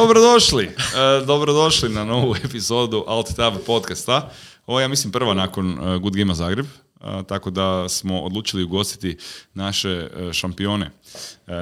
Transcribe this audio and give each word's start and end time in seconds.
dobrodošli. 0.00 0.64
E, 0.64 1.24
dobrodošli 1.26 1.88
na 1.88 2.04
novu 2.04 2.34
epizodu 2.44 3.04
Alt 3.06 3.36
Tab 3.36 3.54
podcasta. 3.66 4.30
Ovo 4.66 4.80
ja 4.80 4.88
mislim, 4.88 5.12
prva 5.12 5.34
nakon 5.34 5.78
uh, 5.78 5.96
Good 6.02 6.16
Game 6.16 6.34
Zagreb. 6.34 6.66
tako 7.28 7.50
da 7.50 7.88
smo 7.88 8.20
odlučili 8.20 8.62
ugostiti 8.62 9.16
naše 9.54 10.08
šampione. 10.32 10.90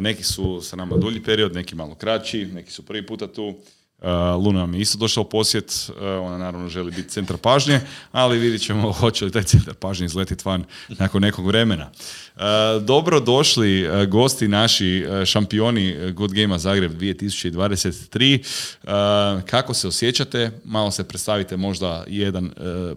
neki 0.01 0.23
su 0.23 0.61
sa 0.63 0.77
nama 0.77 0.97
dulji 0.97 1.23
period, 1.23 1.55
neki 1.55 1.75
malo 1.75 1.95
kraći, 1.95 2.47
neki 2.47 2.71
su 2.71 2.83
prvi 2.83 3.07
puta 3.07 3.27
tu. 3.27 3.55
Uh, 4.05 4.11
Luna 4.45 4.61
nam 4.61 4.75
je 4.75 4.81
isto 4.81 4.99
došla 4.99 5.23
u 5.23 5.29
posjet, 5.29 5.89
uh, 5.89 5.95
ona 6.03 6.39
naravno 6.39 6.69
želi 6.69 6.91
biti 6.91 7.09
centar 7.09 7.37
pažnje, 7.37 7.81
ali 8.13 8.39
vidjet 8.39 8.63
ćemo 8.63 8.93
hoće 9.01 9.25
li 9.25 9.31
taj 9.31 9.43
centar 9.43 9.75
pažnje 9.75 10.07
izletiti 10.07 10.43
van 10.45 10.65
nakon 10.89 11.23
nekog 11.23 11.47
vremena. 11.47 11.91
Uh, 12.37 12.43
dobro 12.83 13.21
došli 13.21 13.89
gosti 14.09 14.49
naši 14.49 15.07
šampioni 15.27 16.13
Good 16.13 16.33
Game 16.33 16.59
Zagreb 16.59 16.93
2023. 16.93 19.43
Kako 19.47 19.75
se 19.75 19.89
osjećate? 19.89 20.51
Malo 20.65 20.91
se 20.91 21.09
predstavite 21.09 21.57
možda 21.57 22.05
jedan, 22.07 22.51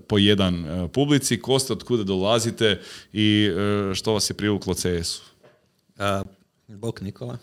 po 0.08 0.18
jedan 0.18 0.66
publici. 0.94 1.42
Ko 1.42 1.60
ste, 1.60 1.74
od 1.74 1.84
kuda 1.84 2.04
dolazite 2.04 2.82
i 3.14 3.50
što 3.96 4.14
vas 4.14 4.30
je 4.30 4.34
privuklo 4.34 4.74
CS-u? 4.74 5.22
Bok 6.68 7.02
Nikola. 7.02 7.38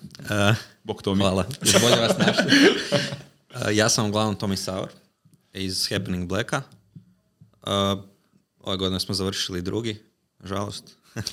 Bok 0.83 1.03
Tomi. 1.03 1.21
Hvala. 1.21 1.45
Bolje 1.83 1.97
vas 1.97 2.19
našli. 2.19 2.45
Uh, 3.55 3.71
ja 3.73 3.89
sam 3.89 4.07
uglavnom 4.07 4.37
Tommy 4.37 4.57
Sauer 4.57 4.89
iz 5.53 5.89
Happening 5.91 6.29
Blacka. 6.29 6.63
Uh, 7.63 8.03
ove 8.61 8.77
godine 8.77 9.01
smo 9.01 9.15
završili 9.15 9.63
drugi, 9.63 10.03
žalost, 10.45 10.85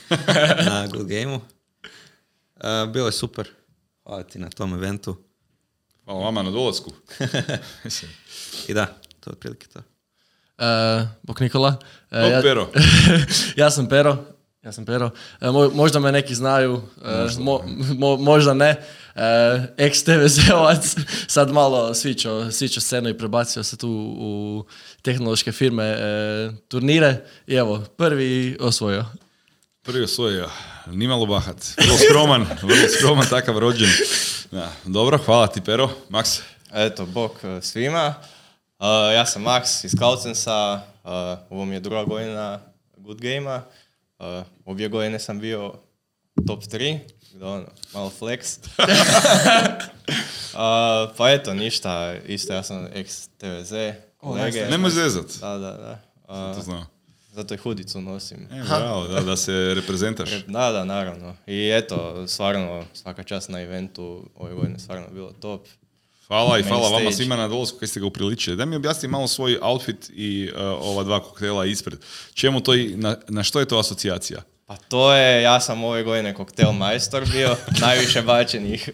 na 0.65 0.87
Good 0.87 1.07
Gameu. 1.07 1.35
Uh, 1.35 2.91
bilo 2.93 3.05
je 3.05 3.11
super. 3.11 3.49
Hvala 4.03 4.23
ti 4.23 4.39
na 4.39 4.49
tom 4.49 4.73
eventu. 4.73 5.17
Hvala 6.05 6.19
vama 6.19 6.43
na 6.43 6.51
dolasku. 6.51 6.91
I 8.67 8.73
da, 8.73 8.85
to 9.19 9.29
je 9.29 9.31
otprilike 9.31 9.67
to. 9.67 9.79
Uh, 9.79 11.07
Bok 11.23 11.39
Nikola. 11.39 11.75
Uh, 12.11 12.31
ja, 12.31 12.41
Pero. 12.41 12.69
ja 13.55 13.71
sam 13.71 13.89
Pero. 13.89 14.25
Ja 14.63 14.71
sam 14.71 14.85
Pero. 14.85 15.09
Uh, 15.41 15.73
možda 15.73 15.99
me 15.99 16.11
neki 16.11 16.35
znaju, 16.35 16.73
uh, 16.73 17.39
mo, 17.39 17.63
mo, 17.97 18.17
možda 18.17 18.53
ne 18.53 18.71
uh, 18.71 19.00
ex-TVZ-ovac, 19.77 20.95
sad 21.27 21.51
malo 21.51 21.93
svičao, 21.93 22.51
svičao 22.51 22.81
scenu 22.81 23.09
i 23.09 23.17
prebacio 23.17 23.63
se 23.63 23.77
tu 23.77 23.89
u 24.19 24.65
tehnološke 25.01 25.51
firme 25.51 25.93
uh, 25.93 26.55
turnire 26.67 27.25
i 27.47 27.55
evo, 27.55 27.85
prvi 27.97 28.57
osvojio. 28.59 29.05
Prvi 29.81 30.03
osvojio, 30.03 30.49
nimalo 30.87 31.25
bahat, 31.25 31.57
vrlo 31.77 31.97
skroman, 31.97 32.41
vrlo 32.61 32.87
skroman, 32.97 33.25
takav 33.29 33.57
rođen. 33.57 33.89
Ja, 34.51 34.71
dobro, 34.85 35.17
hvala 35.17 35.47
ti 35.47 35.61
Pero, 35.65 35.89
Max. 36.09 36.41
Eto, 36.73 37.05
bok 37.05 37.31
e, 37.43 37.61
svima. 37.61 38.13
Uh, 38.79 38.85
ja 39.13 39.25
sam 39.25 39.43
Max 39.43 39.85
iz 39.85 39.95
Kaucensa, 39.99 40.81
uh, 41.03 41.11
ovo 41.49 41.65
mi 41.65 41.75
je 41.75 41.79
druga 41.79 42.03
godina 42.03 42.59
Good 42.97 43.21
Game-a. 43.21 43.61
Uh, 44.19 44.45
obje 44.65 44.89
godine 44.89 45.19
sam 45.19 45.39
bio 45.39 45.73
top 46.47 46.63
3 46.63 46.99
ono, 47.41 47.65
malo 47.93 48.11
flex. 48.19 48.59
pa 51.17 51.31
eto, 51.31 51.53
ništa, 51.53 52.15
isto 52.27 52.53
ja 52.53 52.63
sam 52.63 52.87
ex-TVZ, 52.93 53.93
kolege. 54.17 54.65
Nemoj 54.69 54.89
zezat. 54.89 55.25
Da, 55.41 55.57
da, 55.57 55.71
da. 56.27 56.53
to 56.53 56.61
znam. 56.61 56.85
Zato 57.33 57.53
i 57.53 57.57
hudicu 57.57 58.01
nosim. 58.01 58.47
E, 58.51 58.63
bravo, 58.67 59.07
da, 59.07 59.21
da 59.21 59.35
se 59.35 59.73
reprezentaš. 59.75 60.29
Da, 60.47 60.71
da, 60.71 60.85
naravno. 60.85 61.35
I 61.47 61.69
eto, 61.69 62.27
stvarno, 62.27 62.85
svaka 62.93 63.23
čast 63.23 63.49
na 63.49 63.61
eventu 63.61 64.29
ove 64.35 64.53
godine 64.53 64.79
stvarno 64.79 65.07
bilo 65.13 65.31
top. 65.31 65.67
Hvala 66.27 66.59
i 66.59 66.63
hvala 66.63 66.89
vama 66.89 67.11
svima 67.11 67.35
na 67.35 67.47
dolasku 67.47 67.77
koji 67.77 67.89
ste 67.89 67.99
ga 67.99 68.05
upriličili. 68.05 68.55
Da 68.55 68.65
mi 68.65 68.75
objasni 68.75 69.09
malo 69.09 69.27
svoj 69.27 69.57
outfit 69.61 70.11
i 70.13 70.51
uh, 70.55 70.61
ova 70.61 71.03
dva 71.03 71.23
koktela 71.23 71.65
ispred. 71.65 71.99
Čemu 72.33 72.61
to 72.61 72.75
i, 72.75 72.95
na, 72.95 73.15
na 73.27 73.43
što 73.43 73.59
je 73.59 73.65
to 73.65 73.79
asocijacija? 73.79 74.41
Pa 74.71 74.77
to 74.77 75.13
je, 75.13 75.41
ja 75.41 75.59
sam 75.59 75.83
ove 75.83 76.03
godine 76.03 76.33
koktel 76.33 76.71
majstor 76.71 77.25
bio, 77.31 77.55
najviše 77.85 78.21
bačenih 78.21 78.89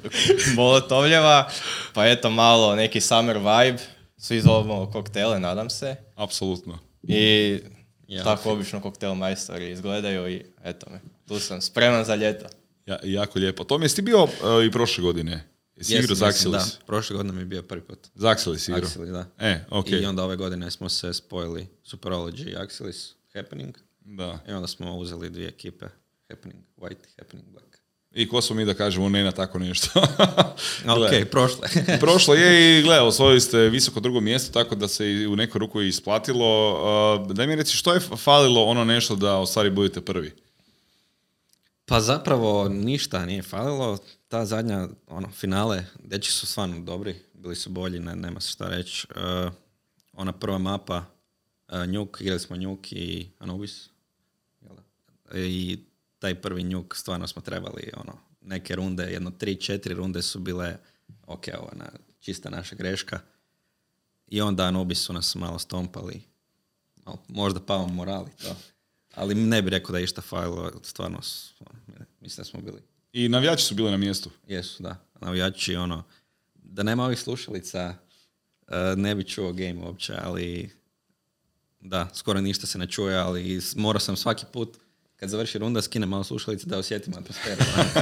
molotovljeva, 0.55 1.49
pa 1.93 2.07
eto 2.07 2.29
malo 2.29 2.75
neki 2.75 3.01
summer 3.01 3.37
vibe, 3.37 3.77
svi 4.17 4.41
zovemo 4.41 4.91
koktele, 4.91 5.39
nadam 5.39 5.69
se. 5.69 5.95
Apsolutno. 6.15 6.79
I 7.03 7.59
tako 8.23 8.51
obično 8.51 8.81
koktel 8.81 9.13
majstori 9.13 9.71
izgledaju 9.71 10.29
i 10.29 10.45
eto 10.63 10.89
me, 10.89 10.99
tu 11.27 11.39
sam 11.39 11.61
spreman 11.61 12.05
za 12.05 12.15
ljeto. 12.15 12.45
Ja, 12.85 12.99
jako 13.03 13.39
lijepo. 13.39 13.63
To 13.63 13.77
mi 13.77 13.85
jesi 13.85 13.95
ti 13.95 14.01
bio 14.01 14.23
uh, 14.23 14.29
i 14.67 14.71
prošle 14.71 15.01
godine? 15.01 15.43
Jesi 15.75 15.95
igrao 15.95 16.15
Zaxilis? 16.15 16.51
Da, 16.51 16.85
prošle 16.85 17.15
godine 17.15 17.33
mi 17.33 17.41
je 17.41 17.45
bio 17.45 17.61
prvi 17.61 17.81
put. 17.81 18.07
Zaxilis 18.15 18.69
igrao? 18.69 18.89
Axilis, 18.89 19.11
da. 19.11 19.25
E, 19.39 19.59
okay. 19.69 20.01
I 20.01 20.05
onda 20.05 20.23
ove 20.23 20.35
godine 20.35 20.71
smo 20.71 20.89
se 20.89 21.13
spojili 21.13 21.67
Superology 21.85 22.51
i 22.51 22.55
Axilis 22.55 23.13
Happening. 23.33 23.77
Da. 24.07 24.39
I 24.47 24.51
onda 24.51 24.67
smo 24.67 24.97
uzeli 24.97 25.29
dvije 25.29 25.47
ekipe, 25.47 25.85
Happening 26.29 26.63
White 26.77 27.07
i 27.07 27.21
Happening 27.21 27.49
Black. 27.49 27.77
I 28.11 28.27
ko 28.29 28.41
smo 28.41 28.55
mi 28.55 28.65
da 28.65 28.73
kažemo 28.73 29.09
ne 29.09 29.23
na 29.23 29.31
tako 29.31 29.59
nešto? 29.59 29.99
ok, 30.97 31.29
prošlo 31.31 31.63
je. 31.75 31.99
prošlo 32.05 32.33
je 32.33 32.79
i 32.79 32.83
gle, 32.83 32.99
osvojili 32.99 33.41
ste 33.41 33.57
visoko 33.57 33.99
drugo 33.99 34.19
mjesto, 34.19 34.53
tako 34.53 34.75
da 34.75 34.87
se 34.87 35.27
u 35.29 35.35
neku 35.35 35.57
ruku 35.57 35.81
isplatilo. 35.81 36.71
Uh, 37.21 37.31
daj 37.31 37.47
mi 37.47 37.55
reci, 37.55 37.75
što 37.75 37.93
je 37.93 37.99
falilo 37.99 38.63
ono 38.63 38.85
nešto 38.85 39.15
da 39.15 39.39
u 39.39 39.45
stvari 39.45 39.69
budete 39.69 40.01
prvi? 40.01 40.33
Pa 41.85 42.01
zapravo 42.01 42.69
ništa 42.69 43.25
nije 43.25 43.43
falilo. 43.43 43.97
Ta 44.27 44.45
zadnja 44.45 44.87
ono, 45.07 45.31
finale, 45.31 45.85
deči 46.03 46.31
su 46.31 46.47
stvarno 46.47 46.79
dobri, 46.79 47.15
bili 47.33 47.55
su 47.55 47.69
bolji, 47.69 47.99
ne, 47.99 48.15
nema 48.15 48.41
se 48.41 48.51
šta 48.51 48.69
reći. 48.69 49.07
Uh, 49.15 49.51
ona 50.13 50.31
prva 50.31 50.57
mapa, 50.57 51.05
uh, 51.67 51.85
Njuk, 51.87 52.17
igrali 52.21 52.39
smo 52.39 52.57
Njuk 52.57 52.91
i 52.91 53.29
Anubis, 53.39 53.89
i 55.35 55.79
taj 56.19 56.35
prvi 56.35 56.63
njuk 56.63 56.95
stvarno 56.95 57.27
smo 57.27 57.41
trebali 57.41 57.91
ono, 57.97 58.17
neke 58.41 58.75
runde, 58.75 59.03
jedno 59.03 59.31
tri, 59.31 59.55
četiri 59.55 59.93
runde 59.93 60.21
su 60.21 60.39
bile 60.39 60.77
ok, 61.27 61.43
ovo 61.59 61.71
na, 61.73 61.85
čista 62.19 62.49
naša 62.49 62.75
greška. 62.75 63.19
I 64.27 64.41
onda 64.41 64.63
Anubi 64.63 64.95
su 64.95 65.13
nas 65.13 65.35
malo 65.35 65.59
stompali. 65.59 66.21
možda 67.27 67.59
pao 67.59 67.87
morali 67.87 68.31
to. 68.41 68.55
Ali 69.15 69.35
ne 69.35 69.61
bi 69.61 69.69
rekao 69.69 69.91
da 69.91 69.97
je 69.97 70.03
išta 70.03 70.21
fajlo, 70.21 70.71
stvarno 70.83 71.19
mislim 72.21 72.41
da 72.41 72.43
smo 72.43 72.61
bili. 72.61 72.81
I 73.13 73.29
navijači 73.29 73.63
su 73.63 73.75
bili 73.75 73.91
na 73.91 73.97
mjestu? 73.97 74.29
Jesu, 74.47 74.83
da. 74.83 74.95
Navijači, 75.21 75.75
ono, 75.75 76.03
da 76.55 76.83
nema 76.83 77.05
ovih 77.05 77.19
slušalica, 77.19 77.95
eh, 78.67 78.95
ne 78.97 79.15
bi 79.15 79.23
čuo 79.23 79.53
game 79.53 79.75
uopće, 79.83 80.13
ali 80.21 80.69
da, 81.79 82.09
skoro 82.13 82.41
ništa 82.41 82.67
se 82.67 82.77
ne 82.77 82.87
čuje, 82.87 83.17
ali 83.17 83.61
morao 83.75 83.99
sam 83.99 84.15
svaki 84.15 84.45
put 84.53 84.77
kad 85.19 85.29
završi 85.29 85.57
runda 85.57 85.81
skinem 85.81 86.09
malo 86.09 86.23
slušalice 86.23 86.67
da 86.67 86.77
osjetim 86.77 87.13
atmosferu. 87.13 87.61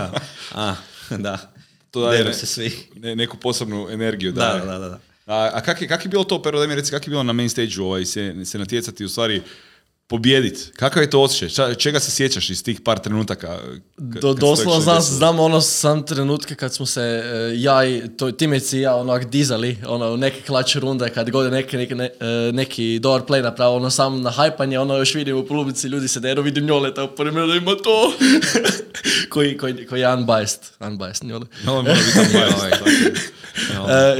a, 0.52 0.76
da. 1.10 1.52
To 1.92 2.02
daje 2.02 2.34
se 2.34 2.46
svi. 2.46 2.72
Ne, 2.96 3.16
neku 3.16 3.38
posebnu 3.38 3.88
energiju. 3.90 4.32
Da, 4.32 4.62
da, 4.66 4.78
da. 4.78 4.90
da. 4.90 5.00
A, 5.26 5.50
a 5.54 5.62
kak 5.62 5.82
je, 5.82 5.88
kak 5.88 6.06
je 6.06 6.10
bilo 6.10 6.24
to, 6.24 6.42
pero 6.42 6.60
da 6.60 6.68
mi 6.68 6.76
reci, 6.76 6.92
kak 6.92 7.08
je 7.08 7.10
bilo 7.10 7.24
na 7.24 7.34
main 7.34 7.50
stage 7.50 7.82
ovaj, 7.82 8.06
se, 8.06 8.46
se 8.46 8.60
natjecati 8.60 9.06
u 9.06 9.10
stvari 9.10 9.42
pobijediti. 10.08 10.72
Kakav 10.76 11.04
je 11.04 11.10
to 11.10 11.22
osjećaj? 11.22 11.76
Čega 11.76 12.00
se 12.00 12.12
sjećaš 12.12 12.50
iz 12.50 12.64
tih 12.64 12.82
par 12.82 13.00
trenutaka? 13.00 13.60
Do, 13.98 14.34
doslovno 14.34 14.82
znam, 14.82 15.02
znam 15.02 15.40
ono 15.40 15.62
sam 15.62 16.06
trenutke 16.06 16.56
kad 16.56 16.74
smo 16.74 16.86
se 16.86 17.02
e, 17.02 17.54
ja 17.56 17.86
i 17.86 18.02
to, 18.18 18.32
timeci 18.32 18.78
i 18.78 18.82
ja 18.82 18.96
onak 18.96 19.26
dizali 19.26 19.78
ono, 19.88 20.18
neke 20.18 20.42
klače 20.42 20.80
runde 20.80 21.10
kad 21.10 21.30
god 21.30 21.52
neki, 21.52 21.78
neki, 21.78 21.96
ne, 21.96 22.06
e, 22.20 22.52
neki 22.54 23.00
dobar 23.00 23.22
play 23.22 23.44
napravo 23.44 23.76
ono 23.76 23.90
sam 23.90 24.22
na 24.22 24.30
hajpanje 24.30 24.80
ono 24.80 24.98
još 24.98 25.16
vidim 25.16 25.38
u 25.38 25.46
polubici 25.46 25.88
ljudi 25.88 26.08
se 26.08 26.20
deru 26.20 26.42
vidim 26.42 26.66
njole 26.66 26.94
tako 26.94 27.16
pored 27.16 27.34
da 27.34 27.42
ima 27.42 27.76
to 27.84 28.14
koji, 29.34 29.58
koji, 29.58 29.86
koji 29.86 30.02
je 30.02 30.14
unbiased 30.14 30.62
unbiased 30.80 31.28
njole 31.28 31.46
no, 31.64 31.74
mora 31.74 31.94
biti 31.94 32.20
unbiased 32.20 33.18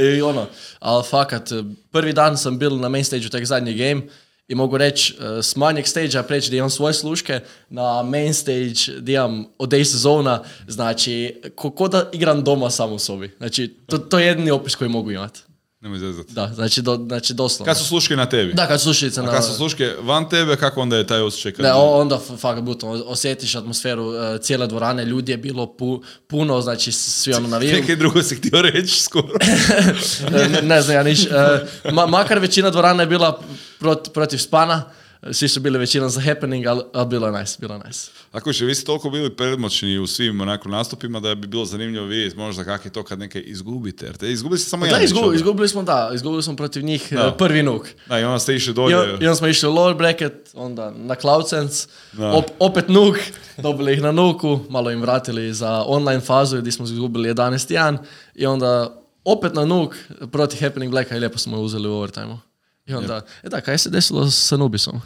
e, 0.00 0.16
i 0.16 0.22
ono 0.22 0.46
ali 0.78 1.04
fakat 1.10 1.50
prvi 1.90 2.12
dan 2.12 2.38
sam 2.38 2.58
bil 2.58 2.80
na 2.80 2.88
main 2.88 3.04
stage 3.04 3.28
tek 3.28 3.44
zadnji 3.44 3.74
game 3.74 4.02
i 4.48 4.54
mogu 4.54 4.76
reći 4.76 5.14
uh, 5.18 5.44
s 5.44 5.56
manjeg 5.56 5.86
stage 5.86 6.22
preći 6.28 6.50
da 6.50 6.56
imam 6.56 6.70
svoje 6.70 6.94
sluške 6.94 7.40
na 7.68 8.02
main 8.02 8.34
stage 8.34 9.00
da 9.00 9.12
imam 9.12 9.46
Audacious 9.58 9.96
Zona, 9.96 10.42
znači 10.68 11.42
ko, 11.54 11.70
ko 11.70 11.88
da 11.88 12.10
igram 12.12 12.44
doma 12.44 12.70
sam 12.70 12.92
u 12.92 12.98
sobi. 12.98 13.34
Znači 13.38 13.74
to, 13.86 13.98
to 13.98 14.18
je 14.18 14.26
jedini 14.26 14.50
opis 14.50 14.74
koji 14.74 14.90
mogu 14.90 15.10
imati. 15.10 15.40
Nemoj 15.86 15.98
zezati. 15.98 16.32
Da, 16.32 16.50
znači, 16.54 16.82
do, 16.82 16.96
znači 17.06 17.34
doslovno. 17.34 17.70
Kad 17.70 17.78
su 17.78 17.84
sluške 17.84 18.16
na 18.16 18.26
tebi? 18.26 18.52
Da, 18.52 18.66
kad 18.66 18.80
su 18.80 18.84
slušalice 18.84 19.22
na... 19.22 19.30
A 19.30 19.32
kad 19.32 19.44
su 19.44 19.54
sluške 19.54 19.94
van 20.02 20.28
tebe, 20.28 20.56
kako 20.56 20.80
onda 20.80 20.96
je 20.96 21.06
taj 21.06 21.20
osjećaj? 21.20 21.52
Kad... 21.52 21.64
Ne, 21.64 21.72
onda 21.72 22.20
fakat 22.38 22.64
buto, 22.64 22.86
osjetiš 22.88 23.54
atmosferu 23.54 24.04
uh, 24.04 24.40
cijele 24.40 24.66
dvorane, 24.66 25.04
ljudi 25.04 25.32
je 25.32 25.38
bilo 25.38 25.66
pu, 25.66 26.02
puno, 26.26 26.60
znači 26.60 26.92
svi 26.92 27.34
ono 27.34 27.48
naviju. 27.48 27.72
Nekaj 27.80 27.96
drugo 27.96 28.22
si 28.22 28.36
htio 28.36 28.62
reći 28.62 29.02
skoro. 29.02 29.28
ne, 30.32 30.62
ne, 30.62 30.82
znam 30.82 30.96
ja 30.96 31.02
niš. 31.02 31.20
Uh, 31.26 31.92
ma, 31.92 32.06
makar 32.06 32.38
većina 32.38 32.70
dvorana 32.70 33.02
je 33.02 33.06
bila 33.06 33.40
prot, 33.78 34.12
protiv 34.12 34.38
spana, 34.38 34.82
Svi 35.32 35.48
su 35.48 35.60
bili 35.60 35.78
većinom 35.78 36.10
za 36.10 36.20
happening, 36.22 36.66
ali, 36.66 36.82
ali 36.92 37.06
bilo 37.06 37.26
je 37.26 37.40
nice, 37.40 37.56
bilo 37.60 37.74
je 37.74 37.80
nice. 37.80 38.10
Ako 38.32 38.50
vi 38.60 38.74
ste 38.74 38.84
toliko 38.84 39.10
bili 39.10 39.30
predmoćni 39.30 39.98
u 39.98 40.06
svim 40.06 40.40
onako 40.40 40.68
nastupima 40.68 41.20
da 41.20 41.34
bi 41.34 41.46
bilo 41.46 41.64
zanimljivo 41.64 42.06
vidjeti 42.06 42.36
možda 42.36 42.64
kak 42.64 42.84
je 42.84 42.92
to 42.92 43.02
kad 43.02 43.18
neke 43.18 43.40
izgubite. 43.40 44.06
Jer 44.06 44.16
te 44.16 44.32
izgubili 44.32 44.58
ste 44.58 44.70
samo 44.70 44.80
Da, 44.80 44.86
jedan 44.86 45.00
meč, 45.00 45.06
izgubili, 45.06 45.36
izgubili 45.36 45.68
smo, 45.68 45.82
da, 45.82 46.10
izgubili 46.14 46.42
smo 46.42 46.56
protiv 46.56 46.84
njih 46.84 47.08
Da. 47.10 47.20
e, 47.26 47.38
prvi 47.38 47.62
nuk. 47.62 47.86
Da, 48.06 48.18
i 48.20 48.24
onda 48.24 48.38
ste 48.38 48.54
išli 48.54 48.70
I, 48.70 48.74
dolje. 48.74 48.96
on- 48.96 49.08
I 49.10 49.26
onda 49.26 49.34
smo 49.34 49.46
išli 49.46 49.68
u 49.68 49.72
lower 49.72 49.96
bracket, 49.96 50.32
onda 50.54 50.92
na 50.92 51.14
Cloudsense, 51.14 51.88
Da. 52.12 52.28
op, 52.28 52.44
opet 52.58 52.88
nuk, 52.88 53.16
dobili 53.58 53.92
ih 53.92 54.02
na 54.02 54.12
nuku, 54.12 54.60
malo 54.68 54.90
im 54.90 55.00
vratili 55.00 55.54
za 55.54 55.84
online 55.86 56.20
fazu 56.20 56.58
gdje 56.58 56.72
smo 56.72 56.84
izgubili 56.84 57.28
11-1 57.28 57.96
i 58.34 58.46
onda 58.46 58.96
opet 59.24 59.54
na 59.54 59.64
nuk 59.64 59.96
protiv 60.32 60.60
Happening 60.60 60.90
Blacka 60.90 61.16
i 61.16 61.20
lijepo 61.20 61.38
smo 61.38 61.56
je 61.56 61.62
uzeli 61.62 61.88
u 61.88 61.92
overtime 61.92 62.36
I 62.86 62.94
onda, 62.94 63.20
e 63.42 63.48
da, 63.48 63.60
kaj 63.60 63.78
se 63.78 63.90
desilo 63.90 64.30
sa 64.30 64.56
Nubisom? 64.56 65.00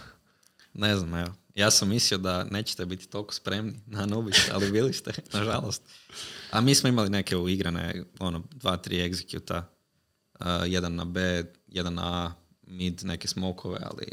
Ne 0.75 0.97
znam, 0.97 1.15
evo. 1.15 1.35
Ja 1.55 1.71
sam 1.71 1.89
mislio 1.89 2.19
da 2.19 2.45
nećete 2.45 2.87
biti 2.87 3.09
toliko 3.09 3.35
spremni 3.35 3.81
na 3.87 4.07
Nubis, 4.07 4.51
ali 4.53 4.73
bili 4.73 4.93
ste, 4.93 5.13
nažalost. 5.33 5.83
A 6.51 6.61
mi 6.61 6.75
smo 6.75 6.89
imali 6.89 7.11
neke 7.11 7.37
uigrane, 7.37 8.05
ono, 8.19 8.43
dva, 8.51 8.77
tri 8.77 8.97
executa. 8.97 9.63
Uh, 10.41 10.47
jedan 10.67 10.95
na 10.95 11.05
B, 11.05 11.45
jedan 11.69 11.95
na 11.95 12.03
A, 12.05 12.33
mid, 12.67 13.01
neke 13.05 13.29
smokove, 13.29 13.79
ali 13.83 14.07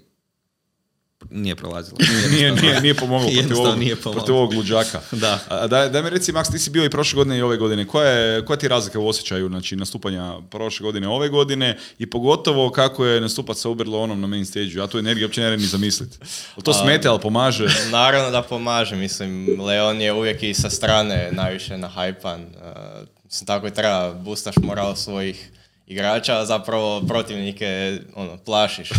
nije 1.29 1.55
prolazilo. 1.55 1.97
nije, 2.33 2.51
nije, 2.51 2.81
nije 2.81 2.93
pomoglo 2.93 3.29
protiv 3.39 3.57
ovog, 3.57 3.79
nije 3.79 3.95
pomoglo. 3.95 4.19
protiv 4.19 4.35
ovog 4.35 4.53
luđaka. 4.53 5.01
Da. 5.11 5.39
A, 5.49 5.67
daj, 5.67 5.89
daj 5.89 6.03
mi 6.03 6.09
reci, 6.09 6.31
Max, 6.31 6.51
ti 6.51 6.59
si 6.59 6.69
bio 6.69 6.85
i 6.85 6.89
prošle 6.89 7.17
godine 7.17 7.37
i 7.37 7.41
ove 7.41 7.57
godine. 7.57 7.87
Koja, 7.87 8.09
je, 8.09 8.45
koja 8.45 8.57
ti 8.57 8.65
je 8.65 8.69
razlika 8.69 8.99
u 8.99 9.07
osjećaju 9.07 9.47
znači, 9.47 9.75
nastupanja 9.75 10.33
prošle 10.51 10.83
godine 10.83 11.07
ove 11.07 11.29
godine 11.29 11.77
i 11.99 12.09
pogotovo 12.09 12.69
kako 12.71 13.05
je 13.05 13.21
nastupat 13.21 13.57
sa 13.57 13.69
Uberlonom 13.69 14.21
na 14.21 14.27
main 14.27 14.45
stage 14.45 14.71
Ja 14.75 14.87
tu 14.87 14.99
energiju 14.99 15.25
uopće 15.25 15.41
ne 15.41 15.57
ni 15.57 15.65
zamisliti. 15.65 16.17
To 16.63 16.73
smete, 16.73 17.07
ali 17.07 17.19
pomaže? 17.19 17.67
Naravno 17.91 18.31
da 18.31 18.41
pomaže, 18.41 18.95
mislim, 18.95 19.61
Leon 19.61 20.01
je 20.01 20.13
uvijek 20.13 20.43
i 20.43 20.53
sa 20.53 20.69
strane 20.69 21.29
najviše 21.31 21.77
nahajpan. 21.77 22.41
Uh, 22.41 23.07
mislim, 23.23 23.47
tako 23.47 23.67
i 23.67 23.73
treba, 23.73 24.13
boostaš 24.13 24.55
moral 24.57 24.95
svojih 24.95 25.51
igrača, 25.87 26.45
zapravo 26.45 27.01
protivnike 27.07 27.99
ono, 28.15 28.37
plašiš. 28.37 28.89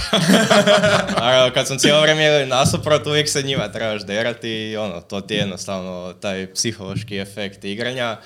Naravno, 1.21 1.55
kad 1.55 1.67
sam 1.67 1.79
cijelo 1.79 2.01
vrijeme 2.03 2.47
nasuprot, 2.47 3.07
uvijek 3.07 3.29
se 3.29 3.43
njima 3.43 3.73
trebaš 3.73 4.07
derati 4.07 4.49
i 4.49 4.77
ono, 4.77 5.01
to 5.01 5.21
ti 5.21 5.35
je 5.35 5.39
jednostavno 5.39 6.13
taj 6.21 6.53
psihološki 6.55 7.19
efekt 7.19 7.65
igranja. 7.65 8.17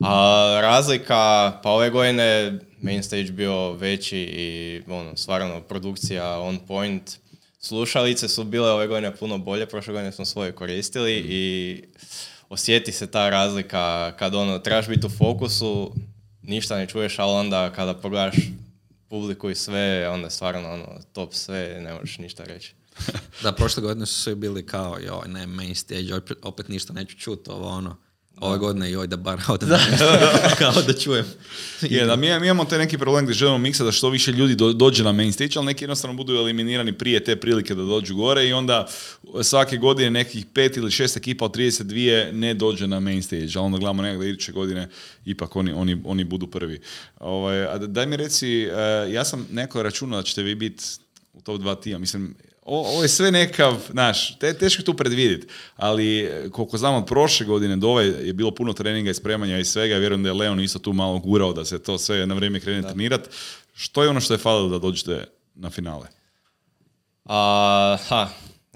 A 0.00 0.58
razlika, 0.62 1.52
pa 1.62 1.70
ove 1.70 1.90
godine 1.90 2.58
main 2.80 3.02
stage 3.02 3.32
bio 3.32 3.72
veći 3.72 4.18
i 4.18 4.82
ono, 4.88 5.16
stvarno 5.16 5.60
produkcija 5.60 6.40
on 6.40 6.58
point. 6.58 7.10
Slušalice 7.60 8.28
su 8.28 8.44
bile 8.44 8.70
ove 8.70 8.86
godine 8.86 9.16
puno 9.16 9.38
bolje, 9.38 9.66
prošle 9.66 9.92
godine 9.92 10.12
smo 10.12 10.24
svoje 10.24 10.52
koristili 10.52 11.12
i 11.28 11.82
osjeti 12.48 12.92
se 12.92 13.10
ta 13.10 13.30
razlika 13.30 14.12
kad 14.18 14.34
ono, 14.34 14.58
trebaš 14.58 14.88
biti 14.88 15.06
u 15.06 15.10
fokusu, 15.10 15.92
ništa 16.48 16.76
ne 16.76 16.86
čuješ, 16.86 17.18
ali 17.18 17.32
onda 17.32 17.72
kada 17.72 17.94
pogledaš 17.94 18.36
publiku 19.08 19.50
i 19.50 19.54
sve, 19.54 20.08
onda 20.08 20.30
stvarno 20.30 20.72
ono, 20.72 21.00
top 21.12 21.34
sve, 21.34 21.80
ne 21.80 21.92
možeš 21.92 22.18
ništa 22.18 22.44
reći. 22.44 22.74
Da, 23.42 23.52
prošle 23.52 23.82
godine 23.82 24.06
su 24.06 24.22
svi 24.22 24.34
bili 24.34 24.66
kao, 24.66 24.98
joj, 24.98 25.28
ne, 25.28 25.46
main 25.46 25.74
stage, 25.74 26.14
opet, 26.14 26.38
opet 26.42 26.68
ništa 26.68 26.92
neću 26.92 27.16
čuti, 27.18 27.50
ovo 27.50 27.68
ono. 27.68 27.96
Ove 28.40 28.58
godine, 28.58 28.90
joj, 28.90 29.06
da 29.06 29.16
bar 29.16 29.40
odem. 29.48 29.68
kao 30.58 30.82
da 30.82 30.92
čujem. 30.94 31.24
Je, 31.82 32.04
da 32.06 32.16
mi, 32.16 32.26
mi 32.30 32.46
imamo 32.46 32.64
taj 32.64 32.78
neki 32.78 32.98
problem 32.98 33.24
gdje 33.24 33.34
želimo 33.34 33.58
miksa 33.58 33.84
da 33.84 33.92
što 33.92 34.10
više 34.10 34.32
ljudi 34.32 34.54
do- 34.54 34.72
dođe 34.72 35.04
na 35.04 35.12
main 35.12 35.32
stage, 35.32 35.52
ali 35.56 35.66
neki 35.66 35.84
jednostavno 35.84 36.16
budu 36.16 36.34
eliminirani 36.34 36.92
prije 36.92 37.24
te 37.24 37.36
prilike 37.36 37.74
da 37.74 37.82
dođu 37.82 38.16
gore 38.16 38.46
i 38.46 38.52
onda 38.52 38.88
svake 39.42 39.76
godine 39.76 40.10
nekih 40.12 40.46
pet 40.46 40.76
ili 40.76 40.90
šest 40.90 41.16
ekipa 41.16 41.44
od 41.44 41.52
32 41.52 41.88
ne 42.32 42.54
dođe 42.54 42.86
na 42.86 43.00
main 43.00 43.22
stage, 43.22 43.46
ali 43.48 43.58
onda 43.58 43.78
gledamo 43.78 44.02
nekako 44.02 44.22
da 44.22 44.28
iduće 44.28 44.52
godine 44.52 44.88
ipak 45.24 45.56
oni, 45.56 45.72
oni, 45.72 46.02
oni 46.04 46.24
budu 46.24 46.46
prvi. 46.46 46.80
Ovaj, 47.16 47.64
a 47.64 47.78
da- 47.78 47.86
daj 47.86 48.06
mi 48.06 48.16
reci, 48.16 48.62
e, 48.62 48.70
ja 49.10 49.24
sam 49.24 49.46
neko 49.50 49.82
računao 49.82 50.18
da 50.18 50.24
ćete 50.24 50.42
vi 50.42 50.54
biti 50.54 50.84
u 51.32 51.40
top 51.40 51.60
dva 51.60 51.74
tima, 51.74 51.98
mislim, 51.98 52.34
o- 52.68 52.88
ovo 52.88 53.02
je 53.02 53.08
sve 53.08 53.30
nekav, 53.30 53.76
znaš, 53.90 54.38
te, 54.38 54.54
teško 54.54 54.80
je 54.80 54.84
tu 54.84 54.94
predvidjeti, 54.94 55.46
ali 55.76 56.20
e, 56.20 56.48
koliko 56.50 56.78
znam 56.78 56.94
od 56.94 57.06
prošle 57.06 57.46
godine 57.46 57.76
do 57.76 57.88
ove 57.88 58.04
je 58.06 58.32
bilo 58.32 58.50
puno 58.50 58.72
treninga 58.72 59.10
i 59.10 59.14
spremanja 59.14 59.58
i 59.58 59.64
svega, 59.64 59.94
ja 59.94 60.00
vjerujem 60.00 60.22
da 60.22 60.28
je 60.28 60.32
Leon 60.32 60.60
isto 60.60 60.78
tu 60.78 60.92
malo 60.92 61.18
gurao 61.18 61.52
da 61.52 61.64
se 61.64 61.82
to 61.82 61.98
sve 61.98 62.26
na 62.26 62.34
vrijeme 62.34 62.60
krene 62.60 62.82
trenirat. 62.82 63.28
Što 63.74 64.02
je 64.02 64.08
ono 64.08 64.20
što 64.20 64.34
je 64.34 64.38
falilo 64.38 64.68
da 64.68 64.78
dođete 64.78 65.24
na 65.54 65.70
finale? 65.70 66.06
A, 67.24 67.96
ha, 68.08 68.28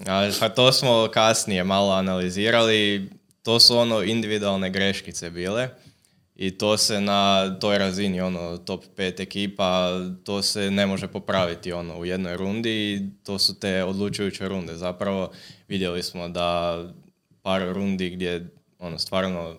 a, 0.07 0.31
pa 0.41 0.49
to 0.49 0.73
smo 0.73 1.09
kasnije 1.09 1.65
malo 1.65 1.93
analizirali. 1.93 3.09
To 3.43 3.61
su 3.61 3.77
ono 3.77 4.03
individualne 4.03 4.71
greškice 4.71 5.31
bile. 5.31 5.69
I 6.37 6.51
to 6.59 6.77
se 6.77 7.01
na 7.01 7.51
toj 7.61 7.79
razini, 7.79 8.21
ono, 8.21 8.57
top 8.59 8.85
5 8.97 9.21
ekipa, 9.21 9.91
to 10.25 10.43
se 10.43 10.71
ne 10.71 10.87
može 10.87 11.09
popraviti, 11.09 11.73
ono, 11.73 11.99
u 11.99 12.05
jednoj 12.05 12.37
rundi 12.37 12.71
i 12.71 13.01
to 13.25 13.39
su 13.39 13.61
te 13.61 13.85
odlučujuće 13.85 14.49
runde. 14.49 14.75
Zapravo 14.75 15.31
vidjeli 15.69 16.03
smo 16.03 16.29
da 16.29 16.79
par 17.43 17.63
rundi 17.63 18.11
gdje, 18.11 18.51
ono, 18.79 18.99
stvarno 18.99 19.57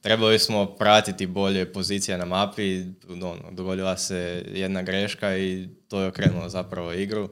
trebali 0.00 0.38
smo 0.38 0.66
pratiti 0.66 1.26
bolje 1.26 1.72
pozicije 1.72 2.18
na 2.18 2.24
mapi, 2.24 2.84
ono, 3.08 3.50
dogodila 3.50 3.96
se 3.96 4.44
jedna 4.54 4.82
greška 4.82 5.36
i 5.36 5.68
to 5.88 6.00
je 6.00 6.08
okrenulo 6.08 6.48
zapravo 6.48 6.92
igru. 6.92 7.28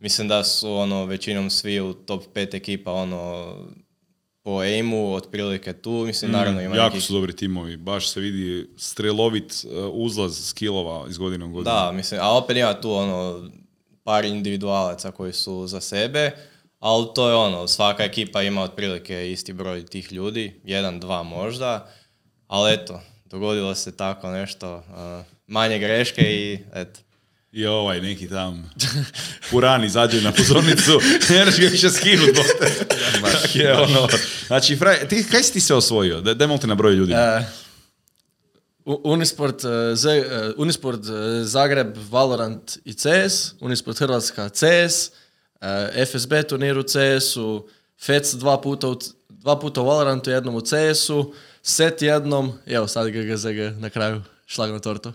Mislim 0.00 0.28
da 0.28 0.44
su 0.44 0.72
ono 0.72 1.04
većinom 1.04 1.50
svi 1.50 1.80
u 1.80 1.92
top 1.92 2.24
5 2.34 2.56
ekipa 2.56 2.92
ono 2.92 3.54
po 4.42 4.58
aimu 4.58 5.14
otprilike 5.14 5.72
tu, 5.72 5.90
mislim 5.90 6.30
naravno 6.30 6.60
ima 6.60 6.70
Mm, 6.70 6.76
jako 6.76 6.86
nekih- 6.86 7.02
su 7.02 7.12
dobri 7.12 7.32
timovi, 7.34 7.76
baš 7.76 8.08
se 8.08 8.20
vidi 8.20 8.70
strelovit 8.76 9.52
uh, 9.64 9.70
uzlaz 9.92 10.38
skillova 10.40 11.06
iz 11.08 11.18
godine 11.18 11.44
u 11.44 11.50
godinu. 11.50 11.64
Da, 11.66 11.92
mislim, 11.92 12.20
a 12.22 12.30
opet 12.30 12.56
ima 12.56 12.74
tu 12.74 12.92
ono 12.92 13.50
par 14.04 14.24
individualaca 14.24 15.10
koji 15.10 15.32
su 15.32 15.66
za 15.66 15.80
sebe, 15.80 16.30
ali 16.78 17.06
to 17.14 17.28
je 17.28 17.34
ono, 17.34 17.68
svaka 17.68 18.04
ekipa 18.04 18.42
ima 18.42 18.62
otprilike 18.62 19.32
isti 19.32 19.52
broj 19.52 19.86
tih 19.86 20.12
ljudi, 20.12 20.60
jedan, 20.64 21.00
dva 21.00 21.22
možda, 21.22 21.92
ali 22.46 22.74
eto, 22.74 23.00
dogodilo 23.24 23.74
se 23.74 23.96
tako 23.96 24.30
nešto, 24.30 24.76
uh, 24.76 24.84
manje 25.46 25.78
greške 25.78 26.22
i 26.22 26.58
eto. 26.74 27.00
I 27.52 27.66
ovaj 27.66 28.00
neki 28.00 28.28
tam 28.28 28.70
Puran 29.50 29.84
izađe 29.84 30.20
na 30.20 30.32
pozornicu, 30.32 30.92
ne 31.30 31.44
ga 31.44 31.66
više 31.66 31.90
skinut. 31.90 32.36
je 33.54 33.72
ono. 33.74 34.08
Znači, 34.46 34.76
fraj, 34.76 35.08
ti, 35.08 35.26
kaj 35.30 35.42
si 35.42 35.52
ti 35.52 35.60
se 35.60 35.74
osvojio? 35.74 36.20
Da, 36.20 36.34
daj 36.34 36.58
te 36.58 36.66
na 36.66 36.74
broj 36.74 36.94
ljudi. 36.94 37.12
E, 37.12 37.44
U- 38.84 39.00
Unisport, 39.04 39.64
e, 39.64 39.68
Z- 39.94 40.06
e, 40.08 40.24
Unisport 40.56 41.00
Zagreb, 41.42 41.96
Valorant 42.10 42.78
i 42.84 42.94
CS, 42.94 43.54
Unisport 43.60 43.98
Hrvatska 43.98 44.48
CS, 44.48 45.10
FSB 46.06 46.32
turnir 46.42 46.78
u 46.78 46.82
CS-u, 46.82 47.68
FEC 47.98 48.34
dva 48.34 48.60
puta 48.60 48.88
u, 48.88 48.98
dva 49.28 49.58
puta 49.58 49.80
u 49.80 49.86
Valorantu, 49.86 50.30
jednom 50.30 50.54
u 50.54 50.60
CS-u, 50.60 51.34
set 51.62 52.02
jednom, 52.02 52.52
evo 52.66 52.88
sad 52.88 53.08
GGZG 53.08 53.78
na 53.78 53.90
kraju, 53.90 54.22
šlag 54.46 54.70
na 54.70 54.78
tortu. 54.78 55.12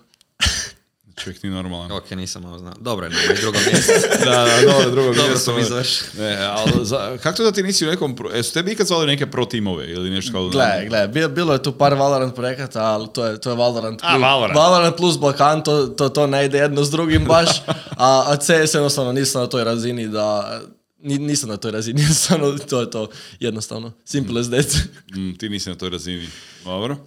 Čovjek 1.23 1.39
ti 1.41 1.49
normalan. 1.49 1.91
Ok, 1.91 2.11
nisam 2.11 2.45
ovo 2.45 2.57
znao. 2.59 2.73
Dobro, 2.79 3.05
je, 3.05 3.09
na 3.09 3.17
drugo 3.41 3.57
mjesto. 3.71 3.93
Da, 4.25 4.31
da, 4.31 4.71
dobro, 4.71 4.91
drugo 4.91 5.07
Dobro 5.07 5.23
mjesto. 5.27 5.51
sam 5.51 5.59
izvršio. 5.59 6.07
Ne, 6.19 6.37
ali 6.45 6.85
za, 6.85 7.17
kako 7.23 7.37
to 7.37 7.43
da 7.43 7.51
ti 7.51 7.63
nisi 7.63 7.85
u 7.87 7.89
nekom, 7.89 8.15
pro, 8.15 8.29
jesu 8.29 8.53
tebi 8.53 8.71
ikad 8.71 8.87
zvali 8.87 9.07
neke 9.07 9.25
pro 9.31 9.45
timove 9.45 9.87
ili 9.91 10.09
nešto 10.09 10.31
kao 10.31 10.49
Gle, 10.49 10.85
gle, 10.87 11.07
bilo, 11.07 11.29
bilo 11.29 11.53
je 11.53 11.63
tu 11.63 11.71
par 11.71 11.93
Valorant 11.93 12.35
projekata, 12.35 12.83
ali 12.83 13.07
to 13.13 13.25
je, 13.25 13.41
to 13.41 13.49
je 13.49 13.55
Valorant. 13.55 13.99
A, 14.03 14.07
plus, 14.13 14.55
Valorant. 14.55 14.97
plus 14.97 15.19
Balkan, 15.19 15.63
to, 15.63 15.87
to, 15.87 16.09
to 16.09 16.27
ne 16.27 16.45
ide 16.45 16.57
jedno 16.57 16.83
s 16.83 16.89
drugim 16.91 17.25
baš, 17.25 17.49
a, 17.97 18.23
a 18.27 18.35
CS 18.35 18.73
jednostavno 18.73 19.11
nisam 19.11 19.41
na 19.41 19.47
toj 19.47 19.63
razini 19.63 20.07
da, 20.07 20.59
nisam 20.99 21.49
na 21.49 21.57
toj 21.57 21.71
razini, 21.71 22.01
jednostavno 22.01 22.57
to 22.59 22.79
je 22.81 22.91
to, 22.91 23.09
jednostavno, 23.39 23.91
simple 24.05 24.39
as 24.39 24.47
that. 24.47 24.65
Mm, 25.09 25.35
ti 25.35 25.49
nisi 25.49 25.69
na 25.69 25.75
toj 25.75 25.89
razini. 25.89 26.27
Dobro. 26.65 26.97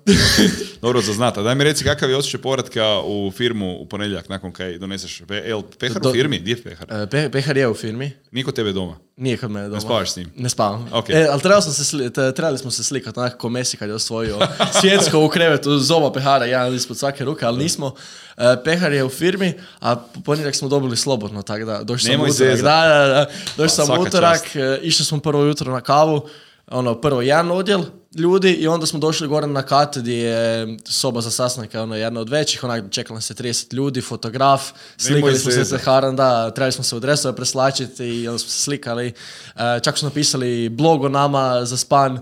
Dobro 0.83 1.01
za 1.01 1.13
znat. 1.13 1.39
A 1.39 1.43
daj 1.43 1.55
mi 1.55 1.65
reci 1.65 1.85
kakav 1.85 2.11
je 2.11 2.17
osjećaj 2.17 2.41
povratka 2.41 3.01
u 3.01 3.31
firmu 3.31 3.73
u 3.73 3.87
ponedjeljak 3.87 4.29
nakon 4.29 4.53
kaj 4.53 4.79
doneseš 4.79 5.23
pe, 5.29 5.43
el, 5.47 5.63
pehar 5.79 6.07
u 6.07 6.13
firmi? 6.13 6.39
Gdje 6.39 6.53
je 6.53 6.63
pehar? 6.63 6.87
E, 6.93 7.07
Pe- 7.07 7.31
Pehar 7.31 7.57
je 7.57 7.69
u 7.69 7.75
firmi, 7.75 8.13
Niko 8.33 8.53
tebe 8.53 8.73
doma. 8.73 8.99
Nije 9.21 9.37
kod 9.37 9.51
mene 9.51 9.69
doma. 9.69 9.81
spavaš 9.81 10.13
s 10.13 10.17
njim? 10.17 10.31
Ne 10.37 10.49
spavam. 10.49 10.89
Ok. 10.93 11.11
E, 11.11 11.27
ali 11.31 11.41
trebali 11.41 11.63
smo 11.63 11.73
se, 11.73 11.97
sli- 11.97 12.35
trebali 12.35 12.59
smo 12.59 12.71
se 12.71 12.85
slikati 12.85 13.19
onako 13.21 13.39
ko 13.39 13.49
Messi 13.49 13.77
kad 13.77 13.89
je 13.89 13.95
osvojio 13.95 14.39
svjetsko 14.81 15.25
u 15.25 15.29
krevetu 15.29 15.71
uz 15.71 15.91
oba 15.91 16.13
pehara, 16.13 16.45
jedan 16.45 16.75
ispod 16.75 16.99
svake 16.99 17.25
ruke, 17.25 17.47
ali 17.47 17.59
nismo. 17.59 17.95
E, 18.37 18.57
pehar 18.65 18.93
je 18.93 19.05
u 19.05 19.09
firmi, 19.09 19.55
a 19.81 19.97
ponedjeljak 20.25 20.55
smo 20.55 20.69
dobili 20.69 20.97
slobodno, 20.97 21.43
tako 21.43 21.65
da 21.65 21.83
došli 21.83 22.13
sam 22.13 22.21
utorak. 22.21 22.61
Da, 22.61 22.89
da, 22.89 23.07
da. 23.07 23.27
Došli 23.57 23.77
Pa, 23.77 23.85
sam 23.87 24.01
utorak, 24.01 24.57
e, 24.57 24.79
išli 24.83 25.05
smo 25.05 25.21
prvo 25.21 25.45
jutro 25.45 25.73
na 25.73 25.81
kavu, 25.81 26.29
ono, 26.71 27.01
prvo 27.01 27.23
jedan 27.23 27.51
odjel 27.51 27.85
ljudi 28.15 28.53
i 28.53 28.69
onda 28.69 28.87
smo 28.87 28.99
došli 28.99 29.29
gore 29.29 29.47
na 29.47 29.63
kat 29.63 29.99
gdje 29.99 30.17
je 30.17 30.77
soba 30.85 31.21
za 31.21 31.31
sastanke, 31.31 31.81
ono, 31.81 31.97
jedna 31.97 32.21
od 32.21 32.29
većih, 32.29 32.65
onak, 32.65 32.85
čekalo 32.91 33.21
se 33.21 33.35
30 33.35 33.75
ljudi, 33.75 34.01
fotograf, 34.01 34.71
slikali 34.97 35.39
smo 35.39 35.51
se 35.51 35.65
sa 35.65 35.79
Haran, 35.79 36.17
da, 36.17 36.51
trebali 36.51 36.73
smo 36.73 36.85
se 36.85 36.97
u 36.97 37.01
dresove 37.01 37.37
preslačiti 37.37 38.05
i 38.05 38.29
onda 38.29 38.39
smo 38.39 38.49
se 38.51 38.61
slikali. 38.61 39.07
E, 39.07 39.81
čak 39.85 39.99
smo 39.99 40.09
napisali 40.09 40.69
blog 40.69 41.05
o 41.05 41.09
nama 41.09 41.65
za 41.65 41.77
span, 41.77 42.19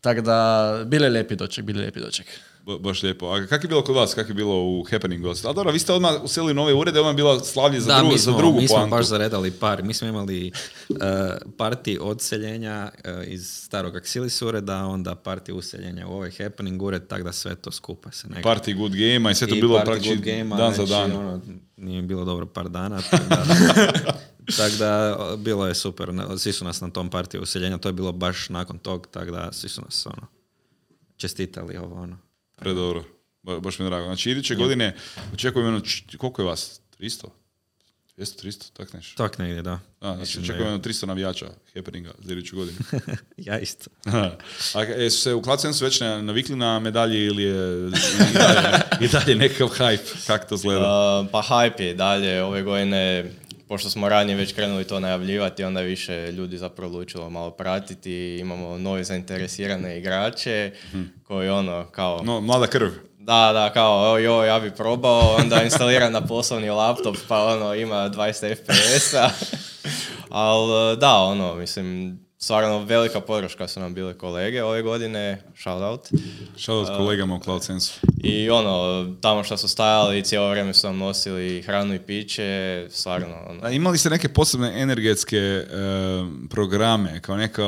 tako 0.00 0.20
da, 0.20 0.82
bili 0.86 1.08
lijepi 1.08 1.36
doček, 1.36 1.64
bili 1.64 1.80
lijepi 1.80 2.00
doček 2.00 2.26
baš 2.80 3.02
lijepo. 3.02 3.26
A 3.26 3.46
kako 3.46 3.64
je 3.64 3.68
bilo 3.68 3.82
kod 3.82 3.96
vas? 3.96 4.14
Kako 4.14 4.30
je 4.30 4.34
bilo 4.34 4.64
u 4.64 4.84
Happeningu? 4.90 5.28
A 5.28 5.52
dobro, 5.52 5.72
vi 5.72 5.78
ste 5.78 5.92
odmah 5.92 6.12
uselili 6.22 6.54
nove 6.54 6.74
urede, 6.74 7.00
ovo 7.00 7.08
je 7.08 7.14
bilo 7.14 7.40
slavlje 7.40 7.80
za, 7.80 7.96
drugu, 7.96 8.12
mi 8.12 8.18
smo, 8.18 8.32
za 8.32 8.38
drugu 8.38 8.60
mi 8.60 8.68
smo 8.68 8.86
baš 8.86 9.06
zaredali 9.06 9.50
par. 9.50 9.82
Mi 9.82 9.94
smo 9.94 10.08
imali 10.08 10.52
uh, 10.88 10.96
parti 11.56 11.98
odseljenja 12.00 12.90
uh, 12.92 13.28
iz 13.32 13.46
starog 13.46 13.94
Axilis 13.94 14.46
ureda, 14.46 14.84
onda 14.84 15.14
parti 15.14 15.52
useljenja 15.52 16.06
u 16.06 16.12
ovaj 16.12 16.30
Happening 16.30 16.82
ured, 16.82 17.06
tako 17.06 17.22
da 17.22 17.32
sve 17.32 17.54
to 17.54 17.72
skupa 17.72 18.10
se 18.10 18.28
nekako. 18.28 18.48
Party 18.48 18.76
good 18.76 18.92
game 18.92 19.30
i 19.30 19.34
sve 19.34 19.48
to 19.48 19.54
I 19.54 19.60
bilo 19.60 19.80
praktički 19.84 20.44
dan 20.44 20.74
za 20.74 20.86
znači, 20.86 20.90
dan. 20.90 21.12
Ono, 21.12 21.40
nije 21.76 22.02
bilo 22.02 22.24
dobro 22.24 22.46
par 22.46 22.68
dana, 22.68 23.02
tako 23.10 23.24
da, 23.28 23.44
tak 24.56 24.72
da 24.72 25.18
bilo 25.38 25.66
je 25.66 25.74
super. 25.74 26.10
Svi 26.38 26.52
su 26.52 26.64
nas 26.64 26.80
na 26.80 26.90
tom 26.90 27.10
partiju 27.10 27.42
useljenja, 27.42 27.78
to 27.78 27.88
je 27.88 27.92
bilo 27.92 28.12
baš 28.12 28.48
nakon 28.48 28.78
tog, 28.78 29.06
tako 29.10 29.30
da 29.30 29.52
svi 29.52 29.68
su 29.68 29.80
nas 29.80 30.06
ono, 30.06 30.26
čestitali 31.16 31.76
ovo 31.76 32.02
ono. 32.02 32.31
Predobro. 32.62 33.04
Ba, 33.42 33.60
baš 33.60 33.78
mi 33.78 33.84
je 33.84 33.90
drago. 33.90 34.06
Znači, 34.06 34.30
iduće 34.30 34.54
godine 34.54 34.96
očekujem 35.34 35.66
jedno, 35.66 35.80
koliko 36.18 36.42
je 36.42 36.46
vas? 36.46 36.80
300? 37.00 37.26
200, 38.18 38.46
300, 38.46 38.72
tak 38.72 38.92
nešto? 38.92 39.16
Tak 39.16 39.38
negdje, 39.38 39.62
da. 39.62 39.80
A, 40.00 40.16
znači, 40.16 40.38
očekujem 40.38 40.66
jedno 40.66 40.78
300 40.78 41.06
navijača 41.06 41.46
happeninga 41.74 42.10
za 42.18 42.32
iduću 42.32 42.56
godinu. 42.56 42.78
ja 43.36 43.58
isto. 43.58 43.90
A 44.74 44.82
jesu 44.82 45.20
se 45.20 45.34
u 45.34 45.42
Klacensu 45.42 45.84
već 45.84 46.00
navikli 46.00 46.56
na 46.56 46.78
medalje 46.78 47.26
ili 47.26 47.42
je 47.42 47.88
i 48.30 48.34
dalje, 48.34 48.80
i 49.00 49.08
dalje 49.08 49.34
nekakav 49.34 49.68
hype? 49.68 50.26
Kako 50.26 50.48
to 50.48 50.54
izgleda? 50.54 51.20
Uh, 51.20 51.28
pa 51.32 51.42
hype 51.42 51.82
je 51.82 51.94
dalje. 51.94 52.42
Ove 52.42 52.62
godine 52.62 53.32
pošto 53.72 53.90
smo 53.90 54.08
ranije 54.08 54.36
već 54.36 54.54
krenuli 54.54 54.84
to 54.84 55.00
najavljivati, 55.00 55.64
onda 55.64 55.80
je 55.80 55.86
više 55.86 56.32
ljudi 56.32 56.58
zapravo 56.58 56.88
odlučilo 56.88 57.30
malo 57.30 57.50
pratiti. 57.50 58.38
Imamo 58.40 58.78
nove 58.78 59.04
zainteresirane 59.04 59.98
igrače 59.98 60.72
hmm. 60.90 61.12
koji 61.26 61.48
ono 61.48 61.86
kao... 61.90 62.20
No, 62.24 62.40
mlada 62.40 62.66
krv. 62.66 62.88
Da, 63.18 63.50
da, 63.52 63.70
kao, 63.72 64.18
jo, 64.18 64.44
ja 64.44 64.60
bi 64.60 64.70
probao, 64.70 65.36
onda 65.36 65.62
instalira 65.62 66.10
na 66.10 66.20
poslovni 66.20 66.70
laptop, 66.70 67.16
pa 67.28 67.44
ono, 67.44 67.74
ima 67.74 68.10
20 68.10 68.54
FPS-a. 68.54 69.30
Ali 70.28 70.96
da, 70.96 71.14
ono, 71.14 71.54
mislim, 71.54 72.18
stvarno 72.42 72.84
velika 72.84 73.20
podrška 73.20 73.68
su 73.68 73.80
nam 73.80 73.94
bile 73.94 74.14
kolege 74.18 74.62
ove 74.62 74.82
godine, 74.82 75.42
shout 75.56 75.82
out. 75.82 76.20
Shout 76.56 76.88
out 76.88 76.98
kolegama 76.98 77.34
u 77.34 77.40
Cloud 77.40 77.64
Sense. 77.64 77.92
I 78.24 78.50
ono, 78.50 79.06
tamo 79.20 79.44
što 79.44 79.56
su 79.56 79.68
stajali, 79.68 80.24
cijelo 80.24 80.50
vrijeme 80.50 80.74
su 80.74 80.86
nam 80.86 80.98
nosili 80.98 81.62
hranu 81.62 81.94
i 81.94 81.98
piće, 81.98 82.86
stvarno. 82.90 83.36
Ono. 83.48 83.60
A 83.62 83.70
imali 83.70 83.98
ste 83.98 84.10
neke 84.10 84.28
posebne 84.28 84.82
energetske 84.82 85.64
programe, 86.50 87.20
kao 87.20 87.36
neka, 87.36 87.62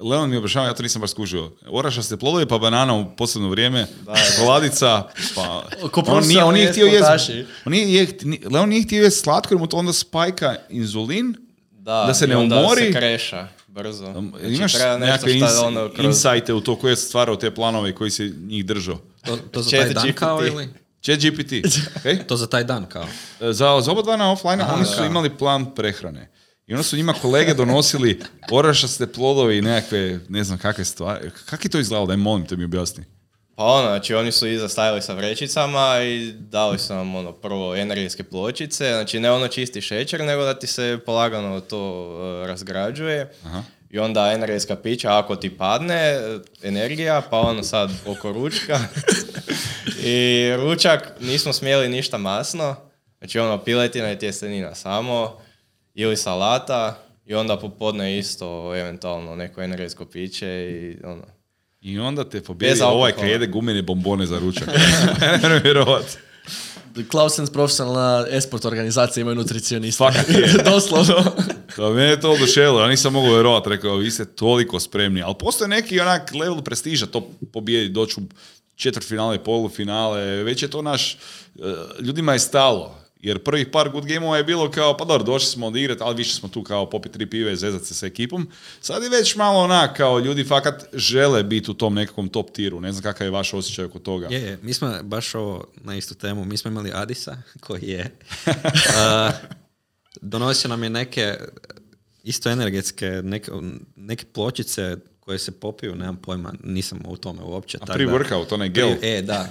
Leon 0.00 0.30
mi 0.30 0.36
objašnjava, 0.36 0.68
ja 0.68 0.74
to 0.74 0.82
nisam 0.82 1.00
baš 1.00 1.10
skužio. 1.10 1.52
Oraša 1.66 2.02
ste 2.02 2.16
plodovi 2.16 2.46
pa 2.46 2.58
banana 2.58 2.94
u 2.94 3.16
posebno 3.16 3.48
vrijeme, 3.48 3.86
koladica, 4.38 5.02
pa... 5.34 5.64
on 6.06 6.26
nije, 6.26 6.44
on 6.44 6.54
nije 6.54 6.70
htio 6.70 6.86
jesti, 6.86 7.44
Leon 8.50 8.68
nije 8.68 8.82
htio 8.82 9.02
jesti 9.02 9.20
slatko 9.20 9.54
jer 9.54 9.60
mu 9.60 9.66
to 9.66 9.76
onda 9.76 9.92
spajka 9.92 10.56
inzulin, 10.70 11.34
da, 11.70 12.04
da 12.06 12.14
se 12.14 12.26
ne 12.26 12.36
onda 12.36 12.60
umori. 12.60 12.80
se 12.80 12.92
kreša 12.92 13.55
brzo. 13.76 14.12
Znači, 14.12 14.54
Imaš 14.54 14.74
nekakve 15.00 15.34
ins, 15.34 15.50
ono, 15.64 15.88
kroz... 15.94 16.06
insajte 16.06 16.54
u 16.54 16.60
to 16.60 16.76
koje 16.76 16.92
je 16.92 16.96
stvarao 16.96 17.36
te 17.36 17.54
planove 17.54 17.94
koji 17.94 18.10
se 18.10 18.32
njih 18.46 18.66
držao? 18.66 18.98
To, 19.24 19.36
to 19.36 19.62
za 19.62 19.70
taj 19.70 19.94
dan 19.94 20.12
kao 20.12 20.46
ili? 20.46 20.68
Chat 21.02 21.18
GPT. 21.18 21.52
Okay? 21.52 22.24
to 22.28 22.36
za 22.36 22.46
taj 22.46 22.64
dan 22.64 22.86
kao? 22.86 23.06
E, 23.40 23.52
za, 23.52 23.80
za 23.80 23.92
oba 23.92 24.02
dva 24.02 24.16
na 24.16 24.32
offline 24.32 24.64
oni 24.74 24.84
su 24.84 25.04
imali 25.04 25.36
plan 25.36 25.74
prehrane. 25.74 26.30
I 26.66 26.72
onda 26.72 26.82
su 26.82 26.96
njima 26.96 27.12
kolege 27.12 27.54
donosili 27.54 28.20
orašaste 28.50 29.06
plodovi 29.06 29.58
i 29.58 29.62
nekakve, 29.62 30.20
ne 30.28 30.44
znam 30.44 30.58
kakve 30.58 30.84
stvari. 30.84 31.30
Kako 31.44 31.62
je 31.64 31.70
to 31.70 31.78
izgledalo? 31.78 32.06
Daj 32.06 32.16
molim 32.16 32.46
te 32.46 32.56
mi 32.56 32.64
objasni. 32.64 33.04
Pa 33.56 33.64
ono, 33.64 33.88
znači 33.88 34.14
oni 34.14 34.32
su 34.32 34.46
iza 34.48 34.68
stajali 34.68 35.02
sa 35.02 35.14
vrećicama 35.14 36.00
i 36.02 36.32
dali 36.32 36.78
su 36.78 36.94
nam 36.94 37.14
ono 37.14 37.32
prvo 37.32 37.76
energetske 37.76 38.24
pločice, 38.24 38.90
znači 38.90 39.20
ne 39.20 39.30
ono 39.30 39.48
čisti 39.48 39.80
šećer, 39.80 40.24
nego 40.24 40.44
da 40.44 40.58
ti 40.58 40.66
se 40.66 40.98
polagano 41.06 41.60
to 41.60 42.08
uh, 42.08 42.46
razgrađuje. 42.46 43.32
Aha. 43.44 43.62
I 43.90 43.98
onda 43.98 44.32
energetska 44.32 44.76
pića, 44.76 45.18
ako 45.18 45.36
ti 45.36 45.56
padne 45.56 46.20
energija, 46.62 47.22
pa 47.30 47.38
ono 47.38 47.62
sad 47.62 47.90
oko 48.06 48.32
ručka. 48.32 48.78
I 50.04 50.50
ručak 50.56 51.12
nismo 51.20 51.52
smjeli 51.52 51.88
ništa 51.88 52.18
masno, 52.18 52.76
znači 53.18 53.38
ono 53.38 53.64
piletina 53.64 54.12
i 54.12 54.18
tjestenina 54.18 54.74
samo, 54.74 55.38
ili 55.94 56.16
salata, 56.16 56.98
i 57.26 57.34
onda 57.34 57.58
popodne 57.58 58.18
isto 58.18 58.76
eventualno 58.76 59.36
neko 59.36 59.62
energetsko 59.62 60.04
piće 60.04 60.46
i 60.46 60.96
ono, 61.04 61.22
i 61.86 61.98
onda 61.98 62.24
te 62.24 62.42
pobjedi 62.42 62.80
ovaj 62.82 63.12
kad 63.12 63.28
jede 63.28 63.46
gumene 63.46 63.82
bombone 63.82 64.26
za 64.26 64.38
ručak. 64.38 64.68
ne 65.42 65.58
vjerovat. 65.58 66.18
Klausens 67.10 67.50
profesionalna 67.50 68.26
esport 68.30 68.64
organizacija 68.64 69.20
imaju 69.20 69.34
nutricionista. 69.34 70.12
Fakat 70.12 70.28
je. 70.28 70.52
Doslovno. 70.72 71.24
Da, 71.76 71.90
mene 71.90 72.10
je 72.10 72.20
to 72.20 72.30
oduševilo, 72.30 72.80
ja 72.80 72.88
nisam 72.88 73.12
mogao 73.12 73.32
vjerovat, 73.32 73.66
rekao, 73.66 73.96
vi 73.96 74.10
ste 74.10 74.24
toliko 74.24 74.80
spremni, 74.80 75.22
ali 75.22 75.34
postoje 75.38 75.68
neki 75.68 76.00
onak 76.00 76.34
level 76.34 76.62
prestiža 76.62 77.06
to 77.06 77.30
pobijedi, 77.52 77.88
doći 77.88 78.20
u 78.20 78.22
četvrtfinale, 78.76 79.44
polufinale, 79.44 80.22
već 80.22 80.62
je 80.62 80.70
to 80.70 80.82
naš, 80.82 81.14
e, 81.14 81.18
ljudima 82.00 82.32
je 82.32 82.38
stalo. 82.38 83.05
Jer 83.20 83.38
prvih 83.38 83.66
par 83.72 83.90
good 83.90 84.06
gameova 84.06 84.36
je 84.36 84.44
bilo 84.44 84.70
kao, 84.70 84.96
pa 84.96 85.04
dobro, 85.04 85.24
došli 85.24 85.50
smo 85.50 85.66
odigrati, 85.66 86.02
ali 86.02 86.16
više 86.16 86.34
smo 86.34 86.48
tu 86.48 86.62
kao 86.62 86.90
popit 86.90 87.12
tri 87.12 87.30
pive 87.30 87.52
i 87.52 87.56
zezat 87.56 87.84
se 87.84 87.94
sa 87.94 88.06
ekipom. 88.06 88.48
Sad 88.80 89.02
je 89.02 89.08
već 89.08 89.36
malo 89.36 89.58
onak, 89.58 89.96
kao 89.96 90.18
ljudi 90.18 90.44
fakat 90.44 90.84
žele 90.92 91.42
biti 91.42 91.70
u 91.70 91.74
tom 91.74 91.94
nekakvom 91.94 92.28
top 92.28 92.50
tiru. 92.50 92.80
Ne 92.80 92.92
znam 92.92 93.02
kakav 93.02 93.26
je 93.26 93.30
vaš 93.30 93.54
osjećaj 93.54 93.84
oko 93.84 93.98
toga. 93.98 94.28
Je, 94.30 94.40
je. 94.40 94.58
mi 94.62 94.74
smo 94.74 95.02
baš 95.02 95.34
ovo 95.34 95.64
na 95.84 95.96
istu 95.96 96.14
temu, 96.14 96.44
mi 96.44 96.56
smo 96.56 96.70
imali 96.70 96.90
Adisa, 96.94 97.36
koji 97.66 97.82
je 97.82 98.18
uh, 98.46 99.34
donosio 100.20 100.68
nam 100.68 100.82
je 100.82 100.90
neke 100.90 101.34
isto 102.22 102.50
energetske, 102.50 103.06
neke, 103.06 103.50
neke 103.96 104.24
pločice 104.32 104.96
koje 105.26 105.38
se 105.38 105.52
popiju, 105.52 105.94
nemam 105.94 106.16
pojma, 106.16 106.52
nisam 106.64 106.98
u 107.08 107.16
tome 107.16 107.42
uopće. 107.42 107.78
A 107.80 107.86
pre-workout, 107.86 108.54
onaj 108.54 108.68
gel? 108.68 108.88
e, 109.02 109.22
da, 109.22 109.48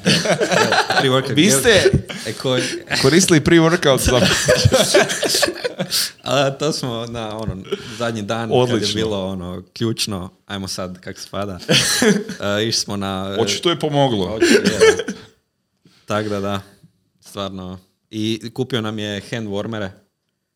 pre-workout 1.02 1.36
Vi 1.36 1.52
ste 1.52 1.70
e, 2.26 2.34
koristili 3.02 3.40
pre-workout 3.40 4.00
za... 4.00 4.22
A, 6.24 6.52
to 6.52 6.72
smo 6.72 7.06
na 7.06 7.38
ono, 7.38 7.64
zadnji 7.98 8.22
dan 8.22 8.50
Odlično. 8.54 8.80
kad 8.80 8.88
je 8.90 8.94
bilo 8.94 9.26
ono, 9.26 9.64
ključno, 9.74 10.30
ajmo 10.46 10.68
sad 10.68 11.00
kak 11.00 11.20
spada, 11.20 11.60
uh, 11.60 12.64
išli 12.68 12.82
smo 12.82 12.98
na... 12.98 13.38
Očito 13.40 13.70
je 13.70 13.80
pomoglo. 13.80 14.40
Tako 16.06 16.30
da, 16.30 16.40
da, 16.40 16.62
stvarno. 17.20 17.80
I 18.10 18.52
kupio 18.54 18.82
nam 18.82 19.00
je 19.00 19.22
hand 19.32 19.48
warmere, 19.48 19.90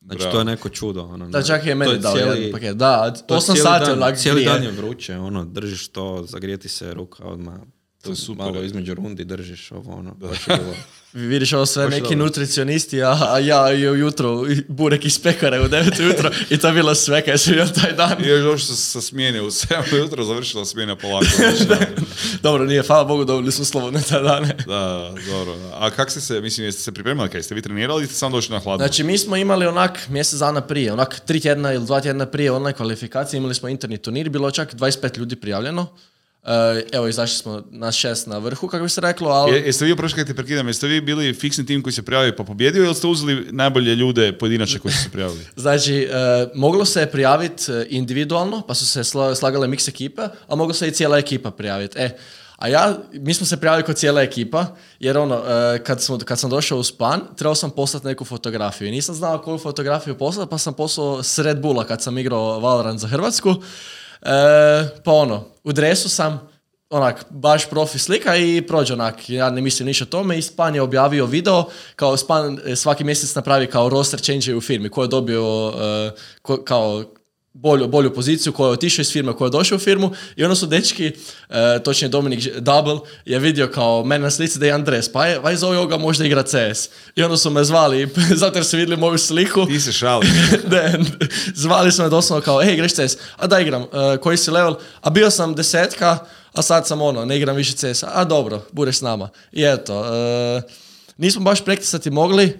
Znači 0.01 0.25
to 0.31 0.39
je 0.39 0.45
neko 0.45 0.69
čudo. 0.69 1.03
Ono, 1.03 1.29
da, 1.29 1.43
čak 1.43 1.65
je 1.65 1.75
meni 1.75 1.97
dao 1.97 2.13
cijeli, 2.13 2.39
jedan 2.39 2.51
paket. 2.51 2.77
Da, 2.77 3.13
8 3.27 3.63
sati 3.63 3.91
onak 3.91 4.17
Cijeli 4.17 4.45
dan 4.45 4.63
je 4.63 4.71
vruće, 4.71 5.17
ono, 5.17 5.45
držiš 5.45 5.87
to, 5.87 6.25
zagrijeti 6.27 6.69
se 6.69 6.93
ruka 6.93 7.23
odmah. 7.23 7.59
To 8.03 8.09
je 8.09 8.15
super. 8.15 8.45
Malo 8.45 8.63
između 8.63 8.93
rundi 8.93 9.25
držiš 9.25 9.71
ovo, 9.71 9.93
ono, 9.93 10.13
da. 10.13 10.27
baš 10.27 10.45
bilo... 10.47 10.73
Vidiš 11.13 11.53
ovo 11.53 11.65
sve 11.65 11.89
neki 11.89 12.15
nutricionisti, 12.15 13.03
a, 13.03 13.17
a 13.29 13.39
ja 13.39 13.73
i 13.73 13.89
ujutro 13.89 14.45
burek 14.67 15.05
iz 15.05 15.19
pekare 15.19 15.59
u 15.61 15.63
9 15.63 16.01
ujutro 16.01 16.31
i 16.49 16.57
to 16.57 16.67
je 16.67 16.73
bilo 16.73 16.95
sve 16.95 17.25
kaj 17.25 17.37
sam 17.37 17.53
taj 17.81 17.93
dan. 17.93 18.25
I 18.25 18.27
još 18.27 18.43
došli 18.43 18.67
sa, 18.67 18.75
sa 18.75 19.01
smjene 19.01 19.41
u 19.41 19.45
7 19.45 19.93
ujutro, 19.93 20.23
završila 20.23 20.65
smjena 20.65 20.95
polako. 20.95 21.25
dobro, 22.43 22.65
nije, 22.65 22.83
hvala 22.83 23.03
Bogu, 23.03 23.25
dobili 23.25 23.51
smo 23.51 23.65
slobodne 23.65 24.01
taj 24.01 24.21
dane. 24.21 24.55
da, 24.67 25.13
dobro. 25.29 25.55
A 25.73 25.89
kak 25.89 26.11
ste 26.11 26.21
se, 26.21 26.41
mislim, 26.41 26.65
jeste 26.65 26.81
se 26.81 26.91
pripremali, 26.91 27.29
kaj 27.29 27.43
ste 27.43 27.55
vi 27.55 27.61
trenirali 27.61 28.01
ili 28.01 28.07
ste 28.07 28.15
sam 28.15 28.31
došli 28.31 28.53
na 28.53 28.59
hladno? 28.59 28.85
Znači, 28.85 29.03
mi 29.03 29.17
smo 29.17 29.35
imali 29.35 29.65
onak 29.65 30.09
mjesec 30.09 30.39
dana 30.39 30.61
prije, 30.61 30.93
onak 30.93 31.19
tri 31.19 31.39
tjedna 31.39 31.73
ili 31.73 31.85
dva 31.85 32.01
tjedna 32.01 32.25
prije 32.25 32.51
online 32.51 32.77
kvalifikacije, 32.77 33.37
imali 33.37 33.55
smo 33.55 33.69
interni 33.69 33.97
turnir, 33.97 34.29
bilo 34.29 34.51
čak 34.51 34.73
25 34.75 35.17
ljudi 35.17 35.35
prijavljeno. 35.35 35.87
Uh, 36.43 36.49
evo, 36.91 37.07
izašli 37.07 37.37
smo 37.37 37.63
na 37.71 37.91
šest 37.91 38.27
na 38.27 38.37
vrhu, 38.37 38.67
kako 38.67 38.83
bi 38.83 38.89
se 38.89 39.01
reklo, 39.01 39.29
ali... 39.29 39.55
Je, 39.55 39.61
jeste 39.65 39.85
vi, 39.85 39.95
prošli 39.95 40.15
kako 40.15 40.27
te 40.27 40.33
prekidam, 40.33 40.67
jeste 40.67 40.87
vi 40.87 41.01
bili 41.01 41.33
fiksni 41.33 41.65
tim 41.65 41.81
koji 41.81 41.93
se 41.93 42.01
prijavio 42.01 42.33
pa 42.37 42.43
pobjedio 42.43 42.83
ili 42.83 42.95
ste 42.95 43.07
uzeli 43.07 43.47
najbolje 43.51 43.95
ljude 43.95 44.37
pojedinače 44.37 44.79
koji 44.79 44.91
su 44.91 45.03
se 45.03 45.09
prijavili? 45.09 45.45
znači, 45.55 46.07
uh, 46.09 46.49
moglo 46.55 46.85
se 46.85 47.05
prijaviti 47.11 47.71
e, 47.71 47.85
individualno, 47.89 48.61
pa 48.67 48.73
su 48.73 48.87
se 48.87 49.03
slagale 49.35 49.67
mix 49.67 49.89
ekipe, 49.89 50.21
a 50.47 50.55
moglo 50.55 50.73
se 50.73 50.87
i 50.87 50.91
cijela 50.91 51.17
ekipa 51.17 51.51
prijaviti. 51.51 51.99
E, 51.99 52.17
a 52.57 52.67
ja, 52.67 52.97
mi 53.13 53.33
smo 53.33 53.45
se 53.45 53.57
prijavili 53.57 53.85
kod 53.85 53.95
cijela 53.95 54.21
ekipa, 54.21 54.65
jer 54.99 55.17
ono, 55.17 55.43
kad, 55.83 56.01
smo, 56.01 56.17
kad 56.17 56.39
sam 56.39 56.49
došao 56.49 56.77
u 56.77 56.83
span, 56.83 57.21
trebao 57.37 57.55
sam 57.55 57.71
poslati 57.71 58.07
neku 58.07 58.25
fotografiju 58.25 58.87
i 58.87 58.91
nisam 58.91 59.15
znao 59.15 59.41
koju 59.41 59.57
fotografiju 59.57 60.17
poslati, 60.17 60.49
pa 60.49 60.57
sam 60.57 60.73
poslao 60.73 61.23
s 61.23 61.39
Red 61.39 61.61
Bulla 61.61 61.83
kad 61.83 62.01
sam 62.03 62.17
igrao 62.17 62.59
Valorant 62.59 62.99
za 62.99 63.07
Hrvatsku 63.07 63.55
pa 65.03 65.11
ono, 65.11 65.45
u 65.63 65.71
dresu 65.71 66.09
sam, 66.09 66.49
onak, 66.89 67.25
baš 67.29 67.69
profi 67.69 67.99
slika 67.99 68.35
i 68.35 68.63
prođe 68.67 68.93
onak, 68.93 69.29
ja 69.29 69.49
ne 69.49 69.61
mislim 69.61 69.85
ništa 69.85 70.03
o 70.03 70.07
tome. 70.07 70.37
I 70.37 70.41
Span 70.41 70.75
je 70.75 70.81
objavio 70.81 71.25
video, 71.25 71.65
kao 71.95 72.17
Span 72.17 72.59
e, 72.65 72.75
svaki 72.75 73.03
mjesec 73.03 73.35
napravi 73.35 73.67
kao 73.67 73.89
roster 73.89 74.19
change 74.19 74.55
u 74.55 74.61
firmi, 74.61 74.89
ko 74.89 75.01
je 75.01 75.07
dobio 75.07 75.73
e, 75.77 76.11
kao 76.65 77.03
bolju, 77.53 77.87
bolju 77.87 78.13
poziciju, 78.13 78.53
ko 78.53 78.65
je 78.65 78.71
otišao 78.71 79.01
iz 79.01 79.11
firme, 79.11 79.33
ko 79.33 79.45
je 79.45 79.49
došao 79.49 79.75
u 79.75 79.79
firmu 79.79 80.11
i 80.35 80.43
onda 80.43 80.55
su 80.55 80.67
dečki, 80.67 81.11
e, 81.49 81.79
točnije 81.83 82.09
Dominik 82.09 82.57
Double, 82.57 82.99
je 83.25 83.39
vidio 83.39 83.67
kao 83.67 84.03
mene 84.03 84.23
na 84.23 84.31
slici 84.31 84.59
da 84.59 84.65
je 84.65 84.71
Andres, 84.71 85.11
pa 85.11 85.25
je, 85.25 85.39
vaj 85.39 85.55
zove 85.55 85.77
ovoga 85.77 85.97
možda 85.97 86.25
igra 86.25 86.43
CS. 86.43 86.89
I 87.15 87.23
onda 87.23 87.37
su 87.37 87.49
me 87.49 87.63
zvali, 87.63 88.09
zato 88.41 88.57
jer 88.57 88.65
su 88.65 88.77
vidjeli 88.77 89.01
moju 89.01 89.17
sliku. 89.17 89.65
Ti 89.65 89.79
se 89.79 89.91
šali. 89.91 90.27
ne, 90.71 90.99
zvali 91.55 91.91
su 91.91 92.03
me 92.03 92.09
doslovno 92.09 92.45
kao, 92.45 92.61
ej, 92.61 92.73
igraš 92.73 92.93
CS? 92.93 93.17
A 93.37 93.47
da 93.47 93.59
igram, 93.59 93.85
koji 94.21 94.37
si 94.37 94.51
level? 94.51 94.75
A 95.01 95.09
bio 95.09 95.29
sam 95.31 95.55
desetka, 95.55 96.17
a 96.53 96.61
sad 96.61 96.87
sam 96.87 97.01
ono, 97.01 97.25
ne 97.25 97.37
igram 97.37 97.55
više 97.55 97.73
CS, 97.73 98.03
a 98.03 98.23
dobro, 98.23 98.65
budeš 98.71 98.97
s 98.97 99.01
nama. 99.01 99.29
I 99.51 99.63
eto, 99.63 100.05
e, 100.05 100.61
nismo 101.17 101.41
baš 101.41 101.65
prektisati 101.65 102.09
mogli, 102.09 102.59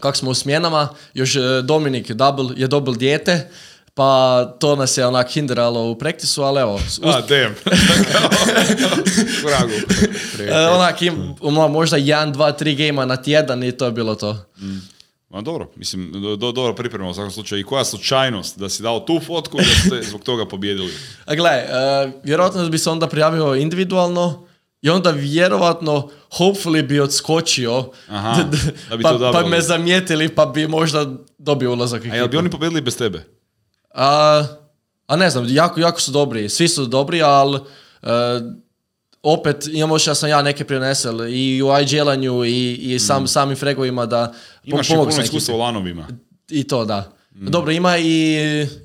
kako 0.00 0.16
smo 0.16 0.30
u 0.30 0.34
smjenama, 0.34 0.88
još 1.14 1.36
e, 1.36 1.40
Dominik 1.62 2.10
double, 2.10 2.54
je 2.56 2.66
dobil 2.66 2.94
dijete, 2.94 3.50
pa 3.98 4.44
to 4.58 4.76
nas 4.76 4.98
je 4.98 5.06
onak 5.06 5.30
hinderalo 5.30 5.90
u 5.90 5.98
prektisu, 5.98 6.42
ali 6.42 6.60
evo. 6.60 6.80
A, 7.02 7.20
damn. 7.20 7.54
e, 10.48 10.68
onak, 10.68 11.02
im, 11.02 11.34
možda 11.70 11.96
jedan, 11.96 12.32
dva, 12.32 12.52
tri 12.52 12.74
gejma 12.74 13.04
na 13.04 13.16
tjedan 13.16 13.64
i 13.64 13.72
to 13.72 13.84
je 13.84 13.92
bilo 13.92 14.14
to. 14.14 14.32
Mm. 14.58 14.78
Ma 15.28 15.40
dobro, 15.40 15.70
mislim, 15.76 16.12
do, 16.38 16.52
dobro 16.52 16.74
pripremao 16.74 17.10
u 17.10 17.14
svakom 17.14 17.30
slučaju. 17.30 17.60
I 17.60 17.64
koja 17.64 17.84
slučajnost 17.84 18.58
da 18.58 18.68
si 18.68 18.82
dao 18.82 19.00
tu 19.00 19.20
fotku 19.26 19.56
da 19.56 19.64
ste 19.64 20.02
zbog 20.10 20.22
toga 20.22 20.46
pobjedili? 20.48 20.92
A 21.26 21.34
gle, 21.34 21.50
uh, 21.50 22.12
vjerojatno 22.24 22.68
bi 22.68 22.78
se 22.78 22.90
onda 22.90 23.08
prijavio 23.08 23.54
individualno 23.54 24.46
i 24.82 24.90
onda 24.90 25.10
vjerojatno, 25.10 26.08
hopefully 26.30 26.86
bi 26.86 27.00
odskočio 27.00 27.90
Aha, 28.08 28.42
da 28.90 28.96
bi 28.96 29.02
pa, 29.02 29.18
to 29.18 29.32
pa 29.32 29.46
me 29.46 29.60
zamijetili 29.60 30.28
pa 30.28 30.46
bi 30.46 30.68
možda 30.68 31.06
dobio 31.38 31.72
ulazak. 31.72 32.04
A 32.04 32.16
jel 32.16 32.28
bi 32.28 32.36
oni 32.36 32.50
pobjedili 32.50 32.80
bez 32.80 32.96
tebe? 32.96 33.37
A, 33.98 34.44
a 35.06 35.16
ne 35.16 35.30
znam, 35.30 35.46
jako, 35.48 35.80
jako 35.80 36.00
su 36.00 36.12
dobri. 36.12 36.48
Svi 36.48 36.68
su 36.68 36.86
dobri, 36.86 37.22
ali 37.22 37.58
uh, 38.02 38.08
opet 39.22 39.68
imamo 39.72 39.96
ja 40.06 40.14
sam 40.14 40.28
ja 40.28 40.42
neke 40.42 40.64
prinesel 40.64 41.28
i 41.28 41.62
u 41.62 41.66
IGL-anju 41.66 42.44
i, 42.44 42.74
i 42.74 42.98
sam, 42.98 43.22
mm. 43.22 43.28
samim 43.28 43.56
fregovima 43.56 44.06
da 44.06 44.32
Imaš 44.64 44.90
i 44.90 44.94
puno 44.94 45.22
iskustva 45.22 45.54
u 45.54 45.58
lanovima. 45.58 46.08
I 46.48 46.64
to, 46.64 46.84
da. 46.84 47.12
Mm. 47.34 47.46
Dobro, 47.46 47.72
ima 47.72 47.98
i 47.98 48.38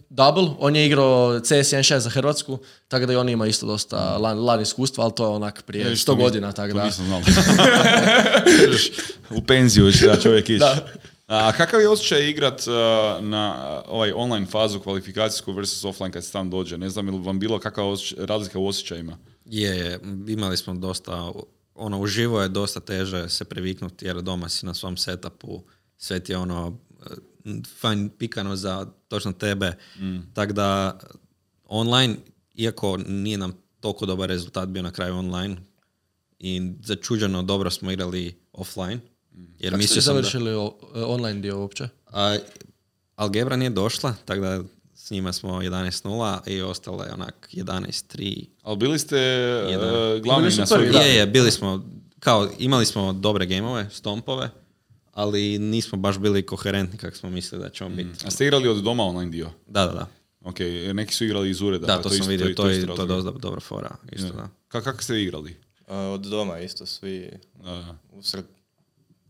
Double, 0.10 0.50
on 0.60 0.76
je 0.76 0.86
igrao 0.86 1.40
CS 1.40 1.50
1.6 1.50 1.98
za 1.98 2.10
Hrvatsku, 2.10 2.58
tako 2.88 3.06
da 3.06 3.14
i 3.14 3.16
on 3.16 3.30
ima 3.30 3.48
isto 3.48 3.66
dosta 3.66 4.18
lan, 4.18 4.40
lan 4.40 4.62
iskustva, 4.62 5.04
ali 5.04 5.14
to 5.16 5.24
je 5.24 5.30
onak 5.30 5.62
prije 5.62 5.86
100 5.86 6.16
godina, 6.16 6.52
tako 6.52 6.74
da. 6.74 6.86
nisam 6.86 7.06
znao. 7.06 7.22
u 9.38 9.42
penziju 9.42 9.92
će 9.92 10.08
da 10.08 10.20
čovjek 10.20 10.50
ići. 10.50 10.60
Da. 10.60 10.78
A 11.34 11.52
kakav 11.58 11.82
je 11.82 11.90
osjećaj 11.90 12.30
igrat 12.30 12.68
uh, 12.68 12.74
na 13.26 13.82
ovaj 13.88 14.12
online 14.16 14.46
fazu 14.46 14.80
kvalifikacijsku 14.80 15.52
versus 15.52 15.86
offline 15.86 16.12
kad 16.12 16.26
se 16.26 16.32
tam 16.32 16.50
dođe? 16.50 16.78
Ne 16.78 16.90
znam, 16.90 17.08
ili 17.08 17.20
vam 17.20 17.40
bilo 17.40 17.60
kakva 17.60 17.84
razlika 18.18 18.60
u 18.60 18.68
osjećajima? 18.68 19.18
Je, 19.46 19.78
je, 19.78 20.00
imali 20.28 20.58
smo 20.58 20.74
dosta, 20.74 21.32
ono, 21.76 22.00
uživo 22.00 22.42
je 22.42 22.50
dosta 22.50 22.80
teže 22.80 23.30
se 23.30 23.46
previknuti 23.46 24.06
jer 24.06 24.22
doma 24.22 24.50
si 24.50 24.66
na 24.66 24.74
svom 24.74 24.98
setupu, 24.98 25.64
sve 25.98 26.20
ti 26.20 26.32
je 26.32 26.38
ono, 26.38 26.78
fajn 27.80 28.10
pikano 28.10 28.56
za 28.56 28.88
točno 29.08 29.32
tebe. 29.32 29.78
Mm. 30.00 30.18
Tako 30.34 30.54
da 30.54 31.00
online, 31.66 32.16
iako 32.56 32.98
nije 32.98 33.38
nam 33.38 33.54
toliko 33.80 34.06
dobar 34.06 34.30
rezultat 34.30 34.70
bio 34.70 34.82
na 34.82 34.92
kraju 34.92 35.18
online 35.18 35.58
i 36.40 36.62
začuđeno 36.84 37.44
dobro 37.44 37.70
smo 37.70 37.92
igrali 37.92 38.36
offline. 38.52 39.00
Jer 39.60 39.74
Kako 39.74 39.84
ste 39.84 40.02
završili 40.02 40.52
da, 40.52 40.70
online 41.06 41.40
dio 41.40 41.60
uopće? 41.60 41.88
A, 42.12 42.38
Algebra 43.16 43.56
nije 43.56 43.70
došla, 43.70 44.16
tako 44.26 44.42
da 44.42 44.64
s 44.96 45.12
njima 45.12 45.34
smo 45.34 45.50
11-0 45.50 46.50
i 46.50 46.62
ostalo 46.62 47.04
je 47.04 47.14
onak 47.14 47.50
11-3. 47.54 48.46
Ali 48.62 48.78
bili 48.78 49.00
ste 49.00 49.18
uh, 49.68 50.22
glavni 50.22 50.48
bili 50.48 50.60
na 50.60 50.66
svoj 50.66 50.86
Je, 50.86 51.16
je, 51.16 51.28
bili 51.28 51.52
smo, 51.52 51.86
kao 52.20 52.50
imali 52.60 52.86
smo 52.86 53.14
dobre 53.14 53.46
gameove, 53.46 53.90
stompove, 53.92 54.50
ali 55.14 55.60
nismo 55.60 55.98
baš 55.98 56.18
bili 56.18 56.46
koherentni 56.46 56.98
kako 56.98 57.18
smo 57.18 57.30
mislili 57.30 57.64
da 57.64 57.70
ćemo 57.70 57.90
mm. 57.90 57.96
biti. 57.96 58.26
A 58.26 58.32
ste 58.32 58.46
igrali 58.46 58.68
od 58.68 58.84
doma 58.84 59.04
online 59.04 59.32
dio? 59.32 59.50
Da, 59.68 59.86
da, 59.86 59.92
da. 59.92 60.08
Ok, 60.42 60.60
neki 60.94 61.14
su 61.14 61.26
igrali 61.26 61.50
iz 61.50 61.62
ureda. 61.62 61.88
Da, 61.88 61.96
pa 61.96 62.02
to, 62.02 62.10
to 62.10 62.16
sam 62.16 62.28
vidio, 62.28 62.48
to, 62.48 62.64
to, 62.64 62.70
je 62.70 62.86
to 62.88 63.06
dosta 63.06 63.32
dobra 63.32 63.60
fora. 63.60 63.96
Isto, 64.12 64.34
da. 64.34 64.50
Kako 64.68 65.04
ste 65.04 65.22
igrali? 65.22 65.56
Uh, 65.88 65.96
od 65.96 66.22
doma 66.22 66.60
isto, 66.60 66.86
svi 66.86 67.30
uh. 67.60 67.96
usred 68.12 68.46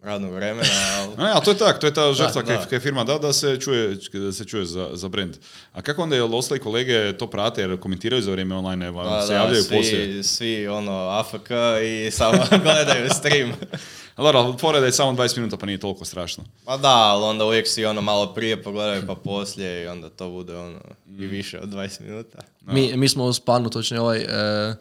radnog 0.03 0.33
vremena. 0.33 0.69
Ali... 0.99 1.31
Ali 1.33 1.45
to 1.45 1.51
je 1.51 1.57
tak, 1.57 1.79
to 1.79 1.87
je 1.87 1.93
ta 1.93 2.13
žrtva 2.13 2.43
kaj 2.69 2.79
firma 2.79 3.03
da, 3.03 3.17
da 3.17 3.33
se 3.33 3.59
čuje, 3.59 3.97
da 4.13 4.31
se 4.31 4.45
čuje 4.45 4.65
za, 4.65 4.89
za 4.93 5.07
brand. 5.07 5.37
A 5.73 5.81
kako 5.81 6.03
onda 6.03 6.15
je 6.15 6.23
ostali 6.23 6.59
kolege 6.59 7.17
to 7.17 7.27
prate 7.27 7.61
jer 7.61 7.79
komentiraju 7.79 8.21
za 8.21 8.31
vrijeme 8.31 8.55
online, 8.55 8.87
evo, 8.87 9.03
da, 9.03 9.27
se 9.27 9.33
javljaju 9.33 9.63
svi, 9.63 9.77
poslije? 9.77 10.23
Svi 10.23 10.67
ono 10.67 10.91
AFK 10.91 11.49
i 11.83 12.11
samo 12.11 12.43
gledaju 12.63 13.09
stream. 13.09 13.51
Ali 14.15 14.33
dobro, 14.33 14.57
fora 14.57 14.79
da 14.79 14.85
je 14.85 14.91
samo 14.91 15.11
20 15.11 15.37
minuta 15.37 15.57
pa 15.57 15.65
nije 15.65 15.77
toliko 15.77 16.05
strašno. 16.05 16.43
Pa 16.65 16.77
da, 16.77 16.95
ali 16.95 17.23
onda 17.23 17.45
uvijek 17.45 17.67
si 17.67 17.85
ono 17.85 18.01
malo 18.01 18.33
prije 18.33 18.63
pogledaju 18.63 19.03
pa 19.07 19.15
poslije 19.15 19.83
i 19.83 19.87
onda 19.87 20.09
to 20.09 20.29
bude 20.29 20.57
ono 20.57 20.79
i 21.07 21.11
mm. 21.11 21.29
više 21.29 21.59
od 21.59 21.69
20 21.69 22.01
minuta. 22.01 22.37
Mi, 22.61 22.97
mi 22.97 23.09
smo 23.09 23.25
u 23.25 23.33
spanu, 23.33 23.69
točnije 23.69 24.01
ovaj... 24.01 24.19
E, 24.19 24.75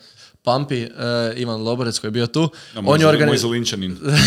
Pampi, 0.45 0.83
uh, 0.83 0.89
Ivan 1.41 1.63
Loborec 1.63 1.99
koji 1.99 2.09
je 2.09 2.13
bio 2.13 2.27
tu. 2.27 2.51
on, 2.87 3.01
je 3.01 3.07
organiz... 3.07 3.45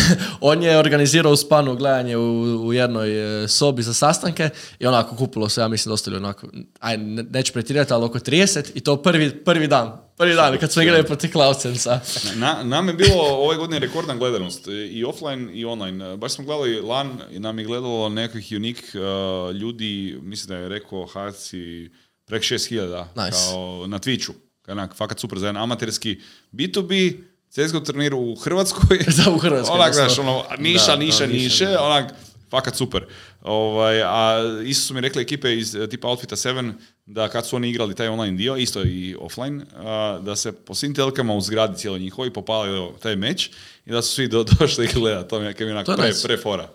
on 0.40 0.62
je 0.62 0.78
organizirao 0.78 1.32
u 1.32 1.36
Spanu 1.36 1.76
gledanje 1.76 2.16
u, 2.16 2.66
u 2.66 2.72
jednoj 2.72 3.42
uh, 3.42 3.50
sobi 3.50 3.82
za 3.82 3.94
sastanke 3.94 4.50
i 4.78 4.86
onako 4.86 5.16
kupilo 5.16 5.48
se, 5.48 5.60
ja 5.60 5.68
mislim, 5.68 5.90
dosta 5.90 6.10
onako, 6.16 6.46
aj, 6.80 6.96
ne, 6.98 7.22
neću 7.22 7.52
pretirati, 7.52 7.92
ali 7.92 8.04
oko 8.04 8.18
30 8.18 8.70
i 8.74 8.80
to 8.80 8.96
prvi, 9.02 9.44
prvi 9.44 9.66
dan. 9.66 10.06
Prvi 10.16 10.34
dan 10.34 10.58
kad 10.58 10.72
smo 10.72 10.82
igrali 10.82 11.04
protiv 11.04 11.32
Klausensa. 11.32 12.00
Na, 12.34 12.62
nam 12.62 12.88
je 12.88 12.94
bilo 12.94 13.22
ove 13.22 13.56
godine 13.56 13.78
rekordna 13.78 14.14
gledanost 14.14 14.68
i 14.90 15.04
offline 15.04 15.52
i 15.52 15.64
online. 15.64 16.16
Baš 16.16 16.32
smo 16.32 16.44
gledali 16.44 16.80
LAN 16.80 17.20
i 17.30 17.38
nam 17.38 17.58
je 17.58 17.64
gledalo 17.64 18.08
nekakvih 18.08 18.52
unik 18.56 18.82
uh, 18.94 19.54
ljudi, 19.54 20.18
mislim 20.22 20.48
da 20.48 20.56
je 20.56 20.68
rekao 20.68 21.06
Harci 21.06 21.90
preko 22.26 22.44
6000 22.44 23.04
nice. 23.16 23.38
kao 23.50 23.86
na 23.86 23.98
Twitchu 23.98 24.45
onak, 24.72 24.94
fakat 24.94 25.20
super 25.20 25.38
za 25.38 25.46
jedan 25.46 25.62
amaterski 25.62 26.20
B2B 26.52 27.16
CSGO 27.50 27.80
turnir 27.80 28.14
u 28.14 28.34
Hrvatskoj. 28.34 28.98
da, 29.24 29.30
u 29.30 29.38
Hrvatskoj. 29.38 29.74
Onak, 29.74 29.94
znaš, 29.94 30.18
ono, 30.18 30.44
niša, 30.58 30.86
da, 30.86 30.96
niša, 30.96 31.26
niše, 31.26 31.78
onak, 31.78 32.12
fakat 32.50 32.76
super. 32.76 33.06
Ovaj, 33.42 34.02
a 34.02 34.38
isto 34.64 34.86
su 34.86 34.94
mi 34.94 35.00
rekli 35.00 35.22
ekipe 35.22 35.56
iz 35.56 35.74
eh, 35.74 35.86
tipa 35.86 36.08
Outfita 36.08 36.36
7 36.36 36.72
da 37.06 37.28
kad 37.28 37.46
su 37.46 37.56
oni 37.56 37.70
igrali 37.70 37.94
taj 37.94 38.08
online 38.08 38.36
dio, 38.36 38.56
isto 38.56 38.82
i 38.82 39.16
offline, 39.20 39.64
da 40.20 40.36
se 40.36 40.52
po 40.52 40.74
svim 40.74 40.94
telkama 40.94 41.34
u 41.34 41.40
zgradi 41.40 41.78
cijelo 41.78 41.98
njihovi 41.98 42.32
popali 42.32 42.90
taj 43.02 43.16
meč 43.16 43.50
i 43.86 43.90
da 43.90 44.02
su 44.02 44.14
svi 44.14 44.28
do, 44.28 44.44
došli 44.58 44.88
gledati. 44.94 45.30
To 45.30 45.40
mi 45.40 45.46
je 45.46 45.72
onak 45.72 45.86
pre, 45.86 46.12
pre 46.22 46.36
fora. 46.36 46.68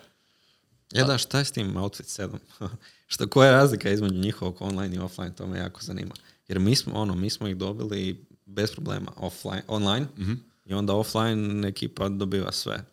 Ja 0.91 1.03
da, 1.03 1.17
šta 1.17 1.39
je 1.39 1.45
s 1.45 1.51
tim 1.51 1.77
Outfit 1.77 2.05
7? 2.05 2.29
Šta, 3.11 3.27
koja 3.27 3.47
je 3.47 3.51
razlika 3.51 3.89
između 3.89 4.15
njihovog 4.15 4.57
online 4.59 4.95
i 4.95 4.99
offline? 4.99 5.35
To 5.35 5.47
me 5.47 5.59
jako 5.59 5.81
zanima. 5.81 6.13
Jer 6.47 6.59
mi 6.59 6.75
smo, 6.75 6.93
ono, 6.93 7.15
mi 7.15 7.29
smo 7.29 7.47
ih 7.47 7.57
dobili 7.57 8.25
bez 8.45 8.71
problema 8.71 9.11
offline, 9.17 9.63
online 9.67 10.05
mm 10.17 10.51
i 10.65 10.73
onda 10.73 10.93
offline 10.93 11.67
ekipa 11.67 12.09
dobiva 12.09 12.51
sve. 12.51 12.85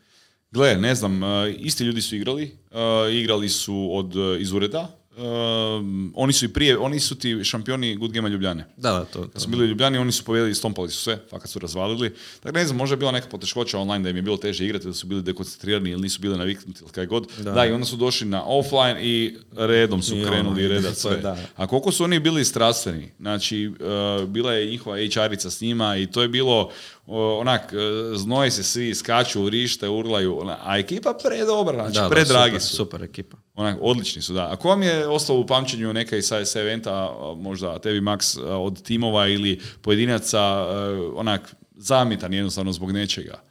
Gle, 0.50 0.76
ne 0.76 0.94
znam, 0.94 1.22
e, 1.22 1.52
isti 1.58 1.84
ljudi 1.84 2.02
su 2.02 2.16
igrali, 2.16 2.56
e, 2.70 3.12
igrali 3.12 3.48
su 3.48 3.88
od 3.92 4.16
e, 4.16 4.40
iz 4.40 4.52
ureda, 4.52 4.97
Um, 5.18 6.12
oni 6.16 6.32
su 6.32 6.44
i 6.44 6.48
prije, 6.48 6.78
oni 6.78 7.00
su 7.00 7.14
ti 7.14 7.44
šampioni 7.44 7.96
Good 7.96 8.12
Game 8.12 8.28
Ljubljane. 8.28 8.64
Da, 8.76 8.92
da, 8.92 9.04
to, 9.04 9.26
to. 9.26 9.40
su 9.40 9.48
bili 9.48 9.66
Ljubljani, 9.66 9.98
oni 9.98 10.12
su 10.12 10.24
pobjedili, 10.24 10.54
stompali 10.54 10.90
su 10.90 11.00
sve, 11.00 11.18
fakat 11.30 11.50
su 11.50 11.58
razvalili. 11.58 12.14
Dakle, 12.42 12.60
ne 12.60 12.66
znam, 12.66 12.76
možda 12.76 12.92
je 12.92 12.96
bila 12.96 13.12
neka 13.12 13.28
poteškoća 13.28 13.78
online 13.78 14.02
da 14.02 14.10
im 14.10 14.16
je 14.16 14.22
bilo 14.22 14.36
teže 14.36 14.64
igrati, 14.64 14.86
da 14.86 14.94
su 14.94 15.06
bili 15.06 15.22
dekoncentrirani 15.22 15.90
ili 15.90 16.02
nisu 16.02 16.20
bili 16.20 16.38
naviknuti 16.38 16.80
ili 16.82 16.92
kaj 16.92 17.06
god. 17.06 17.28
Da. 17.38 17.66
i 17.66 17.72
onda 17.72 17.86
su 17.86 17.96
došli 17.96 18.26
na 18.26 18.42
offline 18.44 18.96
i 19.02 19.36
redom 19.56 20.02
su 20.02 20.16
I 20.16 20.24
krenuli 20.24 20.66
ono, 20.66 20.74
redat 20.74 20.96
sve. 21.02 21.16
Da. 21.16 21.36
A 21.56 21.66
koliko 21.66 21.92
su 21.92 22.04
oni 22.04 22.20
bili 22.20 22.44
strastveni? 22.44 23.12
Znači, 23.20 23.68
uh, 23.68 24.28
bila 24.28 24.52
je 24.52 24.70
njihova 24.70 24.96
HR-ica 24.96 25.50
s 25.50 25.60
njima 25.60 25.96
i 25.96 26.06
to 26.06 26.22
je 26.22 26.28
bilo 26.28 26.70
onak, 27.08 27.72
e, 27.72 27.76
znoje 28.16 28.50
se 28.50 28.62
svi, 28.62 28.94
skaču, 28.94 29.48
rište, 29.48 29.88
urlaju, 29.88 30.42
a 30.64 30.78
ekipa 30.78 31.14
predobra, 31.24 31.90
znači 31.90 32.10
predragi 32.10 32.60
su. 32.60 32.76
Super 32.76 33.02
ekipa. 33.02 33.36
Onak, 33.54 33.78
odlični 33.80 34.22
su, 34.22 34.32
da. 34.32 34.52
A 34.52 34.56
ko 34.56 34.68
vam 34.68 34.82
je 34.82 35.08
ostalo 35.08 35.38
u 35.38 35.46
pamćenju 35.46 35.92
neka 35.92 36.16
iz 36.16 36.32
sa 36.44 36.60
eventa, 36.60 37.14
možda 37.36 37.78
tebi 37.78 38.00
Max, 38.00 38.40
od 38.44 38.82
timova 38.82 39.26
ili 39.26 39.60
pojedinaca, 39.82 40.38
e, 40.38 40.74
onak, 41.14 41.54
zamitan 41.76 42.34
jednostavno 42.34 42.72
zbog 42.72 42.92
nečega? 42.92 43.48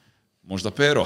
možda 0.47 0.71
pero. 0.71 1.05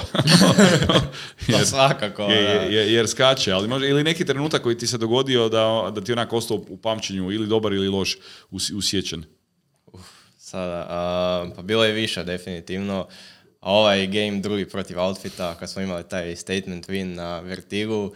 jer, 1.48 1.66
svakako. 1.66 2.22
jer 2.70 3.08
skače, 3.08 3.52
ali 3.52 3.68
možda, 3.68 3.86
ili 3.86 4.04
neki 4.04 4.24
trenutak 4.24 4.62
koji 4.62 4.78
ti 4.78 4.86
se 4.86 4.98
dogodio 4.98 5.48
da, 5.48 5.90
da 5.94 6.00
ti 6.00 6.12
onak 6.12 6.32
ostao 6.32 6.56
u 6.68 6.76
pamćenju 6.76 7.32
ili 7.32 7.46
dobar 7.46 7.72
ili 7.72 7.88
loš 7.88 8.18
usjećan. 8.50 9.24
Sada, 10.52 11.52
pa 11.56 11.62
bilo 11.62 11.84
je 11.84 11.92
više 11.92 12.24
definitivno. 12.24 13.06
A 13.60 13.72
ovaj 13.72 14.06
game 14.06 14.40
drugi 14.40 14.68
protiv 14.68 14.98
Outfita, 14.98 15.54
kad 15.54 15.70
smo 15.70 15.82
imali 15.82 16.08
taj 16.08 16.36
statement 16.36 16.88
win 16.88 17.14
na 17.14 17.40
Vertigu, 17.40 18.14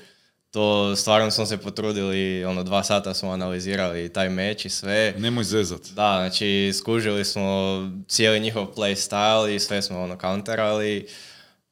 to 0.50 0.96
stvarno 0.96 1.30
smo 1.30 1.46
se 1.46 1.56
potrudili, 1.56 2.44
ono 2.44 2.62
dva 2.62 2.82
sata 2.82 3.14
smo 3.14 3.30
analizirali 3.30 4.12
taj 4.12 4.28
meč 4.28 4.64
i 4.64 4.70
sve. 4.70 5.14
Nemoj 5.18 5.44
zezat. 5.44 5.80
Da, 5.80 6.16
znači 6.16 6.72
skužili 6.78 7.24
smo 7.24 7.78
cijeli 8.08 8.40
njihov 8.40 8.66
play 8.76 8.94
style 8.94 9.54
i 9.54 9.60
sve 9.60 9.82
smo 9.82 10.02
ono 10.02 10.16
counterali. 10.20 11.08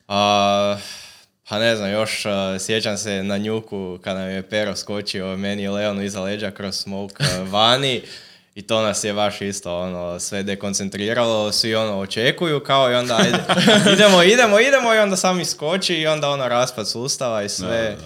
A, 0.09 0.79
pa 1.49 1.59
ne 1.59 1.77
znam, 1.77 1.91
još 1.91 2.27
sjećam 2.61 2.97
se 2.97 3.23
na 3.23 3.39
njuku 3.39 3.99
kada 4.03 4.21
nam 4.21 4.31
je 4.31 4.43
Pero 4.43 4.77
skočio 4.77 5.37
meni 5.37 5.63
i 5.63 5.69
Leonu 5.69 6.03
iza 6.03 6.21
leđa 6.21 6.51
kroz 6.51 6.77
smoke 6.77 7.25
vani. 7.51 8.03
I 8.55 8.63
to 8.63 8.83
nas 8.83 9.05
je 9.05 9.13
baš 9.13 9.41
isto 9.41 9.79
ono, 9.79 10.21
sve 10.21 10.43
dekoncentriralo, 10.43 11.53
svi 11.53 11.75
ono 11.75 11.99
očekuju 11.99 12.61
kao 12.61 12.91
i 12.91 12.95
onda 12.95 13.17
ajde, 13.17 13.39
idemo, 13.95 14.23
idemo, 14.23 14.61
idemo 14.61 14.95
i 14.95 14.99
onda 14.99 15.17
sami 15.17 15.45
skoči 15.45 15.95
i 15.95 16.07
onda 16.07 16.31
ono 16.31 16.49
raspad 16.49 16.89
sustava 16.89 17.43
i 17.43 17.49
sve. 17.49 17.97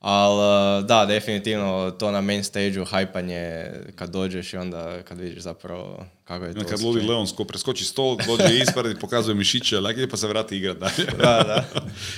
Ali 0.00 0.84
da, 0.84 1.06
definitivno 1.06 1.90
to 1.90 2.10
na 2.10 2.20
main 2.20 2.44
stage-u 2.44 2.84
hajpanje 2.84 3.70
kad 3.94 4.10
dođeš 4.10 4.52
i 4.52 4.56
onda 4.56 5.02
kad 5.02 5.20
vidiš 5.20 5.42
zapravo 5.42 6.06
kako 6.24 6.44
je 6.44 6.54
to. 6.54 6.64
Kad 6.64 6.80
ludi 6.80 7.00
Leon 7.00 7.26
ko 7.36 7.44
preskoči 7.44 7.84
stol, 7.84 8.16
dođe 8.26 8.58
ispred 8.62 8.96
i 8.96 9.00
pokazuje 9.00 9.34
mišiće, 9.34 9.76
pa 10.10 10.16
se 10.16 10.28
vrati 10.28 10.56
igrat 10.56 10.78
dalje. 10.78 11.06
da, 11.18 11.42
da. 11.42 11.64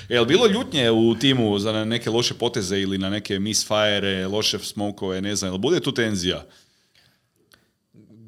Je 0.14 0.24
bilo 0.24 0.46
ljutnje 0.46 0.90
u 0.90 1.14
timu 1.14 1.58
za 1.58 1.84
neke 1.84 2.10
loše 2.10 2.34
poteze 2.34 2.80
ili 2.80 2.98
na 2.98 3.10
neke 3.10 3.38
misfire, 3.38 4.26
loše 4.26 4.58
smokove, 4.58 5.20
ne 5.20 5.36
znam, 5.36 5.50
jel 5.50 5.58
bude 5.58 5.80
tu 5.80 5.94
tenzija? 5.94 6.44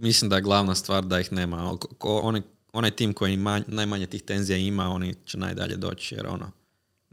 Mislim 0.01 0.31
da 0.31 0.37
je 0.37 0.43
glavna 0.43 0.75
stvar 0.75 1.05
da 1.05 1.21
ih 1.21 1.33
nema. 1.33 1.79
Onaj, 2.01 2.43
onaj 2.73 2.91
tim 2.91 3.13
koji 3.13 3.37
najmanje 3.67 4.07
tih 4.07 4.23
tenzija 4.23 4.59
ima, 4.59 4.89
oni 4.89 5.15
će 5.25 5.39
najdalje 5.39 5.77
doći 5.77 6.15
jer 6.15 6.27
ono, 6.27 6.51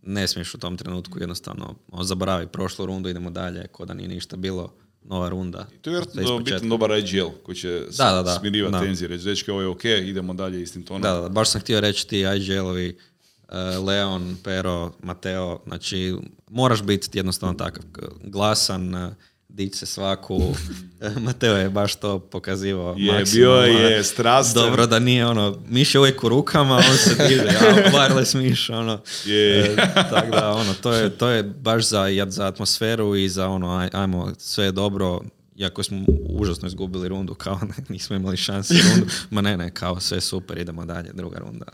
ne 0.02 0.28
smiješ 0.28 0.54
u 0.54 0.58
tom 0.58 0.78
trenutku 0.78 1.20
jednostavno 1.20 1.76
on 1.92 2.06
zaboravi 2.06 2.48
prošlu 2.48 2.86
rundu, 2.86 3.10
idemo 3.10 3.30
dalje, 3.30 3.68
ko 3.68 3.86
da 3.86 3.94
nije 3.94 4.10
ništa 4.10 4.38
bilo, 4.38 4.74
nova 5.04 5.30
runda. 5.30 5.68
I 5.76 5.78
to 5.78 5.90
je 5.90 6.02
bitan 6.44 6.70
dobar 6.70 6.92
IGL 6.92 7.28
koji 7.44 7.56
će 7.56 7.86
da, 7.98 8.12
da, 8.12 8.24
da, 8.24 8.40
smirivati 8.40 8.86
tenzije, 8.86 9.08
reći, 9.08 9.24
dečke, 9.26 9.52
ovo 9.52 9.62
je 9.62 9.68
ok, 9.68 9.86
idemo 9.86 10.34
dalje 10.34 10.62
istim 10.62 10.84
tonom. 10.84 11.02
Da, 11.02 11.14
da, 11.14 11.30
baš 11.30 11.50
sam 11.50 11.62
htio 11.62 11.80
reći 11.80 12.08
ti 12.08 12.18
IGL-ovi, 12.18 12.96
uh, 12.96 13.86
Leon, 13.86 14.38
Pero, 14.44 14.92
Mateo, 15.04 15.60
znači 15.68 16.16
moraš 16.50 16.84
biti 16.84 17.18
jednostavno 17.18 17.56
takav 17.56 17.84
glasan, 18.24 19.14
dić 19.54 19.76
se 19.76 19.86
svaku. 19.86 20.40
Mateo 21.26 21.56
je 21.56 21.70
baš 21.70 21.96
to 21.96 22.20
pokazivao. 22.20 22.96
Je, 22.98 23.24
bio 23.34 23.52
je 23.52 24.04
strastan. 24.04 24.64
Dobro 24.64 24.88
da 24.88 25.00
nije 25.00 25.26
ono, 25.26 25.60
miš 25.68 25.96
je 25.96 26.00
uvijek 26.00 26.24
u 26.24 26.30
rukama, 26.30 26.76
on 26.76 26.98
se 26.98 27.28
diže, 27.28 27.44
ja, 27.44 27.76
wireless 27.94 28.38
miš, 28.38 28.70
ono. 28.70 29.02
Je. 29.26 29.60
E, 29.60 29.76
tako 30.10 30.32
da, 30.32 30.52
ono, 30.52 30.74
to 30.74 30.94
je, 30.94 31.10
to 31.10 31.30
je 31.30 31.44
baš 31.44 31.88
za, 31.88 32.06
za 32.28 32.48
atmosferu 32.48 33.16
i 33.16 33.30
za 33.30 33.48
ono, 33.48 33.78
aj, 33.78 33.90
ajmo, 33.94 34.34
sve 34.38 34.66
je 34.66 34.72
dobro, 34.72 35.22
iako 35.58 35.84
smo 35.84 36.06
užasno 36.30 36.68
izgubili 36.68 37.08
rundu, 37.08 37.34
kao 37.34 37.60
ne, 37.62 37.84
nismo 37.94 38.16
imali 38.16 38.38
šanse 38.38 38.74
rundu, 38.74 39.12
ma 39.30 39.42
ne, 39.42 39.58
ne, 39.58 39.74
kao 39.74 40.00
sve 40.00 40.22
super, 40.22 40.58
idemo 40.58 40.86
dalje, 40.86 41.12
druga 41.14 41.40
runda. 41.40 41.66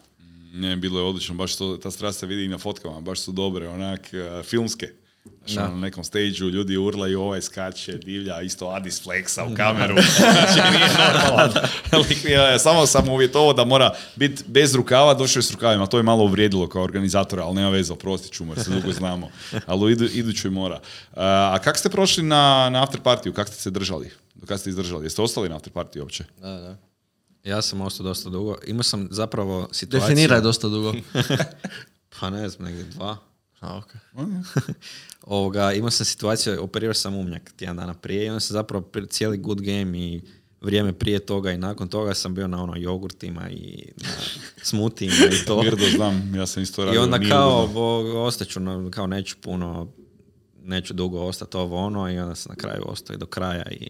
Ne, 0.53 0.75
bilo 0.75 0.99
je 0.99 1.05
odlično, 1.05 1.35
baš 1.35 1.55
to, 1.55 1.77
ta 1.77 1.91
strast 1.91 2.19
se 2.19 2.25
vidi 2.25 2.43
i 2.43 2.47
na 2.47 2.57
fotkama, 2.57 3.01
baš 3.01 3.19
su 3.19 3.31
dobre, 3.31 3.69
onak, 3.69 4.09
uh, 4.13 4.45
filmske. 4.45 4.89
Na 5.55 5.67
nekom 5.75 6.03
stage 6.03 6.25
ljudi 6.25 6.77
urlaju, 6.77 7.21
ovaj 7.21 7.41
skače, 7.41 7.97
divlja, 7.97 8.41
isto 8.41 8.67
Adis 8.67 9.05
flexa 9.05 9.53
u 9.53 9.55
kameru. 9.55 9.95
znači, 10.17 10.73
nije 12.25 12.37
normalno. 12.37 12.59
Samo 12.59 12.85
sam 12.85 13.09
uvjetovo 13.09 13.53
da 13.53 13.65
mora 13.65 13.91
biti 14.15 14.43
bez 14.47 14.75
rukava, 14.75 15.13
došao 15.13 15.39
je 15.39 15.43
s 15.43 15.51
rukavima. 15.51 15.85
To 15.85 15.97
je 15.97 16.03
malo 16.03 16.23
uvrijedilo 16.23 16.67
kao 16.67 16.83
organizatora, 16.83 17.43
ali 17.43 17.55
nema 17.55 17.69
veze, 17.69 17.93
oprostit 17.93 18.31
ću 18.31 18.45
mu 18.45 18.53
jer 18.53 18.63
se 18.63 18.71
dugo 18.71 18.91
znamo. 18.91 19.29
Ali 19.65 19.85
u 19.85 19.89
idu, 19.89 20.05
idućoj 20.05 20.51
mora. 20.51 20.79
A 21.15 21.59
kak 21.63 21.77
ste 21.77 21.89
prošli 21.89 22.23
na, 22.23 22.69
na 22.69 22.83
after 22.83 23.01
partiju? 23.01 23.33
Kak 23.33 23.47
ste 23.47 23.57
se 23.57 23.69
držali? 23.69 24.11
Kada 24.41 24.57
ste 24.57 24.69
izdržali? 24.69 25.05
Jeste 25.05 25.21
ostali 25.21 25.49
na 25.49 25.55
after 25.55 25.73
partiju 25.73 26.01
uopće? 26.01 26.23
Da, 26.41 26.47
da. 26.47 26.77
Ja 27.43 27.61
sam 27.61 27.81
ostao 27.81 28.03
dosta 28.03 28.29
dugo. 28.29 28.55
Imao 28.67 28.83
sam 28.83 29.07
zapravo 29.11 29.69
situaciju... 29.71 30.09
Definiraj 30.09 30.41
dosta 30.41 30.67
dugo. 30.67 30.93
pa 32.19 32.29
ne 32.29 32.49
znam, 32.49 32.67
negdje 32.67 32.83
dva. 32.83 33.17
A, 33.59 33.81
okay. 33.81 34.43
Ovoga, 35.21 35.73
imao 35.73 35.91
sam 35.91 36.05
situaciju, 36.05 36.63
operirao 36.63 36.93
sam 36.93 37.15
umnjak 37.15 37.53
tjedan 37.57 37.77
dana 37.77 37.93
prije 37.93 38.25
i 38.25 38.29
onda 38.29 38.39
sam 38.39 38.53
zapravo 38.53 38.89
cijeli 39.09 39.37
good 39.37 39.61
game 39.61 39.99
i 39.99 40.21
vrijeme 40.61 40.93
prije 40.93 41.19
toga 41.19 41.51
i 41.51 41.57
nakon 41.57 41.87
toga 41.87 42.13
sam 42.13 42.35
bio 42.35 42.47
na 42.47 42.63
ono 42.63 42.73
jogurtima 42.75 43.49
i 43.49 43.91
na 43.97 44.09
smutima 44.69 45.13
i 45.13 45.45
to. 45.45 45.61
Grdo 45.61 45.85
znam, 45.95 46.35
ja 46.35 46.47
sam 46.47 46.63
isto 46.63 46.85
radio. 46.85 47.01
I 47.01 47.03
onda 47.03 47.19
kao, 47.29 47.69
ostaću, 48.25 48.59
kao 48.91 49.07
neću 49.07 49.35
puno, 49.41 49.87
neću 50.63 50.93
dugo 50.93 51.21
ostati 51.21 51.57
ovo 51.57 51.77
ono 51.77 52.11
i 52.11 52.19
onda 52.19 52.35
sam 52.35 52.49
na 52.49 52.55
kraju 52.55 52.83
ostao 52.85 53.13
i 53.13 53.17
do 53.17 53.25
kraja 53.25 53.71
i 53.71 53.89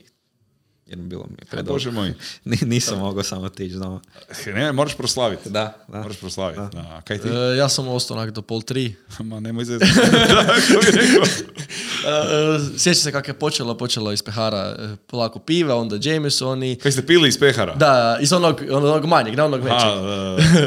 jer 0.90 1.00
bilo 1.00 1.26
mi 1.30 1.36
je 1.40 1.46
predobro. 1.46 1.74
Bože 1.74 1.92
moj. 1.92 2.14
Nisam 2.62 3.00
mogao 3.00 3.24
samo 3.24 3.42
otići 3.42 3.76
doma. 3.76 4.00
Ne, 4.46 4.72
moraš 4.72 4.98
proslaviti. 4.98 5.50
Da, 5.50 5.78
da. 5.88 5.98
Moraš 5.98 6.18
proslaviti. 6.18 6.76
Da. 6.76 6.80
A, 6.80 7.02
kaj 7.02 7.18
ti? 7.18 7.28
E, 7.28 7.58
ja 7.58 7.70
sam 7.70 7.88
ostao 7.88 8.18
onak 8.18 8.32
do 8.32 8.42
pol 8.42 8.62
tri. 8.62 8.96
Ma 9.20 9.40
nemoj 9.40 9.66
se... 9.66 9.80
Sjeća 12.78 13.00
se 13.00 13.12
kako 13.12 13.30
je 13.30 13.34
počelo, 13.34 13.78
počelo 13.78 14.12
iz 14.12 14.24
pehara 14.24 14.76
e, 14.80 14.96
polako 15.08 15.40
piva, 15.40 15.76
onda 15.76 15.98
Jameson 16.02 16.64
i... 16.64 16.76
Kaj 16.76 16.92
ste 16.92 17.06
pili 17.06 17.30
iz 17.30 17.40
pehara? 17.40 17.76
Da, 17.76 18.18
iz 18.22 18.34
onog, 18.34 18.62
onog 18.72 19.06
manjeg, 19.06 19.36
ne 19.36 19.44
onog 19.44 19.62
većeg. 19.64 19.90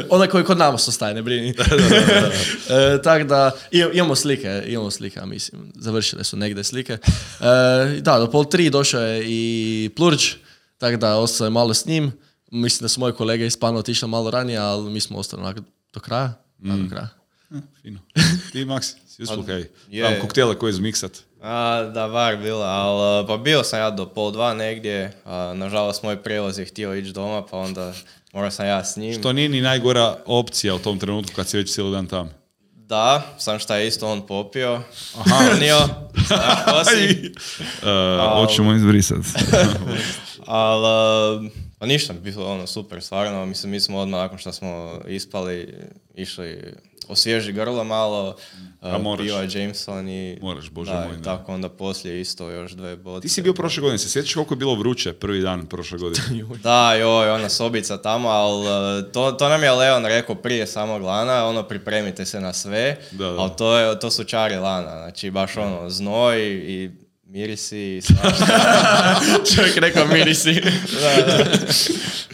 Onaj 0.09 0.27
koji 0.27 0.43
kod 0.43 0.57
nama 0.57 0.73
ostaje, 0.73 1.13
ne 1.13 1.21
brini. 1.21 1.49
e, 1.49 3.01
Tako 3.03 3.23
da, 3.23 3.51
imamo 3.93 4.15
slike, 4.15 4.63
imamo 4.67 4.91
slike, 4.91 5.21
mislim, 5.25 5.71
završile 5.75 6.23
su 6.23 6.37
negdje 6.37 6.63
slike. 6.63 6.93
E, 6.93 6.99
da, 8.01 8.19
do 8.19 8.31
pol 8.31 8.45
tri 8.45 8.69
došao 8.69 9.01
je 9.01 9.23
i 9.25 9.89
Plur 9.95 10.12
tako 10.77 10.97
da 10.97 11.17
ostao 11.17 11.45
je 11.45 11.51
malo 11.51 11.73
s 11.73 11.85
njim. 11.85 12.11
Mislim 12.51 12.85
da 12.85 12.89
su 12.89 12.99
moji 12.99 13.13
kolege 13.13 13.45
iz 13.45 13.57
Pana 13.57 13.79
otišli 13.79 14.07
malo 14.07 14.31
ranije, 14.31 14.57
ali 14.57 14.91
mi 14.91 14.99
smo 14.99 15.17
ostali 15.17 15.41
onako 15.41 15.59
do 15.93 15.99
kraja. 15.99 16.33
Mm. 16.59 16.83
do 16.83 16.89
kraja. 16.89 17.09
fino. 17.81 17.99
Ti, 18.51 18.65
Max, 18.65 18.93
si 19.07 19.23
uspio 19.23 19.43
kaj? 19.43 19.63
Tam 20.01 20.21
koktele 20.21 20.55
koje 20.55 20.73
zmiksat. 20.73 21.11
A, 21.41 21.83
da, 21.93 22.05
var 22.05 22.37
bila, 22.37 22.65
ali 22.65 23.27
pa 23.27 23.37
bio 23.37 23.63
sam 23.63 23.79
ja 23.79 23.89
do 23.89 24.05
pol 24.05 24.31
dva 24.31 24.53
negdje, 24.53 25.13
a, 25.25 25.53
nažalost 25.55 26.03
moj 26.03 26.23
prevoz 26.23 26.59
je 26.59 26.65
htio 26.65 26.95
ići 26.95 27.11
doma, 27.11 27.45
pa 27.45 27.57
onda 27.57 27.93
morao 28.33 28.51
sam 28.51 28.65
ja 28.65 28.83
s 28.83 28.97
njim. 28.97 29.19
Što 29.19 29.33
nije 29.33 29.49
ni 29.49 29.61
najgora 29.61 30.17
opcija 30.25 30.75
u 30.75 30.79
tom 30.79 30.99
trenutku 30.99 31.35
kad 31.35 31.47
si 31.47 31.57
već 31.57 31.73
cijeli 31.73 31.91
dan 31.91 32.07
tamo. 32.07 32.29
Da, 32.87 33.21
sam 33.37 33.59
šta 33.59 33.77
je 33.77 33.87
isto 33.87 34.11
on 34.11 34.27
popio. 34.27 34.81
Aha. 35.17 35.35
Crnio. 35.49 35.77
uh, 37.83 38.33
Hoćemo 38.39 38.73
izbrisat. 38.73 39.17
Ali, 40.45 41.49
pa 41.79 41.85
ništa, 41.85 42.13
bilo 42.13 42.45
ono 42.45 42.67
super, 42.67 43.01
stvarno. 43.01 43.45
Mislim, 43.45 43.71
mi 43.71 43.79
smo 43.79 43.97
odmah 43.97 44.21
nakon 44.21 44.37
što 44.37 44.51
smo 44.51 44.99
ispali, 45.07 45.73
išli 46.15 46.73
osvježi 47.07 47.51
grlo 47.51 47.83
malo, 47.83 48.35
A 48.83 48.97
moraš. 48.97 49.55
Jameson 49.55 50.09
i... 50.09 50.37
Moraš, 50.41 50.69
bože 50.69 50.91
da, 50.91 51.07
moj. 51.07 51.21
tako 51.23 51.53
onda 51.53 51.69
poslije 51.69 52.21
isto 52.21 52.49
još 52.49 52.71
dve 52.71 52.95
boce. 52.95 53.21
Ti 53.21 53.29
si 53.29 53.41
bio 53.41 53.53
prošle 53.53 53.81
godine, 53.81 53.97
se 53.97 54.09
sjećaš 54.09 54.33
koliko 54.33 54.53
je 54.53 54.57
bilo 54.57 54.75
vruće 54.75 55.13
prvi 55.13 55.41
dan 55.41 55.65
prošle 55.65 55.97
godine? 55.97 56.25
da, 56.63 56.93
joj, 56.93 57.29
ona 57.29 57.49
sobica 57.49 58.01
tamo, 58.01 58.29
ali 58.29 58.67
e, 58.99 59.11
to, 59.11 59.31
to 59.31 59.49
nam 59.49 59.63
je 59.63 59.71
Leon 59.71 60.05
rekao 60.05 60.35
prije 60.35 60.67
samog 60.67 61.01
lana, 61.01 61.45
ono 61.45 61.63
pripremite 61.63 62.25
se 62.25 62.39
na 62.39 62.53
sve, 62.53 62.97
da, 63.11 63.31
da. 63.31 63.39
ali 63.39 63.51
to, 63.57 63.77
je, 63.77 63.99
to 63.99 64.11
su 64.11 64.23
čari 64.23 64.55
lana, 64.55 64.97
znači 64.97 65.31
baš 65.31 65.57
ono 65.57 65.89
znoj 65.89 66.41
i 66.43 66.91
mirisi 67.25 67.97
i 67.97 68.01
svašta. 68.01 68.45
Čovjek 69.55 69.77
rekao 69.77 70.07
mirisi. 70.07 70.61
da, 71.01 71.25
da. 71.25 71.43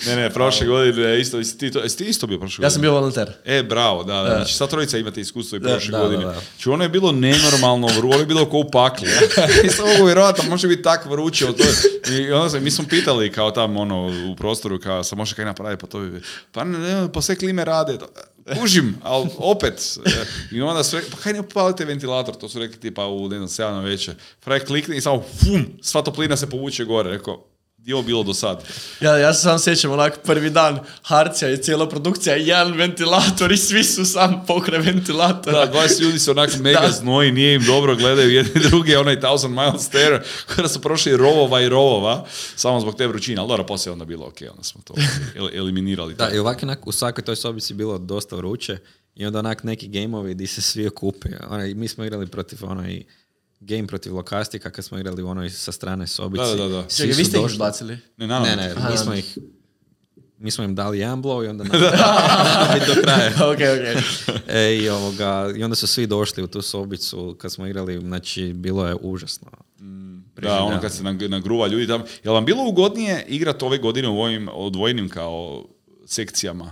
Ne, 0.06 0.16
ne, 0.16 0.30
prošle 0.30 0.68
godine 0.68 1.20
isto, 1.20 1.42
ti, 1.60 1.72
to, 1.72 1.82
ti 1.82 2.06
isto 2.06 2.28
bio 2.28 2.40
prošle 2.40 2.56
godine? 2.56 2.66
Ja 2.66 2.70
sam 2.70 2.82
bio 2.82 2.92
volonter. 2.92 3.32
E, 3.46 3.64
bravo, 3.64 4.04
da, 4.04 4.14
da. 4.14 4.36
Znači, 4.36 4.54
sva 4.54 4.68
trojica 4.68 4.98
imate 4.98 5.22
iskustvo 5.22 5.56
i 5.56 5.62
prošle 5.62 5.92
da, 5.92 6.00
godine. 6.00 6.26
Da, 6.26 6.32
da. 6.32 6.40
Znači, 6.40 6.70
ono 6.70 6.84
je 6.84 6.90
bilo 6.90 7.12
nenormalno 7.12 7.88
vruće, 7.88 8.08
ono 8.08 8.20
je 8.20 8.26
bilo 8.26 8.50
kao 8.50 8.60
u 8.60 8.72
pakli. 8.72 9.08
Nisam 9.64 9.86
mogu 9.88 10.06
vjerovati, 10.06 10.50
može 10.50 10.68
biti 10.68 10.84
tak 10.84 11.06
vruće. 11.06 11.46
To 11.46 11.64
I 12.12 12.32
onda 12.32 12.50
se, 12.50 12.60
mi 12.60 12.72
smo 12.72 12.86
pitali 12.90 13.32
kao 13.32 13.52
tamo 13.52 13.82
ono, 13.82 14.32
u 14.32 14.36
prostoru, 14.36 14.80
kao, 14.80 15.04
sam 15.04 15.18
može 15.18 15.36
kaj 15.36 15.46
napraviti, 15.46 15.82
pa 15.82 15.88
to 15.88 16.00
bi... 16.00 16.22
Pa 16.52 16.64
ne, 16.64 17.14
pa 17.14 17.22
sve 17.22 17.36
klime 17.36 17.66
rade. 17.66 17.98
Kužim, 18.60 18.96
ali 19.04 19.30
opet, 19.38 20.00
e, 20.06 20.10
i 20.56 20.62
onda 20.62 20.84
sve, 20.84 21.02
pa 21.12 21.18
kaj 21.18 21.34
ne 21.34 21.40
upalite 21.40 21.86
ventilator, 21.86 22.36
to 22.36 22.50
su 22.50 22.60
rekli 22.60 22.80
tipa 22.80 23.08
u, 23.08 23.30
ne 23.30 23.48
znam, 23.48 23.48
7 23.48 23.72
na 23.72 23.82
večer. 23.82 24.16
Fraj 24.44 24.60
klikni 24.60 24.98
i 24.98 25.02
samo, 25.02 25.24
fum, 25.40 25.66
sva 25.82 26.02
toplina 26.02 26.38
se 26.38 26.50
povuče 26.50 26.86
gore. 26.86 27.10
Rekao, 27.10 27.46
je 27.80 27.96
ovo 27.96 28.04
bilo 28.04 28.24
do 28.24 28.34
sad? 28.34 28.63
Ja, 29.02 29.18
ja 29.18 29.34
se 29.34 29.42
sam 29.42 29.60
sjećam 29.60 29.92
onak 29.92 30.20
prvi 30.24 30.50
dan 30.50 30.80
Harcija 31.02 31.52
i 31.52 31.58
cijela 31.58 31.89
produkcija, 31.89 32.36
jedan 32.36 32.74
ventilator 32.74 33.52
i 33.52 33.58
svi 33.58 33.84
su 33.84 34.06
sam 34.06 34.44
pokre 34.48 34.78
ventilatora. 34.78 35.65
Da, 35.65 35.74
20 35.74 36.02
ljudi 36.02 36.20
su 36.20 36.32
onak 36.32 36.50
mega 36.60 36.80
Da. 36.80 36.92
znoji, 36.92 37.32
nije 37.32 37.56
im 37.56 37.63
dobro, 37.63 37.96
gledaju 37.96 38.30
jedni 38.32 38.62
drugi, 38.62 38.96
onaj 38.96 39.20
Thousand 39.20 39.54
Miles 39.54 39.82
Stare, 39.82 40.22
kada 40.48 40.68
su 40.68 40.82
prošli 40.82 41.18
rovova 41.18 41.62
i 41.62 41.70
rovova, 41.70 42.26
samo 42.56 42.80
zbog 42.80 42.96
te 42.96 43.08
vrućine, 43.08 43.39
ali 43.39 43.48
dobro, 43.48 43.65
poslije 43.65 43.89
je 43.89 43.94
onda 43.94 44.06
bilo 44.06 44.26
ok, 44.26 44.38
onda 44.52 44.63
smo 44.63 44.82
to 44.82 44.94
el- 45.36 45.50
eliminirali. 45.54 46.13
Da, 46.13 46.30
i 46.30 46.38
ovak 46.39 46.63
onak 46.63 46.88
u 46.88 46.92
svakoj 46.92 47.24
toj 47.24 47.36
sobici 47.36 47.74
bilo 47.74 47.98
dosta 47.98 48.36
vruće 48.36 48.78
i 49.15 49.26
onda 49.26 49.39
onak 49.39 49.63
neki 49.63 49.88
gameovi 49.89 50.34
di 50.34 50.48
se 50.48 50.62
svi 50.62 50.88
okupe. 50.88 51.30
Onaj, 51.50 51.74
mi 51.74 51.88
smo 51.88 52.06
igrali 52.06 52.28
protiv 52.28 52.58
onaj 52.62 53.04
game 53.60 53.88
protiv 53.88 54.15
lokastika 54.15 54.69
kad 54.69 54.86
smo 54.86 54.98
igrali 54.98 55.24
u 55.24 55.28
onoj 55.28 55.50
sa 55.50 55.72
strane 55.72 56.08
sobici. 56.08 56.43
Da, 56.43 56.56
da, 56.56 56.67
da. 56.67 56.89
Svi 56.89 56.98
Čekaj, 56.98 57.17
vi 57.17 57.26
ste 57.26 57.38
ih 57.38 57.43
došli- 57.43 57.54
izbacili? 57.54 57.98
Ne, 58.17 58.28
naravno. 58.28 58.48
Ne, 58.48 58.56
ne, 58.58 58.72
Aha. 58.72 58.89
mi 58.89 58.98
smo 58.98 59.13
ih 59.13 59.38
mi 60.38 60.52
smo 60.52 60.63
im 60.63 60.76
dali 60.76 61.00
jedan 61.00 61.24
blow 61.24 61.45
i 61.45 61.48
onda 61.48 61.63
nam 61.63 61.72
do 62.88 63.02
kraja. 63.04 63.30
ok, 63.52 63.60
ok. 63.60 64.04
E, 64.48 64.76
i, 64.76 64.89
ovoga, 64.89 65.54
I 65.58 65.63
onda 65.63 65.76
su 65.76 65.88
svi 65.88 66.08
došli 66.08 66.43
u 66.43 66.48
tu 66.48 66.62
sobicu 66.62 67.36
kad 67.38 67.52
smo 67.52 67.67
igrali, 67.67 68.00
znači 68.00 68.54
bilo 68.54 68.88
je 68.88 68.95
užasno. 68.95 69.48
Da, 70.36 70.60
ono 70.60 70.82
kad 70.82 70.93
se 70.93 71.04
nag- 71.04 71.30
nagruva 71.30 71.67
ljudi 71.67 71.88
tamo. 71.88 72.06
Jel 72.24 72.34
vam 72.34 72.45
bilo 72.45 72.63
ugodnije 72.63 73.26
igrati 73.28 73.65
ove 73.65 73.78
godine 73.78 74.08
u 74.08 74.22
ovim 74.22 74.50
odvojenim 74.54 75.10
kao 75.10 75.65
sekcijama? 76.06 76.72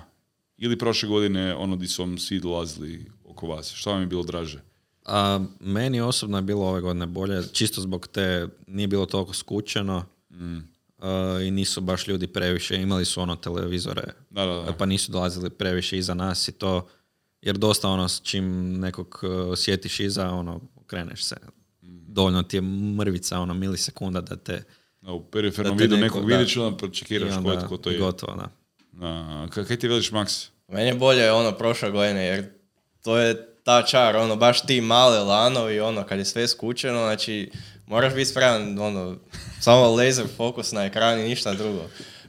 Ili 0.58 0.78
prošle 0.78 1.10
godine 1.10 1.56
ono 1.56 1.76
di 1.76 1.88
su 1.88 2.02
vam 2.02 2.18
svi 2.18 2.40
dolazili 2.40 3.06
oko 3.26 3.48
vas? 3.48 3.74
Šta 3.74 3.92
vam 3.92 4.02
je 4.02 4.08
bilo 4.08 4.24
draže? 4.24 4.62
A, 5.08 5.40
meni 5.60 6.02
osobno 6.02 6.38
je 6.38 6.44
bilo 6.44 6.62
ove 6.64 6.82
godine 6.82 7.06
bolje, 7.06 7.44
čisto 7.46 7.82
zbog 7.82 8.08
te, 8.08 8.48
nije 8.68 8.88
bilo 8.88 9.06
toliko 9.06 9.34
skučeno 9.34 10.06
a, 11.00 11.40
i 11.42 11.52
nisu 11.52 11.82
baš 11.82 12.08
ljudi 12.08 12.28
previše, 12.28 12.76
imali 12.78 13.06
su 13.06 13.22
ono 13.22 13.36
televizore, 13.36 14.04
Da, 14.30 14.46
da, 14.46 14.54
da. 14.56 14.74
pa 14.74 14.86
nisu 14.86 15.12
dolazili 15.12 15.50
previše 15.50 15.98
iza 15.98 16.14
nas 16.14 16.48
i 16.48 16.52
to, 16.52 16.88
jer 17.42 17.58
dosta 17.58 17.90
ono 17.90 18.08
s 18.08 18.22
čim 18.22 18.46
nekog 18.72 19.20
uh, 19.24 19.30
osjetiš 19.48 20.00
iza, 20.00 20.30
ono, 20.30 20.60
kreneš 20.86 21.24
se. 21.24 21.36
Dovoljno 22.08 22.44
ti 22.44 22.58
je 22.58 22.62
mrvica, 22.62 23.40
ono, 23.40 23.54
milisekunda 23.54 24.22
da 24.22 24.36
te... 24.36 24.64
Da, 25.02 25.12
u 25.12 25.24
perifernom 25.24 25.78
vidu 25.78 25.96
neko- 25.96 26.02
nekog 26.02 26.22
da. 26.22 26.38
vidiš, 26.38 26.58
onda 26.58 26.78
pročekiraš 26.78 27.32
ko, 27.32 27.38
onda 27.38 27.52
je- 27.52 27.68
ko 27.68 27.78
to 27.78 27.90
je. 27.90 27.98
Gotovo, 27.98 28.36
da. 28.36 28.50
Ka- 29.48 29.66
kaj 29.66 29.78
ti 29.78 29.88
veliš, 29.88 30.12
Max? 30.12 30.48
Meni 30.68 30.88
je 30.88 30.96
bolje 30.96 31.32
ono 31.32 31.52
prošle 31.52 31.92
godine 31.92 32.22
jer 32.22 32.50
to 33.02 33.18
je 33.18 33.48
ta 33.68 33.82
čar, 33.82 34.16
ono 34.16 34.36
baš 34.36 34.62
ti 34.62 34.82
male 34.82 35.20
lanovi, 35.20 35.80
ono 35.80 36.04
kad 36.04 36.20
je 36.20 36.26
sve 36.26 36.48
skučeno, 36.48 37.00
znači 37.00 37.52
moraš 37.88 38.14
biti 38.14 38.26
spreman, 38.26 38.80
ono, 38.80 39.16
samo 39.60 39.88
laser 39.88 40.26
fokus 40.38 40.72
na 40.72 40.86
ekran 40.86 41.20
i 41.20 41.24
ništa 41.24 41.54
drugo. 41.54 41.82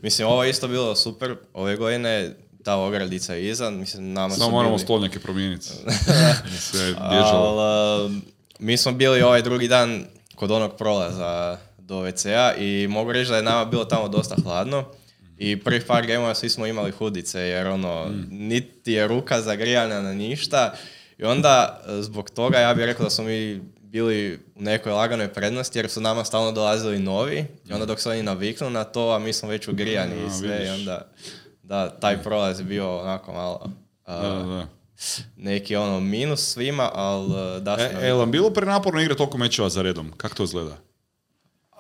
Mislim, 0.03 0.29
ovo 0.29 0.45
je 0.45 0.51
isto 0.51 0.69
bilo 0.69 0.97
super, 0.97 1.37
ove 1.55 1.77
godine 1.77 2.35
ta 2.65 2.77
ogradica 2.77 3.35
je 3.35 3.49
iza, 3.49 3.71
mislim, 3.71 4.13
nama 4.13 4.35
Samo 4.35 4.45
su 4.45 4.51
moramo 4.51 4.75
bili... 4.75 4.85
stolnjake 4.85 5.21
promijeniti. 5.21 5.69
Sve 6.71 6.81
je 6.81 6.95
bježalo. 7.11 7.61
Al, 7.61 8.07
uh, 8.07 8.13
mi 8.59 8.77
smo 8.77 8.93
bili 8.93 9.23
ovaj 9.23 9.43
drugi 9.43 9.69
dan 9.69 10.05
kod 10.35 10.51
onog 10.51 10.77
prolaza 10.77 11.59
do 11.79 11.95
WC-a 11.95 12.55
i 12.55 12.89
mogu 12.89 13.13
reći 13.13 13.31
da 13.31 13.37
je 13.37 13.43
nama 13.43 13.65
bilo 13.65 13.85
tamo 13.85 14.09
dosta 14.09 14.37
hladno. 14.43 14.85
I 15.39 15.57
prvih 15.57 15.85
par 15.87 16.07
gemova 16.07 16.35
svi 16.35 16.49
smo 16.49 16.67
imali 16.67 16.91
hudice 16.91 17.41
jer 17.41 17.67
ono, 17.67 18.11
niti 18.31 18.93
je 18.93 19.09
ruka 19.09 19.43
zagrijana 19.43 20.03
na 20.03 20.15
ništa. 20.15 20.75
I 21.19 21.25
onda 21.25 21.81
uh, 21.87 22.03
zbog 22.03 22.31
toga 22.31 22.59
ja 22.59 22.75
bih 22.75 22.85
rekao 22.85 23.05
da 23.05 23.11
smo 23.11 23.25
mi 23.25 23.61
bili 23.81 24.41
u 24.57 24.63
nekoj 24.63 24.93
laganoj 24.93 25.33
prednosti 25.33 25.79
jer 25.79 25.91
su 25.91 26.01
nama 26.01 26.25
stalno 26.25 26.53
dolazili 26.53 26.99
novi 26.99 27.47
i 27.69 27.73
onda 27.73 27.87
dok 27.87 28.01
se 28.01 28.11
oni 28.11 28.23
naviknu 28.23 28.71
na 28.71 28.85
to, 28.85 29.11
a 29.11 29.19
mi 29.19 29.33
smo 29.33 29.49
već 29.49 29.69
ugrijani 29.69 30.23
A, 30.23 30.27
i 30.27 30.31
sve 30.31 30.67
i 30.67 30.69
onda 30.69 31.09
da, 31.63 31.91
taj 31.91 32.23
prolaz 32.23 32.61
je 32.61 32.65
bio 32.65 32.99
onako 32.99 33.33
malo 33.33 33.61
uh, 34.07 34.13
Da, 34.13 34.29
da, 34.29 34.67
neki 35.37 35.77
ono 35.77 36.01
minus 36.01 36.53
svima, 36.53 36.91
ali 36.95 37.63
da 37.63 37.77
E, 37.81 37.89
smo... 37.91 38.01
e, 38.01 38.07
jel 38.07 38.19
vam 38.19 38.31
bilo 38.31 38.51
prenaporno 38.51 39.01
igrati 39.01 39.19
toliko 39.19 39.39
mečeva 39.39 39.69
za 39.69 39.83
redom? 39.83 40.13
Kako 40.17 40.35
to 40.35 40.43
izgleda? 40.45 40.77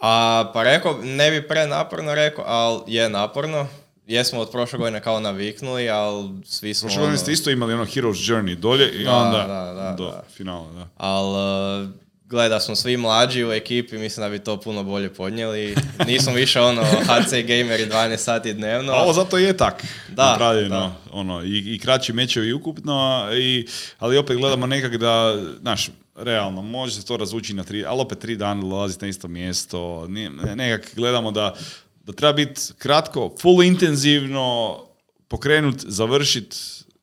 A, 0.01 0.51
pa 0.55 0.63
rekao, 0.63 0.99
ne 1.03 1.31
bi 1.31 1.49
prenaporno 1.49 2.15
rekao, 2.15 2.45
ali 2.47 2.83
je 2.87 3.09
naporno. 3.09 3.67
Jesmo 4.09 4.41
od 4.41 4.51
prošle 4.51 4.79
godine 4.79 5.01
kao 5.01 5.21
naviknuli, 5.21 5.91
ali 5.91 6.29
svi 6.45 6.75
smo... 6.75 6.87
Prošle 6.87 7.01
godine 7.01 7.13
ono- 7.13 7.19
ste 7.19 7.33
isto 7.33 7.51
imali 7.51 7.75
ono 7.75 7.85
Hero's 7.87 8.33
Journey 8.33 8.55
dolje 8.55 8.91
i 8.91 9.05
Da, 9.05 9.13
onda 9.13 9.39
da, 9.39 9.73
da, 9.75 9.95
do 9.95 10.05
da. 10.05 10.23
finala, 10.37 10.73
da. 10.73 10.89
Ali 10.97 11.89
gleda 12.25 12.61
smo 12.61 12.77
svi 12.77 12.97
mlađi 12.97 13.45
u 13.45 13.53
ekipi, 13.53 13.99
mislim 13.99 14.25
da 14.25 14.31
bi 14.31 14.39
to 14.39 14.57
puno 14.57 14.83
bolje 14.83 15.15
podnijeli. 15.15 15.75
Nismo 16.07 16.33
više 16.33 16.61
ono 16.61 16.83
HC 16.85 17.31
gameri 17.33 17.87
12 17.87 18.17
sati 18.17 18.55
dnevno. 18.55 18.93
A 18.93 18.97
ovo 18.97 19.13
zato 19.13 19.39
je 19.39 19.57
tak 19.57 19.85
Da, 20.09 20.31
napravljeno, 20.31 20.69
da. 20.71 20.93
ono, 21.13 21.43
i, 21.43 21.75
i 21.75 21.79
kraći 21.79 22.13
mečevi 22.13 22.53
ukupno, 22.53 23.27
i, 23.35 23.67
ali 23.99 24.17
opet 24.19 24.37
gledamo 24.37 24.67
nekak 24.67 24.97
da, 24.97 25.37
znaš, 25.61 25.89
realno, 26.17 26.63
može 26.63 26.93
se 26.93 27.05
to 27.05 27.17
razvući 27.17 27.55
na 27.55 27.65
tri, 27.65 27.85
ali 27.85 28.01
opet 28.01 28.19
tri 28.19 28.37
dana 28.37 28.61
dolaziti 28.63 29.05
na 29.05 29.09
isto 29.09 29.29
mjesto, 29.29 30.07
nekak 30.55 30.91
gledamo 30.95 31.31
da, 31.31 31.55
da 32.09 32.15
treba 32.15 32.33
biti 32.35 32.61
kratko, 32.79 33.35
full 33.41 33.63
intenzivno, 33.63 34.79
pokrenut, 35.29 35.75
završit, 35.81 36.57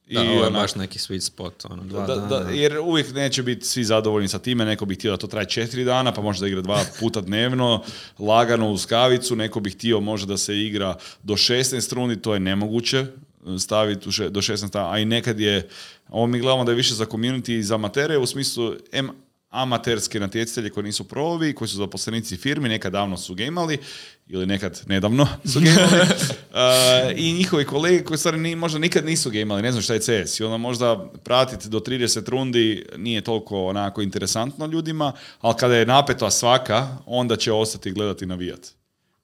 Da, 0.07 0.21
ovo 0.21 0.31
je 0.31 0.39
onak- 0.41 0.53
baš 0.53 0.75
neki 0.75 0.99
sweet 0.99 1.19
spot, 1.21 1.65
ono, 1.65 1.83
dva 1.83 2.01
da, 2.01 2.15
dana. 2.15 2.27
da, 2.39 2.49
jer 2.51 2.77
uvijek 2.79 3.13
neće 3.13 3.43
biti 3.43 3.65
svi 3.65 3.83
zadovoljni 3.83 4.27
sa 4.27 4.39
time, 4.39 4.65
neko 4.65 4.85
bi 4.85 4.95
htio 4.95 5.11
da 5.11 5.17
to 5.17 5.27
traje 5.27 5.45
četiri 5.47 5.83
dana, 5.83 6.11
pa 6.11 6.21
možda 6.21 6.47
igra 6.47 6.61
dva 6.61 6.79
puta 6.99 7.21
dnevno, 7.21 7.83
lagano 8.19 8.71
uz 8.71 8.85
kavicu, 8.85 9.35
neko 9.35 9.59
bi 9.59 9.69
htio 9.69 9.99
možda 9.99 10.27
da 10.27 10.37
se 10.37 10.57
igra 10.57 10.93
do 11.23 11.33
16 11.35 11.93
rundi, 11.93 12.15
to 12.17 12.33
je 12.33 12.39
nemoguće 12.39 13.05
staviti 13.59 14.09
u 14.09 14.11
še- 14.11 14.29
do 14.29 14.41
16, 14.41 14.69
dana, 14.69 14.91
a 14.91 14.99
i 14.99 15.05
nekad 15.05 15.39
je, 15.39 15.69
ovo 16.09 16.27
mi 16.27 16.39
gledamo 16.39 16.63
da 16.63 16.71
je 16.71 16.75
više 16.75 16.93
za 16.93 17.05
community 17.05 17.51
i 17.51 17.63
za 17.63 17.75
amatere, 17.75 18.17
u 18.17 18.25
smislu 18.25 18.73
em, 18.91 19.09
amaterske 19.55 20.19
natjecatelje 20.19 20.69
koji 20.69 20.83
nisu 20.83 21.03
provi, 21.03 21.55
koji 21.55 21.67
su 21.67 21.77
zaposlenici 21.77 22.37
firmi, 22.37 22.69
nekad 22.69 22.91
davno 22.91 23.17
su 23.17 23.35
gamali, 23.35 23.77
ili 24.27 24.45
nekad 24.45 24.81
nedavno 24.87 25.27
su 25.53 25.59
gamali, 25.59 26.01
uh, 26.51 26.57
i 27.15 27.33
njihovi 27.33 27.65
kolege 27.65 28.03
koji 28.03 28.17
stvari 28.17 28.37
ni, 28.37 28.55
možda 28.55 28.79
nikad 28.79 29.05
nisu 29.05 29.31
gamali, 29.31 29.61
ne 29.61 29.71
znam 29.71 29.81
šta 29.81 29.93
je 29.93 29.99
CS, 30.25 30.39
i 30.39 30.43
onda 30.43 30.57
možda 30.57 31.09
pratiti 31.23 31.69
do 31.69 31.79
30 31.79 32.29
rundi 32.29 32.85
nije 32.97 33.21
toliko 33.21 33.65
onako 33.65 34.01
interesantno 34.01 34.65
ljudima, 34.65 35.11
ali 35.39 35.55
kada 35.55 35.75
je 35.75 35.85
napeta 35.85 36.31
svaka, 36.31 36.97
onda 37.05 37.35
će 37.35 37.51
ostati 37.51 37.91
gledati 37.91 38.23
i 38.23 38.27
navijati. 38.27 38.69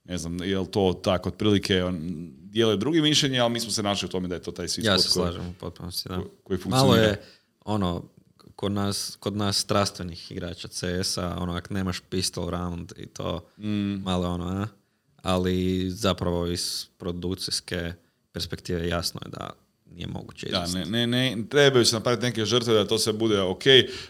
Ne 0.03 0.17
znam, 0.17 0.43
je 0.43 0.59
li 0.59 0.67
to 0.67 0.93
tako 0.95 1.29
otprilike 1.29 1.83
on, 1.83 1.99
dijele 2.41 2.77
drugi 2.77 3.01
mišljenje, 3.01 3.39
ali 3.39 3.53
mi 3.53 3.59
smo 3.59 3.71
se 3.71 3.83
našli 3.83 4.05
u 4.05 4.09
tome 4.09 4.27
da 4.27 4.35
je 4.35 4.41
to 4.41 4.51
taj 4.51 4.67
sweet 4.67 4.85
Ja 4.85 4.93
spot 4.93 5.03
se 5.03 5.19
koji- 5.19 5.31
slažem 5.33 5.55
da. 6.05 6.15
koji- 6.15 6.27
koji 6.43 6.59
Malo 6.65 6.83
funkcionira. 6.83 7.07
je, 7.07 7.21
ono, 7.65 8.03
kod 8.61 8.71
nas, 8.71 9.17
kod 9.19 9.35
nas 9.35 9.57
strastvenih 9.57 10.31
igrača 10.31 10.67
CS-a, 10.67 11.35
ono, 11.39 11.55
ako 11.57 11.73
nemaš 11.73 11.99
pistol 12.09 12.49
round 12.49 12.93
i 12.97 13.05
to, 13.05 13.45
Mm. 13.57 14.03
malo 14.03 14.29
ono, 14.29 14.45
a? 14.45 14.67
ali 15.21 15.89
zapravo 15.89 16.47
iz 16.47 16.85
produkcijske 16.97 17.93
perspektive 18.31 18.87
jasno 18.87 19.21
je 19.25 19.29
da 19.31 19.49
nije 19.91 20.07
moguće 20.07 20.47
Da, 20.47 20.67
ne, 20.67 20.85
ne, 20.85 21.07
ne, 21.07 21.37
trebaju 21.49 21.85
se 21.85 21.95
napraviti 21.95 22.23
neke 22.23 22.45
žrtve 22.45 22.73
da 22.73 22.87
to 22.87 22.97
sve 22.97 23.13
bude 23.13 23.41
ok, 23.41 23.63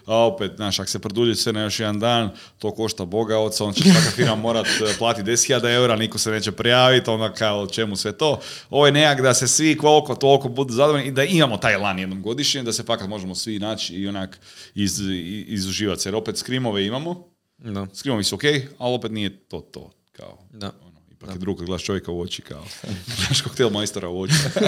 a 0.06 0.16
opet, 0.18 0.52
znaš, 0.56 0.80
ako 0.80 0.90
se 0.90 1.00
produlji 1.00 1.36
sve 1.36 1.54
na 1.54 1.62
još 1.62 1.80
jedan 1.80 2.00
dan, 2.00 2.30
to 2.58 2.72
košta 2.72 3.06
boga 3.06 3.38
oca, 3.40 3.66
on 3.66 3.74
će 3.74 3.84
svaka 3.84 4.12
firma 4.16 4.36
morat 4.36 4.66
eh, 4.68 4.96
platiti 4.98 5.32
10.000 5.32 5.66
eura, 5.68 5.96
niko 5.96 6.18
se 6.18 6.32
neće 6.32 6.52
prijaviti, 6.52 7.10
onda 7.10 7.34
kao 7.34 7.68
čemu 7.68 7.96
sve 7.96 8.12
to. 8.14 8.40
Ovo 8.70 8.86
je 8.86 8.92
nekak 8.92 9.22
da 9.22 9.34
se 9.34 9.48
svi 9.48 9.78
koliko 9.78 10.16
toliko 10.16 10.50
budu 10.50 10.74
zadovoljni 10.74 11.08
i 11.08 11.12
da 11.12 11.24
imamo 11.24 11.58
taj 11.58 11.78
lan 11.78 12.00
jednom 12.00 12.22
godišnje, 12.22 12.64
da 12.64 12.74
se 12.74 12.84
fakat 12.84 13.10
možemo 13.10 13.36
svi 13.36 13.60
naći 13.60 13.96
i 13.96 14.08
onak 14.08 14.40
iz, 14.76 15.00
i- 15.02 15.46
izuživati. 15.48 16.08
Jer 16.08 16.16
opet 16.16 16.38
skrimove 16.38 16.86
imamo, 16.86 17.28
Da. 17.58 17.88
skrimovi 17.94 18.24
su 18.24 18.36
ok, 18.36 18.44
ali 18.78 18.96
opet 18.96 19.12
nije 19.12 19.40
to 19.40 19.60
to. 19.62 19.92
Kao, 20.12 20.38
Da. 20.52 20.72
Ipak 21.22 21.36
je 21.36 21.40
drugo 21.40 21.58
kad 21.58 21.66
gledaš 21.66 21.84
čovjeka 21.84 22.12
u 22.12 22.22
oči 22.22 22.42
kao, 22.42 22.66
gledaš 23.18 23.42
koktel 23.42 23.70
majstora 23.70 24.10
u 24.10 24.22
oči. 24.22 24.34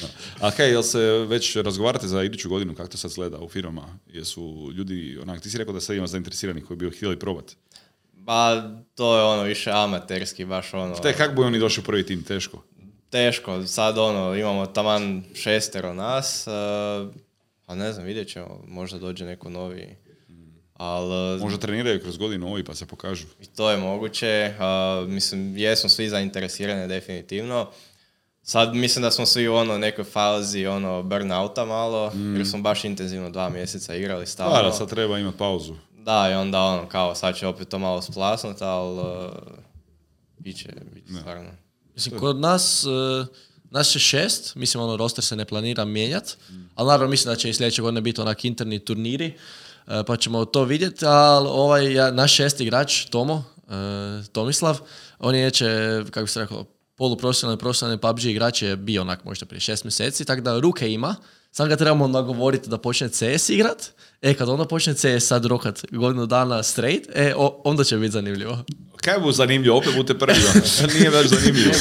Da. 0.00 0.08
A 0.46 0.50
kaj, 0.50 0.70
jel 0.70 0.82
se 0.82 1.00
već 1.28 1.56
razgovarate 1.56 2.08
za 2.08 2.22
iduću 2.22 2.48
godinu, 2.48 2.74
kako 2.74 2.88
to 2.88 2.98
sad 2.98 3.12
gleda 3.14 3.38
u 3.38 3.48
firmama? 3.48 3.98
Jesu 4.12 4.72
ljudi, 4.76 5.18
onak, 5.22 5.40
ti 5.40 5.50
si 5.50 5.58
rekao 5.58 5.74
da 5.74 5.80
sad 5.80 5.96
ima 5.96 6.06
zainteresiranih 6.06 6.64
koji 6.64 6.76
bi 6.76 6.90
htjeli 6.90 7.18
probati. 7.18 7.56
Pa 8.26 8.62
to 8.94 9.16
je 9.16 9.22
ono 9.22 9.42
više 9.42 9.70
amaterski, 9.70 10.44
baš 10.44 10.74
ono... 10.74 10.96
Je, 11.04 11.12
kako 11.12 11.34
bi 11.34 11.42
oni 11.42 11.58
došli 11.58 11.80
u 11.80 11.84
prvi 11.84 12.06
tim, 12.06 12.22
teško? 12.22 12.62
Teško, 13.10 13.66
sad 13.66 13.98
ono, 13.98 14.34
imamo 14.34 14.66
taman 14.66 15.24
šestero 15.34 15.94
nas, 15.94 16.46
uh, 16.46 17.14
pa 17.66 17.74
ne 17.74 17.92
znam, 17.92 18.06
vidjet 18.06 18.28
ćemo, 18.28 18.62
možda 18.66 18.98
dođe 18.98 19.24
neko 19.24 19.50
novi. 19.50 19.96
Ali 20.76 21.40
Možda 21.40 21.58
treniraju 21.58 22.00
kroz 22.00 22.16
godinu 22.16 22.48
ovi 22.48 22.64
pa 22.64 22.74
se 22.74 22.86
pokažu. 22.86 23.26
i 23.40 23.46
to 23.46 23.70
je 23.70 23.76
moguće, 23.76 24.54
uh, 24.58 25.08
mislim, 25.08 25.56
jesmo 25.56 25.88
svi 25.88 26.08
zainteresirani 26.08 26.88
definitivno. 26.88 27.70
Sad 28.42 28.74
mislim 28.74 29.02
da 29.02 29.10
smo 29.10 29.26
svi 29.26 29.48
u 29.48 29.54
ono 29.54 29.78
nekoj 29.78 30.04
fazi 30.04 30.66
ono 30.66 31.02
burnouta 31.02 31.64
malo, 31.64 32.12
jer 32.36 32.46
smo 32.46 32.58
baš 32.58 32.84
intenzivno 32.84 33.30
dva 33.30 33.48
mjeseca 33.48 33.94
igrali 33.94 34.26
stalno. 34.26 34.56
Da, 34.56 34.62
da, 34.62 34.72
sad 34.72 34.90
treba 34.90 35.18
imati 35.18 35.38
pauzu. 35.38 35.74
Da, 35.98 36.28
i 36.30 36.34
onda 36.34 36.60
ono, 36.62 36.88
kao, 36.88 37.14
sad 37.14 37.36
će 37.36 37.46
opet 37.46 37.68
to 37.68 37.78
malo 37.78 38.02
splasnut, 38.02 38.62
ali 38.62 38.98
uh, 38.98 39.32
Biće, 40.38 40.68
biće 40.94 41.12
stvarno. 41.20 41.50
Mislim, 41.94 42.18
kod 42.18 42.40
nas, 42.40 42.84
uh, 42.84 43.26
nas 43.70 43.94
je 43.94 44.00
šest, 44.00 44.54
mislim, 44.54 44.82
ono, 44.82 44.96
roster 44.96 45.24
se 45.24 45.36
ne 45.36 45.44
planira 45.44 45.84
mijenjat, 45.84 46.36
ali 46.74 46.86
naravno 46.86 47.10
mislim 47.10 47.32
da 47.34 47.36
će 47.36 47.50
i 47.50 47.54
sljedeće 47.54 47.82
godine 47.82 48.00
biti 48.00 48.20
onak 48.20 48.44
interni 48.44 48.78
turniri, 48.78 49.26
uh, 49.26 49.65
pa 50.06 50.16
ćemo 50.16 50.44
to 50.44 50.64
vidjeti, 50.64 51.06
ali 51.06 51.48
ovaj, 51.50 51.92
ja, 51.92 52.10
naš 52.10 52.34
šest 52.34 52.60
igrač, 52.60 53.04
Tomo, 53.04 53.34
uh, 53.34 54.26
Tomislav, 54.32 54.78
on 55.18 55.34
je 55.34 55.44
neće, 55.44 55.66
kako 56.10 56.24
bi 56.24 56.30
se 56.30 56.40
rekao, 56.40 56.64
poluprofesionalni 56.96 57.58
profesionalni 57.58 58.00
PUBG 58.00 58.24
igrač 58.24 58.62
je 58.62 58.76
bio 58.76 59.02
onak 59.02 59.24
možda 59.24 59.46
prije 59.46 59.60
šest 59.60 59.84
mjeseci, 59.84 60.24
tako 60.24 60.40
da 60.40 60.60
ruke 60.60 60.92
ima, 60.92 61.16
Sad 61.56 61.68
ga 61.68 61.76
trebamo 61.76 62.08
nagovoriti 62.08 62.70
da 62.70 62.78
počne 62.78 63.08
CS 63.08 63.48
igrat. 63.48 63.92
E, 64.22 64.34
kad 64.34 64.48
onda 64.48 64.64
počne 64.64 64.94
CS 64.94 65.26
sad 65.26 65.44
rokat 65.44 65.84
godinu 65.92 66.26
dana 66.26 66.62
straight, 66.62 67.10
e, 67.14 67.34
o, 67.36 67.62
onda 67.64 67.84
će 67.84 67.96
biti 67.96 68.12
zanimljivo. 68.12 68.58
Kaj 68.96 69.18
bu 69.18 69.32
zanimljivo? 69.32 69.78
Opet 69.78 69.94
budete 69.96 70.18
prvi. 70.18 70.38
ono. 70.54 70.92
Nije 70.98 71.10
baš 71.10 71.26
zanimljivo. 71.26 71.72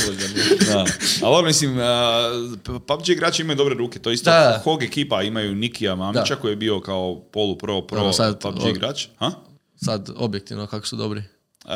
da. 0.67 0.85
Ali 1.23 1.43
mislim, 1.45 1.77
uh, 1.77 2.79
PUBG 2.87 3.09
igrači 3.09 3.41
imaju 3.41 3.57
dobre 3.57 3.75
ruke. 3.75 3.99
To 3.99 4.09
je 4.09 4.13
isto 4.13 4.29
Da. 4.31 4.61
Hog 4.63 4.83
ekipa 4.83 5.21
imaju 5.23 5.55
Nikija 5.55 5.95
Mamića 5.95 6.35
Da. 6.35 6.41
koji 6.41 6.51
je 6.51 6.55
bio 6.55 6.79
kao 6.81 7.21
polu 7.33 7.57
pro 7.57 7.81
pro 7.81 7.97
Dobro, 7.97 8.13
sad 8.13 8.41
PUBG 8.41 8.67
igrač. 8.67 9.07
Ha? 9.17 9.31
Sad, 9.75 10.09
objektivno, 10.15 10.67
kako 10.67 10.87
su 10.87 10.95
dobri. 10.95 11.23
Uh, 11.65 11.71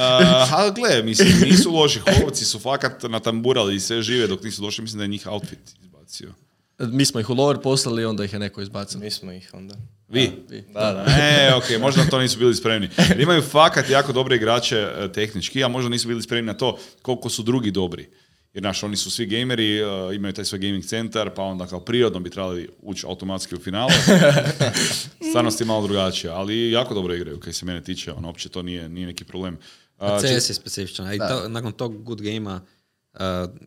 a 0.54 0.70
gle, 0.76 1.04
mislim, 1.04 1.34
nisu 1.42 1.72
loši. 1.72 2.00
Hovci 2.00 2.46
su 2.46 2.60
fakat 2.60 3.04
natamburali 3.04 3.76
i 3.76 3.80
sve 3.80 4.02
žive 4.02 4.28
dok 4.28 4.44
nisu 4.44 4.62
došli. 4.62 4.82
Mislim 4.82 4.98
da 4.98 5.04
je 5.04 5.08
njih 5.08 5.28
outfit 5.28 5.60
izbacio. 5.84 6.34
Mi 6.80 7.06
smo 7.06 7.20
ih 7.20 7.30
u 7.30 7.36
lower 7.36 7.62
poslali, 7.62 8.06
onda 8.06 8.24
ih 8.24 8.34
je 8.34 8.40
neko 8.40 8.62
izbacio. 8.62 9.00
Mi 9.00 9.12
smo 9.12 9.32
ih 9.32 9.50
onda. 9.54 9.76
Vi? 10.08 10.32
Vi. 10.50 10.64
Da, 10.74 10.94
da. 10.94 11.06
E, 11.20 11.54
ok, 11.56 11.82
možda 11.82 12.06
to 12.06 12.20
nisu 12.20 12.40
bili 12.40 12.56
spremni. 12.56 12.90
Jer 13.10 13.20
imaju 13.20 13.42
fakat 13.42 13.90
jako 13.90 14.12
dobre 14.14 14.36
igrače 14.36 14.78
e, 14.78 15.12
tehnički, 15.12 15.64
a 15.64 15.68
možda 15.68 15.90
nisu 15.90 16.08
bili 16.08 16.22
spremni 16.22 16.48
na 16.48 16.58
to 16.58 16.78
koliko 17.02 17.30
su 17.30 17.44
drugi 17.44 17.72
dobri. 17.72 18.10
Jer 18.54 18.64
naš, 18.64 18.84
oni 18.84 18.96
su 18.96 19.12
svi 19.12 19.26
gameri, 19.26 19.78
e, 19.78 19.84
imaju 20.16 20.34
taj 20.34 20.46
svoj 20.46 20.60
gaming 20.60 20.84
centar, 20.84 21.30
pa 21.36 21.44
onda 21.44 21.68
kao 21.68 21.80
prirodno 21.80 22.20
bi 22.20 22.30
trebali 22.30 22.70
ući 22.82 23.06
automatski 23.06 23.56
u 23.56 23.60
finale. 23.60 23.92
Stvarnost 25.30 25.60
je 25.60 25.66
malo 25.66 25.88
drugačija, 25.88 26.34
ali 26.34 26.72
jako 26.72 26.94
dobro 26.94 27.16
igraju, 27.16 27.40
kaj 27.40 27.54
se 27.54 27.66
mene 27.66 27.84
tiče, 27.84 28.12
ono, 28.14 28.28
uopće 28.28 28.50
to 28.50 28.62
nije, 28.62 28.90
nije 28.90 29.08
neki 29.08 29.24
problem. 29.24 29.58
A, 29.98 30.20
CS 30.20 30.50
je 30.50 30.54
specifičan. 30.54 31.08
A 31.08 31.14
i 31.14 31.18
to- 31.18 31.50
nakon 31.50 31.72
tog 31.72 32.04
good 32.04 32.22
game 32.22 32.60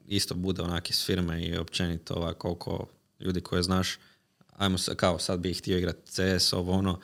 isto 0.07 0.35
bude 0.35 0.63
onak 0.63 0.91
iz 0.91 1.05
firme 1.07 1.43
i 1.43 1.57
općenito 1.57 2.15
ovak 2.15 2.39
koliko 2.39 2.87
ljudi 3.23 3.41
koje 3.41 3.63
znaš, 3.63 3.99
ajmo 4.49 4.79
se, 4.79 4.95
kao 4.95 5.19
sad 5.19 5.41
bi 5.41 5.55
htio 5.55 5.79
igrati 5.79 5.99
CS, 6.05 6.53
ovo 6.53 6.73
ono, 6.73 7.01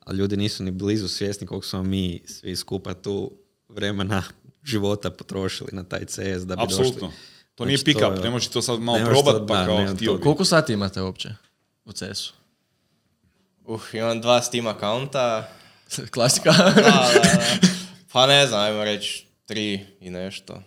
ali 0.00 0.18
ljudi 0.18 0.36
nisu 0.36 0.62
ni 0.62 0.70
blizu 0.70 1.08
svjesni 1.08 1.46
koliko 1.46 1.66
smo 1.66 1.82
mi 1.82 2.22
svi 2.26 2.56
skupa 2.56 2.94
tu 2.94 3.32
vremena 3.68 4.22
života 4.64 5.10
potrošili 5.10 5.68
na 5.72 5.84
taj 5.84 6.04
CS 6.04 6.16
da 6.38 6.56
bi 6.56 6.62
Apsolutno. 6.62 7.00
došli. 7.00 7.20
To 7.54 7.64
nije 7.64 7.76
Znači, 7.76 7.84
pick 7.86 8.00
to 8.00 8.08
up, 8.08 8.16
je- 8.16 8.22
ne 8.22 8.30
možeš 8.30 8.48
to 8.48 8.62
sad 8.62 8.80
malo 8.80 8.98
probat, 9.00 9.34
to- 9.34 9.46
pa 9.46 9.56
da, 9.56 9.66
kao 9.66 9.78
ne, 9.78 9.94
htio. 9.94 10.18
Koliko 10.18 10.44
sati 10.44 10.72
imate 10.72 11.02
uopće 11.02 11.28
u 11.84 11.92
CS-u? 11.92 12.32
Uh, 13.64 13.82
imam 13.92 14.20
dva 14.20 14.42
Steam 14.42 14.66
akaunta. 14.66 15.48
Klasika. 16.14 16.52
Da, 16.52 16.64
da, 16.66 16.82
da. 17.14 17.44
Pa 18.12 18.26
ne 18.26 18.46
znam, 18.46 18.60
ajmo 18.60 18.84
reći 18.84 19.26
tri 19.46 19.86
i 20.00 20.10
nešto. 20.10 20.62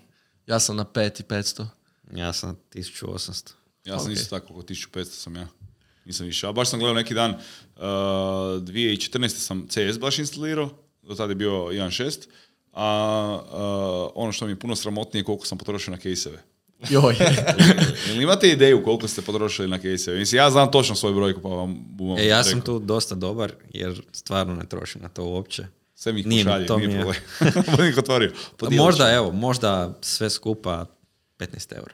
ja 0.47 0.59
sam 0.59 0.75
na 0.75 0.85
5 0.85 1.19
i 1.19 1.23
500. 1.23 1.65
Ja 2.11 2.33
sam 2.33 2.49
na 2.49 2.55
1800. 2.73 3.51
Ja 3.85 3.99
sam 3.99 4.07
Ok. 4.07 4.13
isto 4.13 4.39
tako, 4.39 4.53
oko 4.53 4.61
1500 4.63 5.03
sam 5.05 5.35
ja. 5.35 5.47
Nisam 6.05 6.25
više. 6.25 6.47
A 6.47 6.51
baš 6.51 6.69
sam 6.69 6.79
gledao 6.79 6.95
neki 6.95 7.13
dan, 7.13 7.31
uh, 7.31 7.81
2014. 7.81 9.29
sam 9.29 9.67
CS 9.67 9.99
baš 9.99 10.19
instalirao, 10.19 10.69
do 11.03 11.15
tada 11.15 11.31
je 11.31 11.35
bio 11.35 11.51
1.6, 11.51 12.27
a 12.73 13.39
uh, 13.43 14.11
ono 14.15 14.31
što 14.31 14.45
mi 14.45 14.51
je 14.51 14.59
puno 14.59 14.75
sramotnije 14.75 15.21
je 15.21 15.25
koliko 15.25 15.45
sam 15.45 15.57
potrošio 15.57 15.91
na 15.91 15.97
kejseve. 15.97 16.43
Joj. 16.89 17.15
Jel 18.07 18.21
imate 18.21 18.49
ideju 18.49 18.83
koliko 18.83 19.07
ste 19.07 19.21
potrošili 19.21 19.67
na 19.67 19.79
kejseve? 19.79 20.19
Mislim, 20.19 20.37
ja 20.37 20.49
znam 20.51 20.71
točno 20.71 20.95
svoju 20.95 21.15
brojku, 21.15 21.41
pa 21.41 21.49
vam 21.49 21.75
bum 21.89 22.17
E, 22.17 22.25
ja 22.25 22.43
sam 22.43 22.61
tu 22.61 22.79
dosta 22.79 23.15
dobar 23.15 23.51
jer 23.69 24.01
stvarno 24.11 24.55
ne 24.55 24.65
trošim 24.65 25.01
na 25.01 25.09
to 25.09 25.23
uopće. 25.23 25.65
Sve 25.95 26.13
mi 26.13 26.19
ih 26.19 26.27
Nije 26.27 26.43
pošalje, 26.43 26.65
to 26.67 26.77
nije 26.77 26.87
mi 26.87 26.93
je- 26.93 27.01
problem. 27.67 27.93
Ću. 28.69 28.75
Možda, 28.75 29.11
evo, 29.11 29.31
možda 29.31 29.97
sve 30.01 30.29
skupa 30.29 30.85
15 31.39 31.75
eura. 31.75 31.93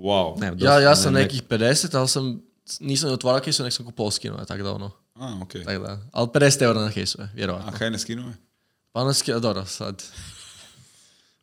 Wow. 0.00 0.40
Ne, 0.40 0.46
ja, 0.46 0.54
dosta, 0.54 0.80
ja 0.80 0.96
sam 0.96 1.12
ne- 1.12 1.20
nekih 1.20 1.42
50, 1.42 1.94
ali 1.94 2.08
sam 2.08 2.42
nisam 2.80 3.12
otvarao 3.12 3.40
kesu, 3.40 3.62
nek 3.62 3.72
sam 3.72 3.86
kupao 3.86 4.10
skinove, 4.10 4.44
tako 4.44 4.62
da 4.62 4.72
ono. 4.72 4.90
A, 5.14 5.38
okej. 5.42 5.64
Tak 5.64 5.78
da. 5.78 5.98
Ali 6.12 6.26
50 6.28 6.62
eura 6.62 6.80
na 6.80 6.90
kesove, 6.90 7.28
vjerovatno. 7.34 7.68
A 7.68 7.78
kaj 7.78 7.90
ne 7.90 7.98
skinuje? 7.98 8.34
Pa 8.92 9.00
ono 9.00 9.12
ski, 9.12 9.32
dobro, 9.32 9.64
sad. 9.64 10.02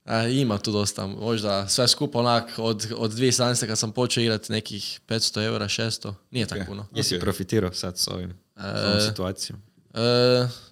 A, 0.05 0.23
ima 0.23 0.57
tu 0.57 0.71
dosta, 0.71 1.07
možda 1.07 1.67
sve 1.67 1.87
skupo 1.87 2.19
onak 2.19 2.49
od, 2.57 2.87
od 2.97 3.11
2017. 3.11 3.67
kad 3.67 3.77
sam 3.77 3.91
počeo 3.91 4.21
igrati 4.21 4.51
nekih 4.51 4.99
500 5.07 5.43
eura, 5.43 5.65
600, 5.67 6.13
nije 6.31 6.45
tako 6.45 6.61
Ok. 6.61 6.67
puno. 6.67 6.85
Jesi 6.93 7.15
Ok. 7.15 7.21
profitirao 7.21 7.73
sad 7.73 7.97
s 7.97 8.07
ovim, 8.07 8.33
s 8.55 8.85
ovom 8.85 9.01
situacijom? 9.01 9.59
E, 9.93 9.99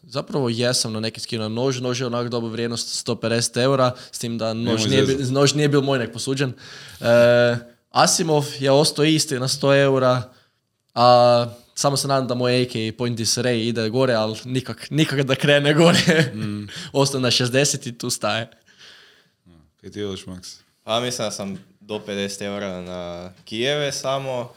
zapravo 0.03 0.49
jesam 0.49 0.93
na 0.93 0.99
neki 0.99 1.19
skino 1.19 1.49
nož, 1.49 1.79
nož 1.79 2.01
je 2.01 2.07
onak 2.07 2.29
dobu 2.29 2.47
vrijednost 2.47 3.07
150 3.07 3.57
eura, 3.57 3.91
s 4.11 4.19
tim 4.19 4.37
da 4.37 4.53
nož 4.53 4.85
nije, 4.85 5.05
nož 5.21 5.53
nije 5.53 5.69
bil 5.69 5.81
moj 5.81 5.99
nek 5.99 6.13
posuđen. 6.13 6.53
E, 7.01 7.74
Asimov 7.95 8.45
je 8.59 8.71
ostao 8.71 9.05
isti 9.05 9.39
na 9.39 9.47
100 9.47 9.81
eura, 9.81 10.21
a 10.93 11.47
samo 11.75 11.97
se 11.97 12.07
nadam 12.07 12.27
da 12.27 12.35
moj 12.35 12.61
AK 12.61 12.97
Point 12.97 13.19
Disarray 13.19 13.67
ide 13.67 13.89
gore, 13.89 14.13
ali 14.13 14.37
nikak, 14.45 14.87
nikak 14.89 15.21
da 15.21 15.35
krene 15.35 15.73
gore. 15.73 16.31
Mm. 16.33 16.67
Ostao 16.93 17.19
na 17.19 17.31
60 17.31 17.89
i 17.89 17.97
tu 17.97 18.09
staje. 18.09 18.49
Kaj 19.81 19.91
ti 19.91 19.99
jeliš, 19.99 20.25
Max? 20.25 20.59
Pa 20.83 20.99
mislim 20.99 21.25
da 21.25 21.31
sam 21.31 21.65
do 21.79 22.01
50 22.07 22.43
eura 22.43 22.81
na 22.81 23.31
Kijeve 23.45 23.91
samo, 23.91 24.53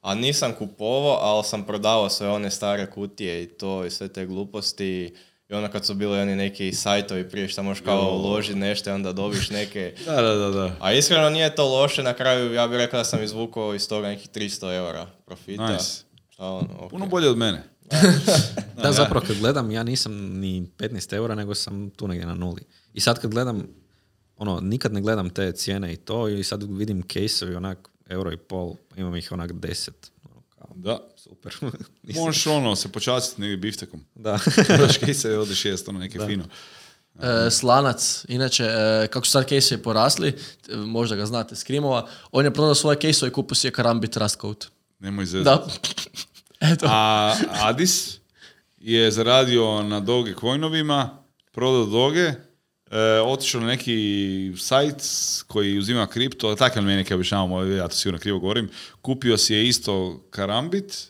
a 0.00 0.14
nisam 0.14 0.54
kupovao, 0.54 1.18
ali 1.22 1.44
sam 1.44 1.66
prodavao 1.66 2.10
sve 2.10 2.28
one 2.28 2.50
stare 2.50 2.90
kutije 2.90 3.42
i 3.42 3.48
to 3.48 3.84
i 3.84 3.90
sve 3.90 4.08
te 4.08 4.26
gluposti. 4.26 5.14
I 5.48 5.54
onda 5.54 5.68
kad 5.68 5.86
su 5.86 5.94
bili 5.94 6.18
oni 6.18 6.36
neki 6.36 6.72
sajtovi 6.72 7.28
prije 7.28 7.48
što 7.48 7.62
možeš 7.62 7.84
kao 7.84 8.10
uložiti 8.10 8.58
nešto 8.58 8.90
i 8.90 8.92
onda 8.92 9.12
dobiš 9.12 9.50
neke... 9.50 9.94
Da, 10.06 10.22
da, 10.22 10.34
da, 10.34 10.50
da. 10.50 10.76
A 10.80 10.92
iskreno 10.92 11.30
nije 11.30 11.54
to 11.54 11.68
loše, 11.68 12.02
na 12.02 12.14
kraju 12.14 12.52
ja 12.52 12.68
bih 12.68 12.76
rekao 12.76 13.00
da 13.00 13.04
sam 13.04 13.22
izvukao 13.22 13.74
iz 13.74 13.88
toga 13.88 14.08
nekih 14.08 14.30
300 14.30 14.76
eura 14.76 15.06
profita. 15.26 15.72
Nice. 15.72 16.04
Šta 16.28 16.44
ono, 16.44 16.68
ok. 16.80 16.90
Puno 16.90 17.06
bolje 17.06 17.28
od 17.28 17.38
mene. 17.38 17.62
Da, 18.82 18.92
zapravo 18.92 19.26
kad 19.26 19.38
gledam, 19.38 19.70
ja 19.70 19.82
nisam 19.82 20.12
ni 20.12 20.66
15 20.78 21.14
eura, 21.14 21.34
nego 21.34 21.54
sam 21.54 21.90
tu 21.90 22.08
negdje 22.08 22.26
na 22.26 22.34
nuli. 22.34 22.62
I 22.94 23.00
sad 23.00 23.20
kad 23.20 23.30
gledam, 23.30 23.66
ono, 24.36 24.60
nikad 24.60 24.92
ne 24.92 25.00
gledam 25.00 25.30
te 25.30 25.52
cijene 25.52 25.92
i 25.92 25.96
to, 25.96 26.28
i 26.28 26.44
sad 26.44 26.62
vidim 26.78 27.02
caseovi 27.02 27.54
onak 27.54 27.88
euro 28.08 28.32
i 28.32 28.36
pol, 28.36 28.74
imam 28.96 29.16
ih 29.16 29.32
onak 29.32 29.50
10. 29.50 29.90
Da. 30.76 30.98
super. 31.16 31.56
Možeš 32.14 32.46
ono 32.46 32.76
se 32.76 32.88
počastiti 32.92 33.40
negdje 33.40 33.56
biftekom. 33.56 34.04
da. 34.14 34.38
Daš 34.78 34.98
kejse, 34.98 35.38
odeš 35.38 35.64
jest, 35.64 35.88
ono 35.88 35.98
neke 35.98 36.18
fino. 36.26 36.44
E, 37.22 37.50
slanac, 37.50 38.24
inače, 38.28 38.64
e, 38.64 39.08
kako 39.10 39.26
su 39.26 39.32
sad 39.32 39.48
caseovi 39.48 39.82
porasli, 39.82 40.36
možda 40.68 41.16
ga 41.16 41.26
znate, 41.26 41.56
Skrimova, 41.56 42.08
on 42.32 42.44
je 42.44 42.54
prodao 42.54 42.74
svoje 42.74 42.98
caseove 43.00 43.30
i 43.30 43.32
kupio 43.32 43.54
si 43.54 43.66
je 43.66 43.70
Karambit 43.70 44.16
Rustcoat. 44.16 44.66
Nemoj 44.98 45.26
zezati. 45.26 45.72
Da. 46.60 46.68
Eto. 46.72 46.86
A 46.88 47.34
Adis 47.48 48.18
je 48.78 49.10
zaradio 49.10 49.82
na 49.82 50.00
doge 50.00 50.34
coinovima, 50.40 51.18
prodao 51.52 51.84
doge, 51.84 52.32
e, 52.90 52.98
otišao 53.20 53.60
na 53.60 53.66
neki 53.66 54.52
sajt 54.58 55.02
koji 55.46 55.78
uzima 55.78 56.06
kripto, 56.06 56.54
takav 56.54 56.82
meni 56.82 56.96
neka 56.96 57.14
objašnjavamo, 57.14 57.62
ja 57.62 57.88
to 57.88 57.94
sigurno 57.96 58.18
krivo 58.20 58.38
govorim, 58.38 58.70
kupio 59.02 59.38
si 59.38 59.54
je 59.54 59.68
isto 59.68 60.24
karambit, 60.30 61.08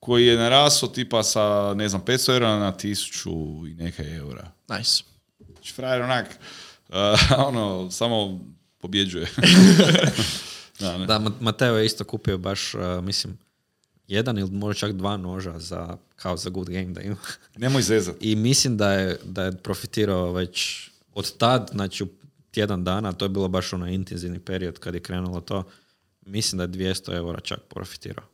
koji 0.00 0.26
je 0.26 0.36
narasao 0.36 0.88
tipa 0.88 1.22
sa, 1.22 1.74
ne 1.76 1.88
znam, 1.88 2.02
500 2.02 2.32
eura 2.32 2.58
na 2.58 2.72
1000 2.72 3.70
i 3.70 3.74
neka 3.74 4.02
eura. 4.08 4.50
Nice. 4.68 5.02
Znači, 5.52 5.72
frajer 5.72 6.02
onak, 6.02 6.26
e, 6.88 6.96
ono, 7.48 7.90
samo 7.90 8.40
pobjeđuje. 8.78 9.26
da, 10.80 10.98
ne. 10.98 11.06
Da, 11.06 11.18
Ma- 11.18 11.32
Mateo 11.40 11.76
je 11.76 11.86
isto 11.86 12.04
kupio 12.04 12.38
baš, 12.38 12.74
uh, 12.74 12.80
mislim, 13.04 13.38
jedan 14.08 14.38
ili 14.38 14.50
možda 14.50 14.78
čak 14.78 14.92
dva 14.92 15.16
noža 15.16 15.58
za, 15.58 15.96
kao 16.16 16.36
za 16.36 16.50
good 16.50 16.70
game 16.70 16.86
da 16.86 17.00
ima. 17.00 17.16
Nemoj 17.56 17.82
zezat. 17.82 18.16
I 18.20 18.36
mislim 18.36 18.76
da 18.76 18.92
je, 18.92 19.18
da 19.24 19.44
je 19.44 19.52
profitirao 19.52 20.32
već 20.32 20.88
od 21.14 21.36
tad, 21.36 21.70
znači 21.72 22.04
u 22.04 22.08
tjedan 22.50 22.84
dana, 22.84 23.12
to 23.12 23.24
je 23.24 23.28
bilo 23.28 23.48
baš 23.48 23.72
onaj 23.72 23.92
intenzivni 23.92 24.38
period 24.38 24.78
kad 24.78 24.94
je 24.94 25.00
krenulo 25.00 25.40
to, 25.40 25.64
mislim 26.26 26.56
da 26.58 26.62
je 26.62 26.92
200 26.94 27.16
eura 27.16 27.40
čak 27.40 27.60
profitirao. 27.68 28.24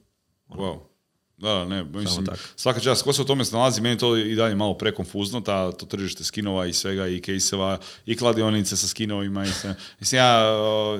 Wow. 0.48 0.78
Da, 1.42 1.64
ne, 1.64 1.84
mislim, 1.84 2.26
svaka 2.56 2.80
čast, 2.80 3.02
ko 3.02 3.12
se 3.12 3.22
u 3.22 3.24
tome 3.24 3.44
snalazi, 3.44 3.80
meni 3.80 3.98
to 3.98 4.16
i 4.16 4.34
dalje 4.34 4.54
malo 4.54 4.74
prekonfuzno, 4.74 5.40
ta, 5.40 5.72
to 5.72 5.86
tržište 5.86 6.24
skinova 6.24 6.66
i 6.66 6.72
svega, 6.72 7.06
i 7.06 7.20
kejseva, 7.20 7.78
i 8.06 8.16
kladionice 8.16 8.76
sa 8.76 8.88
skinovima. 8.88 9.44
I 9.44 9.48
sve. 9.48 9.74
Mislim, 10.00 10.18
ja 10.18 10.52
o, 10.52 10.98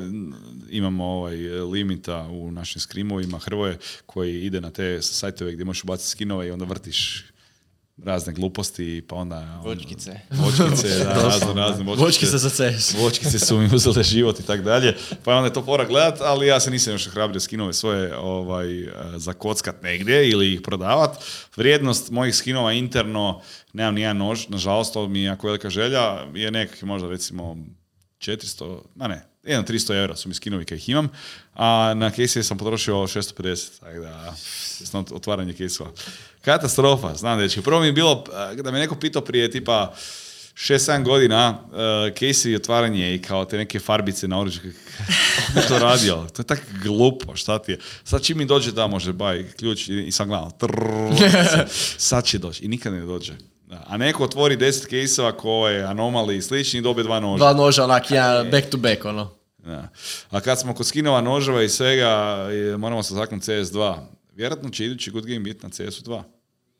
imam 0.71 1.01
ovaj 1.01 1.37
limita 1.47 2.29
u 2.31 2.51
našim 2.51 2.81
skrimovima 2.81 3.39
Hrvoje, 3.39 3.79
koji 4.07 4.43
ide 4.43 4.61
na 4.61 4.71
te 4.71 5.03
sajtove 5.03 5.53
gdje 5.53 5.65
možeš 5.65 5.85
ubaciti 5.85 6.11
skinove 6.11 6.47
i 6.47 6.51
onda 6.51 6.65
vrtiš 6.65 7.25
razne 8.05 8.33
gluposti, 8.33 9.03
pa 9.09 9.17
onda... 9.17 9.37
ono, 9.37 9.63
Vočkice. 9.63 10.21
Vočkice, 10.31 10.89
da, 10.89 11.15
razne, 11.29 11.55
razne 11.55 11.85
vočkice. 11.85 12.05
Vočkice 12.05 12.39
za 12.39 12.51
CS. 12.51 12.95
Vočkice 12.95 13.39
su 13.39 13.59
mi 13.59 13.69
uzele 13.75 14.03
život 14.03 14.41
i 14.41 14.43
tak 14.43 14.63
dalje. 14.63 14.97
Pa 15.25 15.35
onda 15.35 15.47
je 15.47 15.53
to 15.53 15.65
pora 15.65 15.85
gledat, 15.85 16.21
ali 16.21 16.47
ja 16.47 16.61
se 16.61 16.71
nisam 16.71 16.93
još 16.93 17.09
hrabrio 17.09 17.41
skinove 17.41 17.73
svoje 17.73 18.17
ovaj, 18.17 18.83
eh, 18.83 18.91
zakockat 19.17 19.83
negdje 19.83 20.31
ili 20.31 20.53
ih 20.53 20.61
prodavat. 20.61 21.25
Vrijednost 21.57 22.11
mojih 22.11 22.35
skinova 22.35 22.73
interno, 22.73 23.41
nemam 23.73 23.95
nijedan 23.95 24.17
nož, 24.17 24.49
nažalost, 24.49 24.95
to 24.95 25.09
mi 25.09 25.19
je 25.19 25.25
jako 25.25 25.47
velika 25.47 25.71
želja, 25.71 26.27
je 26.35 26.51
nekakvi 26.51 26.87
možda 26.89 27.09
recimo 27.09 27.57
400, 28.19 28.79
ma 28.95 29.09
ne, 29.09 29.27
jedno 29.43 29.65
300 29.65 30.01
eura 30.01 30.17
su 30.17 30.29
mi 30.29 30.35
skinovi 30.35 30.65
kad 30.65 30.79
ih 30.79 30.89
imam, 30.89 31.09
a 31.55 31.95
na 31.95 32.11
case 32.11 32.43
sam 32.43 32.59
potrošio 32.59 32.95
650, 32.95 33.81
tako 33.81 34.01
da, 34.01 34.35
otvaranje 35.15 35.53
case 35.53 35.85
Katastrofa, 36.43 37.15
znam 37.15 37.39
dečki. 37.39 37.63
Prvo 37.63 37.81
mi 37.81 37.87
je 37.87 37.93
bilo, 37.93 38.25
eh, 38.53 38.63
da 38.63 38.71
me 38.71 38.79
neko 38.79 38.95
pitao 38.95 39.23
prije 39.23 39.51
tipa 39.51 39.95
6-7 40.55 41.05
godina, 41.05 41.59
uh, 41.65 41.77
Casey 42.19 42.51
i 42.51 42.57
otvaranje 42.57 43.15
i 43.15 43.23
kao 43.23 43.45
te 43.45 43.57
neke 43.57 43.81
farbice 43.81 44.29
na 44.29 44.41
oruđu, 44.41 44.61
kako 45.55 45.69
to 45.69 45.79
radio? 45.79 46.27
To 46.33 46.43
je 46.43 46.47
tako 46.47 46.63
glupo, 46.83 47.37
šta 47.37 47.59
ti 47.59 47.73
je? 47.73 47.79
Sad 48.05 48.23
čim 48.23 48.39
mi 48.39 48.45
dođe 48.45 48.73
da 48.73 48.87
može 48.87 49.13
baj 49.13 49.51
ključ 49.51 49.89
i, 49.89 50.03
i 50.03 50.13
sam 50.13 50.29
gledam, 50.29 50.51
trrrr, 50.51 51.69
sad 51.99 52.25
će 52.25 52.39
doći 52.39 52.65
i 52.65 52.69
nikad 52.69 52.93
ne 52.93 53.01
dođe. 53.01 53.33
A 53.87 53.97
neko 53.97 54.25
otvori 54.25 54.57
10 54.57 54.87
kejsova 54.87 55.33
koje 55.33 55.85
anomali 55.85 56.37
i 56.37 56.43
slični 56.43 56.79
i 56.79 56.83
dobije 56.83 57.05
dva 57.05 57.21
noža. 57.21 57.39
Dva 57.39 57.53
noža, 57.53 57.85
onak, 57.85 58.11
jedan 58.11 58.51
back 58.51 58.71
to 58.71 58.77
back, 58.77 59.05
ono. 59.05 59.42
Da. 59.65 59.89
A 60.31 60.41
kad 60.41 60.61
smo 60.61 60.75
kod 60.75 60.87
skinova 60.87 61.21
noževa 61.21 61.63
i 61.63 61.69
svega, 61.69 62.39
moramo 62.79 63.03
se 63.03 63.15
zaknuti 63.15 63.51
CS2. 63.51 63.99
Vjerojatno 64.35 64.71
će 64.71 64.85
idući 64.85 65.11
Good 65.11 65.27
Game 65.27 65.41
biti 65.41 65.67
na 65.67 65.71
CS2. 65.71 66.23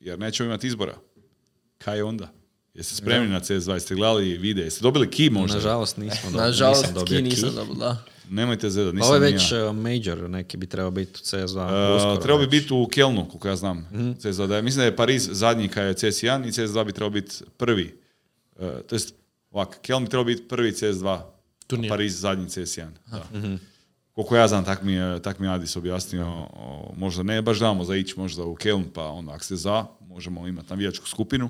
Jer 0.01 0.19
nećemo 0.19 0.47
imati 0.47 0.67
izbora. 0.67 0.95
Kaj 1.79 2.03
onda? 2.03 2.29
Jeste 2.75 2.95
spremni 2.95 3.29
na 3.29 3.41
CS2? 3.41 3.73
Jeste 3.73 3.95
gledali 3.95 4.39
videe? 4.39 4.65
Jeste 4.65 4.83
dobili 4.83 5.07
key 5.07 5.31
možda? 5.31 5.57
Nažalost 5.57 5.97
nismo 5.97 6.31
dobili. 6.31 6.43
Nažalost, 6.43 6.81
nisam 6.81 6.95
dobio 6.95 7.17
ki 7.17 7.23
nisam 7.23 7.49
key. 7.49 7.55
dobio, 7.55 7.75
da. 7.75 8.05
Nemojte 8.31 8.71
zedat, 8.71 8.95
nisam 8.95 9.07
ovo 9.07 9.15
je 9.15 9.33
već 9.33 9.53
ja. 9.53 9.71
uh, 9.71 9.77
major, 9.77 10.31
neki 10.31 10.57
bi 10.57 10.67
trebao 10.67 10.91
biti 10.91 11.21
u 11.23 11.25
CS2. 11.25 11.91
Uh, 11.91 11.97
uskoro 11.97 12.17
trebao 12.17 12.39
bi 12.39 12.47
biti 12.47 12.75
u 12.75 12.89
Kelnu, 12.93 13.29
koliko 13.29 13.49
ja 13.49 13.57
znam. 13.57 13.89
Mhm. 13.93 14.11
CS2. 14.11 14.47
Da 14.47 14.57
je, 14.57 14.63
mislim 14.63 14.81
da 14.81 14.85
je 14.85 14.97
Pariz 14.97 15.29
zadnji 15.33 15.69
kad 15.69 15.85
je 15.85 15.95
CS1 15.95 16.49
i 16.49 16.51
CS2 16.51 16.85
bi 16.85 16.93
trebao 16.93 17.11
biti 17.11 17.37
prvi. 17.57 17.99
Uh, 18.57 18.69
to 18.87 18.95
jest, 18.95 19.15
ovak, 19.51 19.79
Keln 19.83 20.05
bi 20.05 20.11
trebao 20.11 20.25
biti 20.25 20.49
prvi 20.49 20.73
CS2, 20.73 21.21
Turnir. 21.73 21.89
Pariz 21.89 22.21
zadnji 22.21 22.47
CS1. 22.47 22.87
Da. 23.07 23.39
Mhm. 23.39 23.55
Koliko 24.13 24.37
ja 24.37 24.49
znam, 24.49 24.65
tak 24.65 24.83
mi 24.83 24.93
je, 24.93 25.23
tak 25.23 25.39
mi 25.39 25.47
je 25.47 25.53
Adis 25.53 25.77
objasnio, 25.77 26.27
o, 26.27 26.93
možda 26.97 27.23
ne 27.23 27.43
baš 27.43 27.59
damo 27.59 27.85
za 27.85 27.97
ići 27.97 28.15
možda 28.17 28.45
u 28.45 28.55
Keln, 28.55 28.85
pa 28.85 29.05
onda 29.05 29.33
ako 29.33 29.45
ste 29.45 29.57
za, 29.57 29.85
možemo 30.01 30.47
imati 30.47 30.71
navijačku 30.71 31.09
skupinu. 31.09 31.49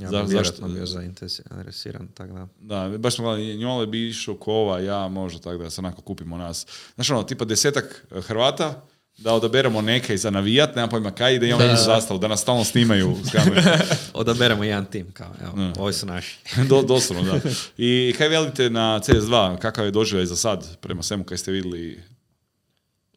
Ja 0.00 0.10
Za- 0.10 0.22
bi 0.22 0.28
zašto- 0.28 0.28
vjerojatno 0.28 0.68
bio 0.68 0.86
zainteresiran, 0.86 2.08
tako 2.08 2.32
da. 2.32 2.48
Da, 2.60 2.98
baš 2.98 3.14
smo 3.14 3.24
gledali, 3.24 3.56
njole 3.56 3.86
bi 3.86 4.08
išao 4.08 4.34
kova, 4.36 4.80
ja 4.80 5.08
možda 5.08 5.40
tako 5.40 5.58
da 5.58 5.70
se 5.70 5.80
onako 5.80 6.02
kupimo 6.02 6.36
nas. 6.36 6.66
Znaš 6.94 7.10
ono, 7.10 7.22
tipa 7.22 7.44
desetak 7.44 8.06
eh, 8.10 8.20
Hrvata, 8.20 8.82
da 9.18 9.34
odaberemo 9.34 9.82
neke 9.82 10.16
za 10.16 10.30
navijat, 10.30 10.76
nema 10.76 10.88
pojma 10.88 11.10
kaj, 11.10 11.34
i 11.34 11.38
da 11.38 11.46
imamo 11.46 11.62
jednu 11.62 11.78
zastavu, 11.78 12.18
da 12.18 12.28
nas 12.28 12.40
stalno 12.40 12.64
snimaju 12.64 13.16
s 13.24 13.30
kamere. 13.36 13.78
Odaberemo 14.14 14.64
jedan 14.64 14.86
tim, 14.86 15.12
kao, 15.12 15.34
evo, 15.42 15.72
ovi 15.78 15.92
su 15.92 16.06
naši. 16.06 16.38
Do, 16.68 16.82
doslovno, 16.82 17.32
da. 17.32 17.40
I 17.76 18.14
kaj 18.18 18.28
velite 18.28 18.70
na 18.70 19.00
CS2, 19.00 19.58
kakav 19.58 19.84
je 19.84 19.90
doživljaj 19.90 20.26
za 20.26 20.36
sad, 20.36 20.78
prema 20.80 21.02
svemu 21.02 21.24
kaj 21.24 21.38
ste 21.38 21.52
vidjeli, 21.52 22.02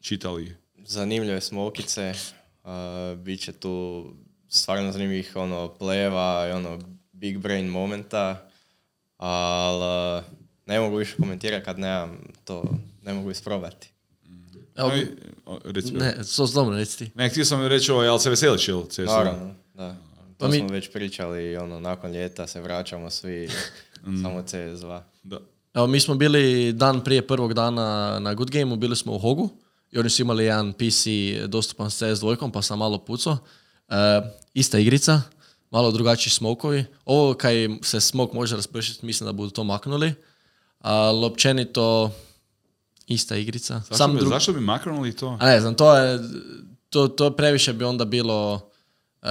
čitali? 0.01 0.55
Zanimljive 0.85 1.41
smokice, 1.41 2.13
uh, 2.63 2.71
bit 3.17 3.41
će 3.41 3.51
tu 3.51 4.05
stvarno 4.49 4.91
zanimljivih 4.91 5.31
ono, 5.35 5.73
pleva 5.79 6.47
i 6.49 6.51
ono 6.51 6.79
big 7.11 7.37
brain 7.37 7.65
momenta, 7.65 8.47
ali 9.17 10.17
uh, 10.17 10.23
ne 10.65 10.79
mogu 10.79 10.95
više 10.95 11.15
komentirati 11.15 11.65
kad 11.65 11.79
nemam 11.79 12.17
to, 12.43 12.63
ne 13.01 13.13
mogu 13.13 13.31
isprobati. 13.31 13.90
Evo, 14.81 14.91
reci, 15.63 15.93
ne, 15.93 16.15
to 16.37 16.47
dobro, 16.47 16.75
reci 16.75 16.97
ti. 16.97 17.11
ne, 17.15 17.29
htio 17.29 17.45
sam 17.45 17.67
reći 17.67 17.91
ovo, 17.91 18.03
jel 18.03 18.17
se 18.19 18.29
veseliš? 18.29 18.67
CS2? 18.67 19.05
Naravno, 19.05 19.53
da. 19.73 19.89
To 19.91 19.97
Pa 20.37 20.47
mi- 20.47 20.57
smo 20.57 20.67
već 20.67 20.91
pričali, 20.91 21.57
ono, 21.57 21.79
nakon 21.79 22.11
ljeta 22.11 22.47
se 22.47 22.61
vraćamo 22.61 23.09
svi, 23.09 23.49
samo 24.21 24.39
CS2. 24.41 25.01
Da. 25.23 25.39
Evo, 25.73 25.87
mi 25.87 25.99
smo 25.99 26.15
bili 26.15 26.73
dan 26.73 27.03
prije 27.03 27.27
prvog 27.27 27.53
dana 27.53 28.19
na 28.19 28.33
Good 28.33 28.51
Gameu, 28.51 28.75
bili 28.75 28.95
smo 28.95 29.13
u 29.13 29.19
Hogu 29.19 29.49
i 29.91 29.99
oni 29.99 30.09
su 30.09 30.21
imali 30.21 30.45
jedan 30.45 30.73
PC 30.73 31.05
dostupan 31.47 31.91
s 31.91 32.01
CS2, 32.01 32.51
pa 32.51 32.61
sam 32.61 32.79
malo 32.79 32.97
pucao. 32.97 33.37
E, 33.89 33.93
ista 34.53 34.79
igrica, 34.79 35.21
malo 35.71 35.91
drugačiji 35.91 36.31
smokovi. 36.31 36.85
Ovo 37.05 37.33
kaj 37.33 37.55
se 37.81 38.01
smok 38.01 38.33
može 38.33 38.55
raspršiti, 38.55 39.05
mislim 39.05 39.25
da 39.25 39.31
budu 39.31 39.49
to 39.49 39.63
maknuli. 39.63 40.13
Ali 40.79 41.25
općenito 41.25 42.11
ista 43.07 43.35
igrica. 43.35 43.81
Zašto, 43.89 44.07
bi, 44.07 44.19
dru- 44.19 44.29
zašto 44.29 44.53
bi 44.53 44.59
maknuli 44.59 45.15
to? 45.15 45.37
A 45.39 45.45
ne 45.45 45.61
znam, 45.61 45.75
to 45.75 45.97
je, 45.97 46.19
to, 46.89 47.07
to 47.07 47.35
previše 47.35 47.73
bi 47.73 47.85
onda 47.85 48.05
bilo 48.05 48.69
e, 49.21 49.27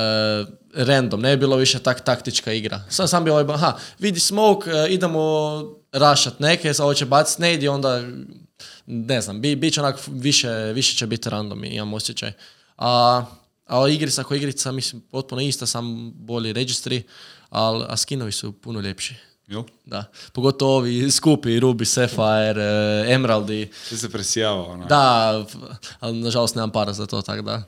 random, 0.74 1.20
ne 1.20 1.36
bi 1.36 1.40
bilo 1.40 1.56
više 1.56 1.78
tak 1.78 2.04
taktička 2.04 2.52
igra. 2.52 2.84
Sam, 2.88 3.08
sam 3.08 3.24
bi 3.24 3.30
ovaj, 3.30 3.54
aha, 3.54 3.76
vidi 3.98 4.20
smoke, 4.20 4.70
e, 4.70 4.88
idemo 4.88 5.62
rašat 5.92 6.40
neke, 6.40 6.72
ovo 6.80 6.94
će 6.94 7.06
bacit, 7.06 7.38
ne 7.38 7.54
ide, 7.54 7.70
onda, 7.70 8.02
ne 8.86 9.20
znam, 9.20 9.40
bi, 9.40 9.56
bit 9.56 9.74
će 9.74 9.80
onak 9.80 9.98
više, 10.06 10.48
više 10.50 10.96
će 10.96 11.06
biti 11.06 11.30
random, 11.30 11.64
imam 11.64 11.94
osjećaj. 11.94 12.32
A, 12.76 13.24
a 13.66 13.88
igrica 13.88 14.24
ko 14.24 14.34
igrica, 14.34 14.72
mislim, 14.72 15.02
potpuno 15.10 15.42
ista, 15.42 15.66
sam 15.66 16.12
bolji 16.14 16.52
registri, 16.52 17.02
ali 17.50 17.84
a 17.88 17.96
skinovi 17.96 18.32
su 18.32 18.52
puno 18.52 18.80
ljepši. 18.80 19.29
Jel? 19.50 19.64
Da, 19.84 20.04
pogotovo 20.32 20.76
ovi 20.76 21.10
skupi, 21.10 21.60
Ruby, 21.60 21.84
Sapphire, 21.84 22.62
e, 22.62 23.14
Emeraldi. 23.14 23.70
Sve 23.84 23.96
se 23.98 24.10
presijava, 24.10 24.66
ono. 24.66 24.86
Da, 24.86 25.46
ali 26.00 26.20
nažalost 26.20 26.54
nemam 26.54 26.70
para 26.70 26.92
za 26.92 27.06
to, 27.06 27.22
tako 27.22 27.42
da 27.42 27.62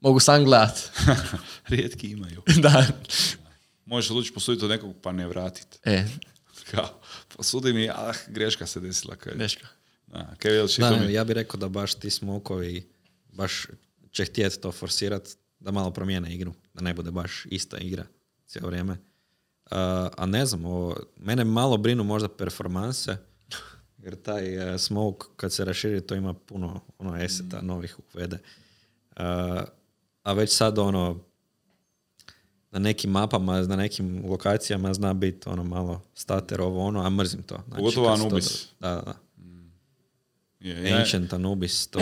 mogu 0.00 0.20
sam 0.20 0.44
gledat. 0.44 0.90
Rijetki 1.68 2.10
imaju. 2.10 2.42
da. 2.62 2.86
Možeš 3.86 4.10
odlučiti 4.10 4.34
posuditi 4.34 4.64
od 4.64 4.70
nekog 4.70 4.94
pa 5.02 5.12
ne 5.12 5.26
vratiti. 5.26 5.78
E, 5.84 6.04
Kao, 6.70 7.00
posudi 7.36 7.72
mi, 7.72 7.88
ah, 7.88 8.12
greška 8.28 8.66
se 8.66 8.80
desila. 8.80 9.16
Kaj, 9.16 9.32
greška. 9.34 9.66
da, 10.06 10.34
kaj 10.38 10.52
veliš, 10.52 10.76
Da, 10.76 10.90
to 10.90 10.96
ne, 10.96 11.12
ja 11.12 11.24
bih 11.24 11.34
rekao 11.34 11.60
da 11.60 11.68
baš 11.68 11.94
ti 11.94 12.10
smokovi 12.10 12.88
baš 13.32 13.66
će 14.10 14.24
htjeti 14.24 14.60
to 14.60 14.72
forsirat 14.72 15.28
da 15.60 15.70
malo 15.70 15.90
promijene 15.90 16.34
igru, 16.34 16.54
da 16.74 16.82
ne 16.82 16.94
bude 16.94 17.10
baš 17.10 17.46
ista 17.50 17.78
igra 17.78 18.06
cijelo 18.46 18.68
vrijeme. 18.68 18.96
Uh, 19.70 19.78
a 20.16 20.26
ne 20.26 20.46
znam, 20.46 20.64
ovo, 20.64 20.96
mene 21.16 21.44
malo 21.44 21.76
brinu 21.76 22.04
možda 22.04 22.28
performanse, 22.28 23.16
jer 23.98 24.22
taj 24.22 24.74
uh, 24.74 24.80
smoke 24.80 25.26
kad 25.36 25.52
se 25.52 25.64
raširi 25.64 26.00
to 26.00 26.14
ima 26.14 26.34
puno 26.34 26.80
ono 26.98 27.16
eseta 27.16 27.62
novih 27.62 27.96
uvede. 28.14 28.38
Uh, 29.16 29.22
a 30.22 30.32
već 30.32 30.56
sad 30.56 30.78
ono 30.78 31.20
na 32.70 32.78
nekim 32.78 33.10
mapama, 33.10 33.60
na 33.60 33.76
nekim 33.76 34.24
lokacijama 34.30 34.94
zna 34.94 35.14
biti 35.14 35.48
ono 35.48 35.64
malo 35.64 36.02
stater 36.14 36.60
ovo 36.60 36.80
ono, 36.80 37.06
a 37.06 37.10
mrzim 37.10 37.42
to. 37.42 37.54
Znači, 37.54 37.76
Pogotovo 37.76 38.08
Anubis. 38.08 38.68
Da, 38.80 38.94
da, 38.94 39.02
da. 39.02 39.23
Je, 40.64 40.90
ja- 40.90 40.96
Ancient 40.96 41.32
Anubis, 41.32 41.86
to 41.86 41.98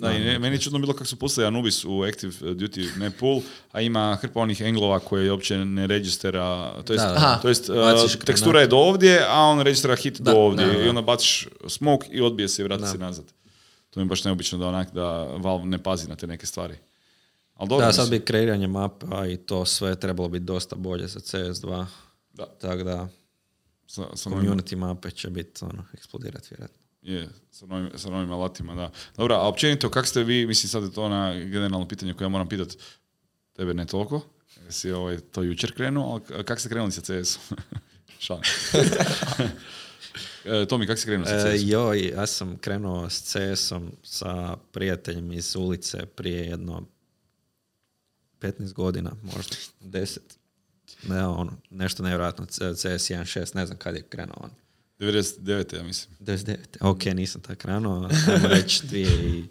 Da, 0.00 0.08
ne- 0.10 0.38
meni 0.38 0.56
je 0.56 0.60
čudno 0.60 0.78
bilo 0.78 0.92
kako 0.92 1.04
su 1.04 1.16
pustili 1.16 1.46
Anubis 1.46 1.84
u 1.84 2.02
Active 2.02 2.32
Duty 2.32 2.96
ne 2.96 3.10
pool, 3.10 3.40
a 3.72 3.80
ima 3.80 4.16
hrpa 4.16 4.40
onih 4.40 4.60
englova 4.60 4.98
koje 4.98 5.30
uopće 5.32 5.58
ne 5.58 5.86
registera, 5.86 6.44
to 6.82 6.92
jest, 6.92 7.04
Da, 7.04 7.12
da. 7.12 7.38
To 7.42 7.48
jest 7.48 7.68
uh, 7.68 7.76
tekstura 8.16 8.60
je 8.60 8.66
do 8.66 8.76
ovdje, 8.78 9.20
a 9.28 9.40
on 9.40 9.60
registrira 9.60 9.96
hit 9.96 10.20
Da, 10.20 10.32
do 10.32 10.38
ovdje 10.38 10.66
da, 10.66 10.72
da. 10.72 10.78
i 10.78 10.88
onda 10.88 11.02
baciš 11.02 11.48
smoke 11.68 12.06
i 12.08 12.20
odbije 12.20 12.48
se 12.48 12.62
i 12.62 12.64
vrati 12.64 12.82
Da. 12.82 12.88
se 12.88 12.98
nazad. 12.98 13.24
To 13.90 14.00
mi 14.00 14.06
je 14.06 14.08
baš 14.08 14.24
neobično 14.24 14.58
da 14.58 14.66
onak 14.66 14.92
da 14.92 15.08
Valve 15.22 15.64
ne 15.66 15.78
pazi 15.78 16.08
na 16.08 16.16
te 16.16 16.26
neke 16.26 16.46
stvari. 16.46 16.74
Ali 17.54 17.68
dobro, 17.68 17.86
Da, 17.86 17.92
sad 17.92 18.10
bi 18.10 18.20
kreiranje 18.20 18.66
mapa 18.66 19.26
i 19.26 19.36
to 19.36 19.64
sve 19.64 19.96
trebalo 19.96 20.28
biti 20.28 20.44
dosta 20.44 20.76
bolje 20.76 21.06
za 21.08 21.20
CS2. 21.20 21.86
Da. 22.32 22.46
Tako 22.46 22.82
da, 22.82 23.08
sa, 23.86 24.02
sa 24.14 24.30
community 24.30 24.76
mape 24.76 25.10
će 25.10 25.30
biti 25.30 25.64
ono, 25.64 25.84
eksplodirati 25.94 26.48
vjerojatno. 26.50 26.83
Je, 27.04 27.28
sa, 27.50 27.66
novim, 27.66 27.90
sa 27.94 28.10
novim 28.10 28.32
alatima, 28.32 28.74
da. 28.74 28.90
Dobro, 29.16 29.34
a 29.34 29.48
općenito, 29.48 29.90
kak 29.90 30.06
ste 30.06 30.22
vi, 30.24 30.46
mislim 30.46 30.68
sad 30.70 30.82
je 30.82 30.92
to 30.92 31.04
ona 31.04 31.34
generalno 31.34 31.88
pitanje 31.88 32.14
koje 32.14 32.24
ja 32.24 32.28
moram 32.28 32.48
pitat, 32.48 32.68
tebe 33.52 33.74
ne 33.74 33.86
toliko, 33.86 34.20
jer 34.62 34.72
si 34.72 34.90
ovaj, 34.92 35.18
to 35.20 35.42
jučer 35.42 35.74
krenuo, 35.74 36.20
ali 36.34 36.44
kak 36.44 36.60
ste 36.60 36.68
krenuli 36.68 36.92
sa 36.92 37.00
CS-om? 37.00 37.56
Šalim. 38.24 38.42
E, 40.44 40.66
Tomi, 40.66 40.86
kak 40.86 40.98
si 40.98 41.06
krenuo 41.06 41.26
sa 41.26 41.34
E, 41.34 41.40
CS-om? 41.40 41.68
joj, 41.68 42.08
ja 42.08 42.26
sam 42.26 42.58
krenuo 42.58 43.10
s 43.10 43.22
CS-om 43.22 43.92
sa 44.02 44.56
prijateljem 44.72 45.32
iz 45.32 45.56
ulice 45.56 46.06
prije 46.06 46.46
jedno 46.46 46.82
15 48.40 48.72
godina, 48.72 49.12
možda 49.22 49.56
10. 49.80 50.18
Ne, 51.08 51.26
ono, 51.26 51.52
nešto 51.70 52.02
nevjerojatno, 52.02 52.46
CS 52.46 52.58
1.6, 52.60 53.56
ne 53.56 53.66
znam 53.66 53.78
kad 53.78 53.94
je 53.94 54.02
krenuo 54.02 54.36
on. 54.40 54.50
99. 55.00 55.74
ja 55.74 55.82
mislim. 55.82 56.16
99. 56.18 56.56
Ok, 56.82 57.04
nisam 57.06 57.40
tak 57.40 57.58
krenuo, 57.58 57.96
ajmo 58.28 58.48
reći 58.48 58.86
dvije 58.86 59.08
i, 59.28 59.44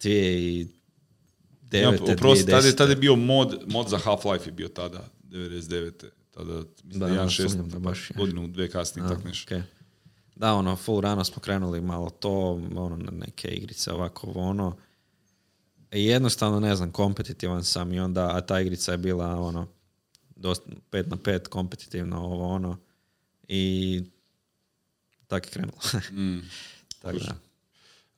dvije 0.00 0.38
i 0.40 0.60
Ja, 1.72 1.90
2009. 1.90 2.12
oprosti, 2.12 2.44
tada, 2.44 2.56
je- 2.56 2.62
2010. 2.62 2.76
tada 2.76 2.90
je 2.90 2.96
bio 2.96 3.16
mod, 3.16 3.60
mod 3.66 3.88
za 3.88 3.98
Half-Life 3.98 4.46
je 4.46 4.52
bio 4.52 4.68
tada, 4.68 5.08
99. 5.22 5.92
Tada, 6.30 6.52
mislim, 6.84 7.00
Da, 7.00 7.06
da, 7.06 7.14
da, 7.14 7.20
1.6, 7.20 7.48
sumnjam 7.48 7.68
da 7.68 7.78
baš 7.78 8.10
je. 8.10 8.14
godinu, 8.16 8.48
dve 8.48 8.70
kasnije, 8.70 9.06
A, 9.06 9.08
tak 9.08 9.24
nešto. 9.24 9.46
okej. 9.46 9.62
Da, 10.36 10.54
ono, 10.54 10.76
full 10.76 11.00
rano 11.00 11.24
smo 11.24 11.42
krenuli 11.42 11.80
malo 11.80 12.10
to, 12.10 12.30
ono, 12.74 12.96
neke 13.12 13.48
igrice, 13.48 13.92
ovako, 13.92 14.32
ono. 14.32 14.76
I 15.92 16.04
jednostavno, 16.04 16.60
ne 16.60 16.76
znam, 16.76 16.92
kompetitivan 16.92 17.64
sam 17.64 17.92
i 17.92 18.00
onda, 18.00 18.30
a 18.32 18.40
ta 18.40 18.60
igrica 18.60 18.92
je 18.92 18.98
bila, 18.98 19.36
ono, 19.36 19.68
dosta, 20.36 20.64
pet 20.90 21.06
na 21.06 21.16
pet, 21.16 21.48
kompetitivno, 21.48 22.20
ovo, 22.20 22.46
ono. 22.46 22.78
I 23.48 24.02
tak 25.26 25.46
je 25.46 25.50
krenulo. 25.50 25.78
Mm. 26.10 26.40
Tako 27.02 27.18
da. 27.18 27.34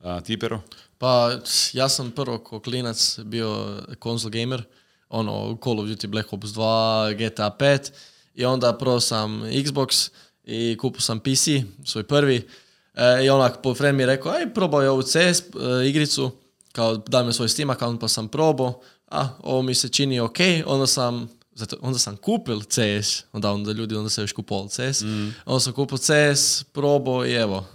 A, 0.00 0.20
ti, 0.20 0.38
Pero? 0.38 0.60
Pa, 0.98 1.38
ja 1.72 1.88
sam 1.88 2.10
prvo 2.10 2.38
ko 2.38 2.60
klinac 2.60 3.18
bio 3.24 3.78
konzol 3.98 4.30
gamer, 4.30 4.62
ono 5.08 5.58
Call 5.64 5.80
of 5.80 5.86
Duty 5.86 6.06
Black 6.06 6.32
Ops 6.32 6.50
2, 6.50 7.14
GTA 7.14 7.56
5 7.60 7.90
i 8.34 8.44
onda 8.44 8.72
prvo 8.78 9.00
sam 9.00 9.42
Xbox 9.42 10.10
i 10.44 10.76
kupio 10.80 11.00
sam 11.00 11.20
PC, 11.20 11.46
svoj 11.84 12.04
prvi. 12.04 12.48
E, 12.94 13.24
I 13.24 13.30
onak, 13.30 13.62
po 13.62 13.74
friend 13.74 13.96
mi 13.96 14.02
je 14.02 14.06
rekao, 14.06 14.32
aj 14.32 14.54
probaj 14.54 14.86
ovu 14.86 15.02
CS 15.02 15.14
e, 15.14 15.42
igricu, 15.88 16.30
kao 16.72 16.96
daj 16.96 17.24
mi 17.24 17.32
svoj 17.32 17.48
Steam 17.48 17.70
account 17.70 18.00
pa 18.00 18.08
sam 18.08 18.28
probao, 18.28 18.80
a 19.06 19.28
ovo 19.42 19.62
mi 19.62 19.74
se 19.74 19.88
čini 19.88 20.20
ok, 20.20 20.38
onda 20.66 20.86
sam 20.86 21.28
zato, 21.58 21.76
onda 21.80 21.98
sam 21.98 22.16
kupil 22.16 22.60
CS, 22.60 23.24
onda, 23.32 23.52
onda 23.52 23.72
ljudi 23.72 23.96
onda 23.96 24.10
se 24.10 24.20
još 24.20 24.32
kupovali 24.32 24.68
CS, 24.68 25.02
onda 25.44 25.60
sam 25.60 25.72
kupio 25.72 25.98
CS, 25.98 26.64
probao 26.72 27.26
i 27.26 27.32
evo, 27.32 27.66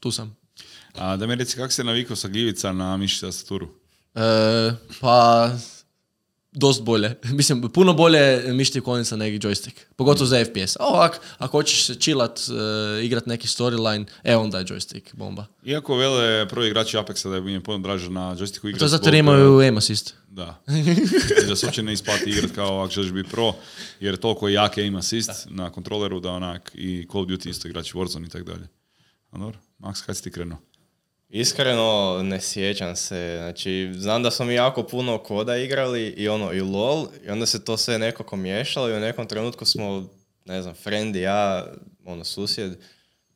tu 0.00 0.10
sam. 0.10 0.36
A, 0.94 1.16
da 1.16 1.26
mi 1.26 1.34
reci, 1.34 1.56
kako 1.56 1.72
se 1.72 1.84
navikao 1.84 2.16
sa 2.16 2.28
gljivica 2.28 2.72
na 2.72 2.96
mišić 2.96 3.20
tastaturu? 3.20 3.68
E, 4.14 4.72
pa, 5.00 5.50
dost 6.54 6.82
bolje. 6.82 7.14
Mislim, 7.38 7.68
puno 7.68 7.92
bolje 7.92 8.52
mišti 8.52 8.80
konica 8.80 9.16
nego 9.16 9.48
joystick. 9.48 9.72
Pogotovo 9.96 10.26
za 10.26 10.44
FPS. 10.44 10.76
A 10.80 10.84
ovak, 10.86 11.20
ako 11.38 11.58
hoćeš 11.58 11.84
se 11.84 11.94
chillat, 11.94 12.38
e, 12.38 13.04
igrat 13.04 13.26
neki 13.26 13.48
storyline, 13.48 14.04
e 14.24 14.36
onda 14.36 14.58
je 14.58 14.64
joystick 14.64 15.14
bomba. 15.14 15.46
Iako 15.64 15.96
vele 15.96 16.48
prvi 16.48 16.66
igrači 16.66 16.96
Apexa 16.96 17.30
da 17.30 17.36
je 17.36 17.54
im 17.54 17.62
puno 17.62 17.78
draže 17.78 18.10
na 18.10 18.36
joysticku 18.36 18.68
igrati. 18.68 18.78
To 18.78 18.84
je 18.84 18.88
zato 18.88 19.08
jer 19.08 19.14
imaju 19.14 19.58
aim 19.58 19.76
assist. 19.76 20.14
Da. 20.28 20.62
I 21.44 21.46
da 21.48 21.56
se 21.56 21.66
uopće 21.66 21.82
ne 21.82 21.92
isplati 21.92 22.30
igrat 22.30 22.50
kao 22.50 22.82
ako 22.82 22.92
želiš 22.92 23.12
biti 23.12 23.30
pro, 23.30 23.52
jer 24.00 24.16
toliko 24.16 24.48
je 24.48 24.54
jak 24.54 24.78
aim 24.78 24.96
assist 24.96 25.46
na 25.50 25.70
kontroleru 25.70 26.20
da 26.20 26.30
onak 26.30 26.70
i 26.74 27.06
Call 27.12 27.22
of 27.22 27.28
Duty 27.28 27.48
isto 27.48 27.68
igrači 27.68 27.92
Warzone 27.94 28.26
i 28.26 28.28
tako 28.28 28.44
dalje. 28.44 28.68
A 29.30 29.38
dobro, 29.38 29.58
Max, 29.78 30.06
kad 30.06 30.16
si 30.16 30.22
ti 30.22 30.30
krenuo? 30.30 30.58
Iskreno 31.34 32.20
ne 32.22 32.40
sjećam 32.40 32.96
se, 32.96 33.36
znači 33.38 33.92
znam 33.94 34.22
da 34.22 34.30
smo 34.30 34.44
mi 34.44 34.54
jako 34.54 34.82
puno 34.82 35.18
koda 35.18 35.56
igrali 35.56 36.06
i 36.06 36.28
ono 36.28 36.52
i 36.52 36.60
LOL 36.60 37.06
i 37.26 37.30
onda 37.30 37.46
se 37.46 37.64
to 37.64 37.76
sve 37.76 37.98
nekako 37.98 38.36
miješalo 38.36 38.88
i 38.88 38.94
u 38.94 39.00
nekom 39.00 39.26
trenutku 39.26 39.64
smo, 39.64 40.08
ne 40.44 40.62
znam, 40.62 40.74
friend 40.74 41.16
i 41.16 41.20
ja, 41.20 41.66
ono 42.04 42.24
susjed, 42.24 42.72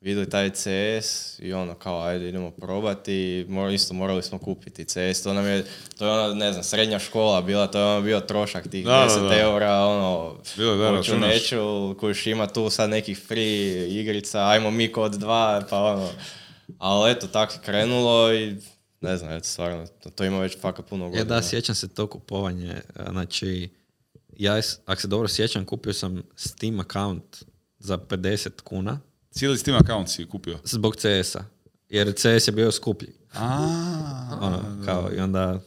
vidjeli 0.00 0.30
taj 0.30 0.50
CS 0.50 1.06
i 1.38 1.52
ono 1.52 1.74
kao 1.74 2.02
ajde 2.02 2.28
idemo 2.28 2.50
probati 2.50 3.12
mor- 3.48 3.74
isto 3.74 3.94
morali 3.94 4.22
smo 4.22 4.38
kupiti 4.38 4.84
CS, 4.84 5.22
to 5.22 5.32
nam 5.32 5.46
je, 5.46 5.64
to 5.98 6.04
je 6.06 6.12
ona, 6.12 6.34
ne 6.34 6.52
znam, 6.52 6.64
srednja 6.64 6.98
škola 6.98 7.42
bila, 7.42 7.66
to 7.66 7.78
je 7.78 7.84
ono 7.84 8.00
bio 8.00 8.20
trošak 8.20 8.68
tih 8.68 8.84
Da, 8.84 8.90
da, 8.92 9.08
10 9.20 9.28
da. 9.28 9.40
eura, 9.40 9.76
ono, 9.76 10.36
Bilo 10.56 10.76
da, 10.76 10.88
hoću 10.88 10.96
računaš. 11.12 11.30
neću, 11.30 11.58
kojiš 12.00 12.26
ima 12.26 12.46
tu 12.46 12.70
sad 12.70 12.90
nekih 12.90 13.18
free 13.18 13.88
igrica, 13.90 14.46
ajmo 14.46 14.70
mi 14.70 14.92
kod 14.92 15.12
dva, 15.12 15.62
pa 15.70 15.78
ono, 15.78 16.08
ali 16.78 17.10
eto, 17.10 17.26
tako 17.26 17.52
je 17.52 17.60
krenulo 17.60 18.32
i 18.34 18.56
ne 19.00 19.16
znam, 19.16 19.32
eto, 19.32 19.44
stvarno, 19.44 19.86
to, 19.86 20.10
to 20.10 20.24
ima 20.24 20.38
već 20.38 20.60
fakat 20.60 20.86
puno 20.86 21.04
E 21.04 21.08
godina. 21.08 21.24
da, 21.26 21.42
sjećam 21.42 21.74
se 21.74 21.88
to 21.88 22.06
kupovanje. 22.06 22.70
e, 22.96 23.04
Znači, 23.10 23.70
ja, 24.32 24.54
ako 24.86 25.00
se 25.00 25.08
dobro 25.08 25.28
sjećam, 25.28 25.64
kupio 25.64 25.92
sam 25.92 26.22
Steam 26.36 26.80
account 26.80 27.44
za 27.78 27.98
50 27.98 28.60
kuna 28.60 29.00
Cijeli 29.30 29.58
Steam 29.58 29.78
account 29.78 30.08
si 30.08 30.26
kupio. 30.26 30.58
zbog 30.64 30.96
CS-a. 30.96 31.44
Jer 31.88 32.12
CS 32.12 32.48
je 32.48 32.52
bio 32.52 32.72
skuplji. 32.72 33.12
A, 33.34 34.38
Ono, 34.40 34.82
kao, 34.84 35.10
i 35.12 35.20
onda... 35.20 35.60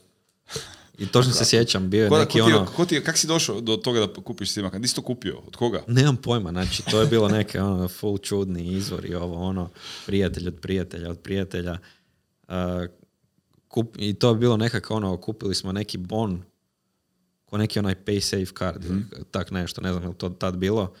I 1.02 1.06
točno 1.06 1.32
se 1.32 1.44
sjećam, 1.44 1.90
bio 1.90 2.02
je 2.04 2.08
Ko, 2.08 2.18
neki 2.18 2.40
ko 2.40 2.46
ti, 2.46 2.52
ono... 2.52 2.66
ko 2.66 2.84
ti, 2.84 3.04
kak 3.04 3.16
si 3.18 3.26
došao 3.26 3.60
do 3.60 3.76
toga 3.76 4.00
da 4.00 4.12
kupiš 4.12 4.50
Steam 4.50 4.66
account? 4.66 4.82
Di 4.82 4.88
si 4.88 4.94
to 4.94 5.02
kupio? 5.02 5.38
Od 5.46 5.56
koga? 5.56 5.82
Nemam 5.86 6.16
pojma, 6.16 6.50
znači 6.50 6.82
to 6.90 7.00
je 7.00 7.06
bilo 7.06 7.28
neke 7.28 7.60
ono 7.60 7.88
full 7.88 8.18
čudni 8.18 8.64
izvori, 8.64 9.14
ovo 9.14 9.34
ono, 9.34 9.70
prijatelj 10.06 10.48
od 10.48 10.54
prijatelja 10.60 11.10
od 11.10 11.18
prijatelja. 11.18 11.78
Uh, 12.48 12.54
kup, 13.68 13.96
I 13.98 14.14
to 14.14 14.28
je 14.28 14.34
bilo 14.34 14.56
nekako 14.56 14.94
ono, 14.94 15.16
kupili 15.16 15.54
smo 15.54 15.72
neki 15.72 15.98
bon, 15.98 16.42
ko 17.44 17.58
neki 17.58 17.78
onaj 17.78 17.94
pay 18.04 18.20
safe 18.20 18.58
card, 18.58 18.84
ili 18.84 19.02
tak 19.30 19.50
nešto, 19.50 19.80
ne 19.80 19.90
znam 19.92 20.02
je 20.02 20.08
li 20.08 20.14
to 20.14 20.28
tad 20.28 20.56
bilo, 20.56 20.92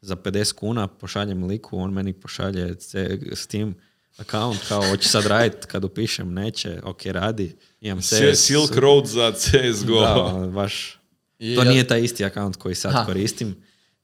za 0.00 0.16
50 0.16 0.52
kuna 0.54 0.88
pošaljem 0.88 1.44
liku, 1.44 1.78
on 1.78 1.92
meni 1.92 2.12
pošalje 2.12 2.74
C- 2.74 3.18
Steam 3.32 3.74
account, 4.18 4.58
kao 4.68 4.82
hoće 4.82 5.08
sad 5.08 5.26
radit, 5.26 5.64
kad 5.64 5.84
upišem 5.84 6.32
neće, 6.32 6.80
ok 6.82 7.06
radi, 7.06 7.56
imam 7.80 8.00
CS. 8.00 8.08
Se- 8.08 8.34
Silk 8.36 8.70
Road 8.72 9.06
za 9.06 9.32
CSGO. 9.32 10.00
Da, 10.00 10.14
ono, 10.16 10.48
baš, 10.48 10.98
I 11.38 11.54
to 11.56 11.62
ja- 11.62 11.70
nije 11.70 11.86
taj 11.86 12.00
isti 12.00 12.24
account 12.24 12.56
koji 12.56 12.74
sad 12.74 12.92
Ha. 12.92 13.06
koristim, 13.06 13.56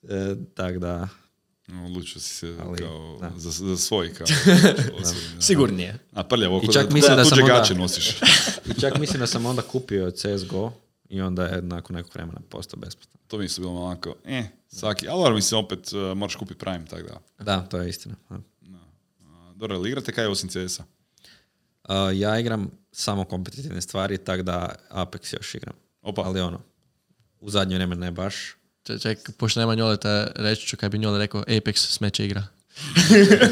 e, 0.02 0.34
tak 0.54 0.78
da, 0.78 1.08
Odlučio 1.86 2.20
si 2.20 2.28
se 2.30 2.56
Ali, 2.60 2.78
kao 2.78 3.18
da. 3.20 3.32
za, 3.36 3.50
za 3.50 3.76
svoj 3.76 4.14
kao 4.14 4.26
osobni. 5.00 5.42
Sigurnije. 5.42 5.98
A 6.12 6.24
prljavo, 6.24 6.60
I 6.60 6.72
čak 6.72 6.88
da, 6.88 6.94
mislim 6.94 7.16
da 7.16 7.24
sam 7.24 7.38
onda- 7.38 7.54
gače 7.54 7.74
nosiš. 7.74 8.10
I 8.68 8.80
čak 8.80 8.98
mislim 8.98 9.20
da 9.20 9.26
sam 9.26 9.46
onda 9.46 9.62
kupio 9.62 10.10
CSGO 10.10 10.72
i 11.08 11.20
onda 11.20 11.44
je 11.44 11.62
nakon 11.62 11.96
nekog 11.96 12.12
vremena 12.14 12.40
postao 12.48 12.80
besplatan. 12.80 13.20
to 13.28 13.38
mi 13.38 13.44
isto 13.44 13.60
bilo 13.60 13.74
onako, 13.74 14.14
eh, 14.24 14.44
svaki, 14.68 15.08
ali 15.08 15.34
mislim, 15.34 15.60
opet 15.60 15.92
uh, 15.92 16.16
moraš 16.16 16.34
kupiti 16.34 16.58
Prime, 16.58 16.84
tako 16.86 17.02
da. 17.02 17.44
Da, 17.44 17.60
to 17.60 17.78
je 17.78 17.88
istina. 17.88 18.14
Dobro, 19.60 19.76
ali 19.76 19.88
igrate 19.88 20.12
kaj 20.12 20.26
osim 20.26 20.48
CS-a? 20.48 20.84
Uh, 21.88 21.94
ja 22.14 22.38
igram 22.38 22.70
samo 22.92 23.24
kompetitivne 23.24 23.80
stvari, 23.80 24.18
tak 24.18 24.42
da 24.42 24.74
Apex 24.90 25.34
još 25.34 25.54
igram. 25.54 25.74
Opa. 26.02 26.22
Ali 26.22 26.40
ono, 26.40 26.60
u 27.40 27.50
zadnje 27.50 27.74
vrijeme 27.74 27.96
ne 27.96 28.10
baš. 28.10 28.56
Ček, 28.82 29.02
ček, 29.02 29.18
pošto 29.36 29.60
nema 29.60 29.74
Njoleta, 29.74 30.32
reći 30.34 30.66
ću 30.66 30.76
kaj 30.76 30.88
bi 30.88 30.98
Njole 30.98 31.18
rekao, 31.18 31.42
Apex 31.42 31.76
smeće 31.76 32.24
igra. 32.24 32.46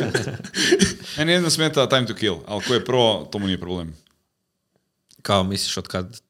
Meni 1.16 1.32
jedno 1.32 1.50
smeta 1.50 1.88
time 1.88 2.06
to 2.06 2.14
kill, 2.14 2.36
ali 2.46 2.62
ko 2.62 2.74
je 2.74 2.84
pro, 2.84 3.28
to 3.32 3.38
mu 3.38 3.46
nije 3.46 3.60
problem. 3.60 3.96
Kao 5.22 5.44
misliš 5.44 5.76
od 5.76 5.88
kad... 5.88 6.20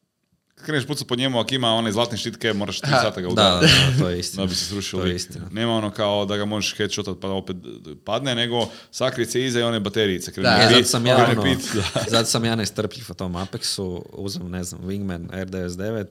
Kreneš 0.59 0.87
pucat 0.87 1.09
po 1.09 1.17
njemu, 1.17 1.41
ako 1.41 1.55
ima 1.55 1.69
onaj 1.69 1.93
zlatni 1.93 2.19
štitke, 2.19 2.53
moraš 2.53 2.81
tri 2.81 2.91
sata 2.93 3.21
ga 3.21 3.29
Da, 3.29 3.35
da, 3.35 3.57
udariti. 3.57 3.73
da, 3.93 3.99
to 3.99 4.09
je 4.09 4.19
istina. 4.21 4.43
Da 4.43 4.49
bi 4.49 4.55
se 4.55 4.65
srušio 4.65 4.99
To 4.99 5.05
je 5.05 5.09
lik. 5.09 5.17
istina. 5.17 5.49
Nema 5.51 5.73
ono 5.73 5.91
kao 5.91 6.25
da 6.25 6.37
ga 6.37 6.45
možeš 6.45 6.75
headshotat 6.75 7.17
pa 7.21 7.29
opet 7.29 7.57
padne, 8.05 8.35
nego 8.35 8.57
sakrije 8.91 9.27
se 9.27 9.45
iza 9.45 9.61
i 9.61 9.63
one 9.63 9.81
baterijice. 9.81 10.33
Da, 10.33 10.59
E, 10.61 10.69
pit, 10.69 10.77
zato 10.77 10.85
sam 10.87 11.07
ja 11.07 11.27
ono, 11.31 11.43
pit, 11.43 11.59
da. 11.75 11.83
zato 12.11 12.25
sam 12.25 12.45
ja 12.45 12.55
nestrpljiv 12.55 13.05
u 13.11 13.15
tom 13.15 13.33
Apexu, 13.35 13.83
uzem, 14.13 14.51
ne 14.51 14.65
znam, 14.65 14.81
Wingman 14.83 15.29
R99, 15.29 16.07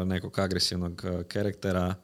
uh, 0.00 0.06
nekog 0.06 0.38
agresivnog 0.38 1.02
uh, 1.06 1.22
karaktera, 1.22 1.94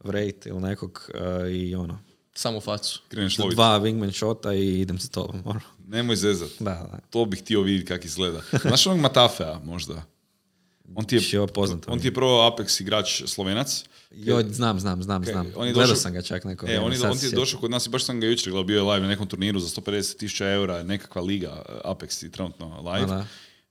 Wraith 0.00 0.48
ili 0.48 0.60
nekog 0.60 1.10
uh, 1.14 1.50
i 1.50 1.74
ono, 1.74 1.98
Samo 2.34 2.60
facu. 2.60 3.00
Kreneš 3.08 3.38
loviti. 3.38 3.54
dva 3.56 3.80
Wingman 3.80 4.12
shota 4.12 4.54
i 4.54 4.80
idem 4.80 4.98
za 4.98 5.08
tobom. 5.08 5.42
Ono. 5.44 5.60
Nemoj 5.86 6.16
zezat. 6.16 6.48
Da, 6.58 6.70
da. 6.92 6.98
To 7.10 7.24
bih 7.24 7.40
htio 7.40 7.62
vidjeti 7.62 7.86
kako 7.86 8.04
izgleda. 8.04 8.40
Znaš 8.62 8.86
onog 8.86 9.00
Matafea 9.00 9.58
možda? 9.64 10.02
On 10.94 11.04
ti 11.04 11.16
je, 11.16 11.22
Jo, 11.32 11.46
poznato 11.46 11.92
on 11.92 11.98
ti 11.98 12.06
je 12.06 12.14
prvo 12.14 12.50
Apex 12.50 12.80
igrač 12.80 13.22
slovenac. 13.26 13.84
Jo, 14.12 14.42
znam, 14.42 14.80
znam, 14.80 15.02
znam, 15.02 15.24
znam. 15.24 15.46
on 15.56 15.66
je 15.66 15.72
Gledao 15.72 15.88
došao- 15.88 15.96
sam 15.96 16.12
ga 16.12 16.22
čak 16.22 16.44
neko 16.44 16.66
E, 16.66 16.78
on, 16.80 16.92
je, 16.92 17.00
on 17.02 17.18
ti 17.18 17.26
je 17.26 17.32
došao 17.32 17.60
kod 17.60 17.70
nas 17.70 17.86
i 17.86 17.90
baš 17.90 18.04
sam 18.04 18.20
ga 18.20 18.26
jučer 18.26 18.50
gledao, 18.50 18.64
bio 18.64 18.76
je 18.76 18.82
live 18.82 19.00
na 19.00 19.08
nekom 19.08 19.26
turniru 19.26 19.60
za 19.60 19.68
150 19.70 20.16
tisuća 20.16 20.48
eura, 20.48 20.82
nekakva 20.82 21.22
liga, 21.22 21.62
Apex 21.84 22.24
je 22.24 22.30
trenutno 22.30 22.92
live. 22.92 23.24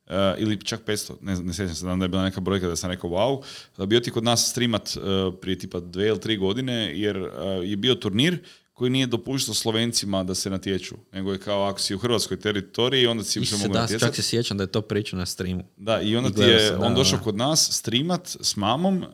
Eh, 0.08 0.36
ili 0.38 0.62
čak 0.62 0.82
500, 0.82 1.14
ne, 1.22 1.36
ne 1.36 1.54
sjećam 1.54 1.76
se, 1.76 1.80
znam 1.80 2.00
da 2.00 2.06
je 2.06 2.10
bila 2.10 2.24
neka 2.24 2.42
brojka 2.42 2.68
da 2.68 2.76
sam 2.76 2.92
rekao 2.92 3.10
wow. 3.10 3.44
Da 3.78 3.86
bio 3.86 4.00
ti 4.00 4.12
kod 4.12 4.24
nas 4.24 4.50
streamat 4.52 4.90
eh, 4.90 5.00
prije 5.42 5.60
tipa 5.60 5.80
dve 5.80 6.08
ili 6.08 6.20
tri 6.20 6.38
godine, 6.38 6.74
jer 6.96 7.18
eh, 7.18 7.30
je 7.64 7.76
bio 7.76 7.96
turnir 7.96 8.40
koji 8.78 8.90
nije 8.90 9.08
dopuštao 9.08 9.54
Slovencima 9.54 10.24
da 10.24 10.36
se 10.36 10.50
natječu, 10.50 10.96
nego 11.12 11.32
je 11.32 11.40
kao 11.40 11.64
ako 11.64 11.80
si 11.80 11.96
u 11.96 12.00
hrvatskoj 12.00 12.40
teritoriji, 12.40 13.08
onda 13.08 13.24
si 13.24 13.46
se 13.46 13.56
mogu 13.58 13.74
da, 13.74 13.82
natjecati. 13.82 14.06
čak 14.06 14.16
se 14.16 14.22
sjećam 14.24 14.58
da 14.58 14.64
je 14.64 14.68
to 14.68 14.82
pričao 14.82 15.20
na 15.20 15.26
streamu. 15.26 15.64
Da, 15.78 16.02
i 16.02 16.16
onda 16.16 16.30
I 16.30 16.34
ti 16.34 16.42
je 16.42 16.72
da, 16.72 16.80
on 16.80 16.96
došao 16.96 17.18
da. 17.18 17.24
kod 17.24 17.36
nas 17.36 17.70
streamat 17.72 18.28
s 18.42 18.56
mamom 18.56 18.98
uh, 18.98 19.06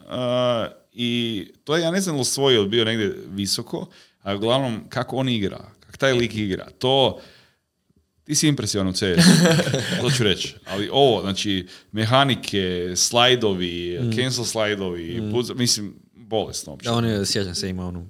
i 0.93 1.11
to 1.63 1.75
je, 1.75 1.81
ja 1.81 1.91
ne 1.91 2.01
znam 2.01 2.17
li 2.17 2.25
svoj 2.25 2.55
ili 2.55 2.67
bio 2.67 2.85
negdje 2.85 3.15
visoko, 3.27 3.87
a 4.21 4.35
uglavnom 4.35 4.81
kako 4.89 5.15
on 5.15 5.29
igra, 5.29 5.59
kako 5.79 5.97
taj 5.97 6.13
lik 6.13 6.35
igra, 6.35 6.67
to 6.71 7.19
ti 8.23 8.35
si 8.35 8.47
impresivan 8.47 8.87
u 8.87 8.93
CS, 8.93 8.99
to 10.01 10.11
ću 10.11 10.23
reći. 10.23 10.55
Ali 10.65 10.89
ovo, 10.91 11.21
znači, 11.21 11.67
mehanike, 11.91 12.93
slajdovi, 12.95 13.99
Mm. 14.01 14.11
cancel 14.11 14.45
slajdovi, 14.45 15.21
put- 15.31 15.55
mislim, 15.55 15.95
bolesno 16.13 16.71
uopće. 16.71 16.89
Da, 16.89 16.93
on 16.93 17.05
je, 17.05 17.25
sjećam 17.25 17.55
se, 17.55 17.69
ima 17.69 17.87
onu 17.87 18.09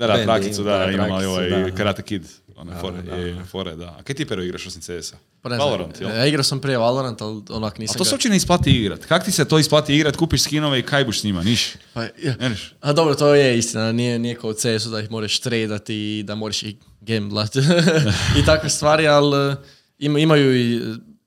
Da, 0.00 0.06
da, 0.06 0.12
Bandy, 0.12 0.24
prakicu, 0.24 0.62
da, 0.62 0.78
da, 0.78 0.90
imam 0.90 1.10
ovaj. 1.10 1.72
Karate 1.76 2.02
Kid. 2.02 2.24
One 2.56 2.72
Da, 2.72 2.80
fore, 2.80 3.02
da. 3.02 3.14
je, 3.14 3.28
je, 3.28 3.44
fore, 3.44 3.76
da. 3.76 3.86
A 3.98 4.02
kaj 4.02 4.16
ti 4.16 4.24
pero 4.26 4.42
igraš 4.42 4.66
osim 4.66 4.82
CS-a? 4.82 5.16
Pa 5.42 5.48
Valorant, 5.48 6.00
jel? 6.00 6.10
Ja 6.10 6.26
igrao 6.26 6.44
sam 6.44 6.60
prije 6.60 6.78
Valorant, 6.78 7.22
ali 7.22 7.42
onak 7.48 7.78
nisam 7.78 7.94
A 7.94 7.98
to 7.98 8.04
se 8.04 8.14
uopće 8.14 8.28
ne 8.28 8.36
isplati 8.36 8.70
igrat. 8.70 9.04
Kak 9.04 9.24
ti 9.24 9.32
se 9.32 9.44
to 9.44 9.58
isplati 9.58 9.94
igrat, 9.94 10.16
kupiš 10.16 10.42
skinove 10.42 10.78
i 10.78 10.82
kaj 10.82 11.04
buš 11.04 11.20
s 11.20 11.24
njima, 11.24 11.42
niš? 11.42 11.72
Pa, 11.92 12.02
ja. 12.02 12.34
A 12.80 12.92
dobro, 12.92 13.14
to 13.14 13.34
je 13.34 13.58
istina, 13.58 13.92
nije, 13.92 14.18
nije 14.18 14.34
kao 14.34 14.50
u 14.50 14.54
CS-u 14.54 14.90
da 14.90 15.00
ih 15.00 15.10
moraš 15.10 15.40
tradati 15.40 15.94
i 15.94 16.22
da 16.22 16.34
moraš 16.34 16.62
ih 16.62 16.76
gamblat 17.00 17.56
i 18.42 18.44
takve 18.46 18.70
stvari, 18.70 19.08
ali 19.08 19.52
eh, 19.52 19.56
ima, 19.98 20.18
imaju 20.18 20.56
i 20.56 20.80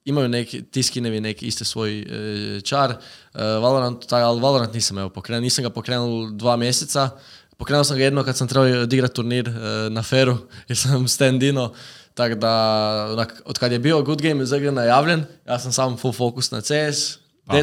imaju 0.05 0.29
neki, 0.29 0.61
ti 0.61 0.83
skinevi 0.83 1.21
neki 1.21 1.47
isti 1.47 1.65
svoj 1.65 1.99
eh, 1.99 2.61
čar. 2.61 2.91
Eh, 2.91 2.97
Valorant, 3.43 4.07
taj, 4.07 4.21
ali 4.21 4.41
Valorant 4.41 4.73
nisam 4.73 4.97
evo 4.97 5.09
pokrenuo, 5.09 5.41
nisam 5.41 5.63
ga 5.63 5.69
pokrenuo 5.69 6.31
dva 6.31 6.57
mjeseca. 6.57 7.09
Pokrenuo 7.57 7.83
sam 7.83 7.97
ga 7.97 8.03
jedno 8.03 8.23
kad 8.23 8.37
sam 8.37 8.47
trebao 8.47 8.81
odigrati 8.81 9.13
turnir 9.13 9.49
eh, 9.49 9.89
na 9.89 10.03
Feru, 10.03 10.37
jer 10.67 10.77
sam 10.77 11.07
stand-ino. 11.07 11.69
Tako 12.13 12.35
da, 12.35 12.49
onak, 13.11 13.41
od 13.45 13.59
kad 13.59 13.71
je 13.71 13.79
bio 13.79 14.01
Good 14.01 14.21
Game 14.21 14.45
za 14.45 14.57
igre 14.57 14.71
najavljen, 14.71 15.23
ja 15.47 15.59
sam 15.59 15.71
sam 15.71 15.97
full 15.97 16.13
fokus 16.13 16.51
na 16.51 16.61
CS, 16.61 17.17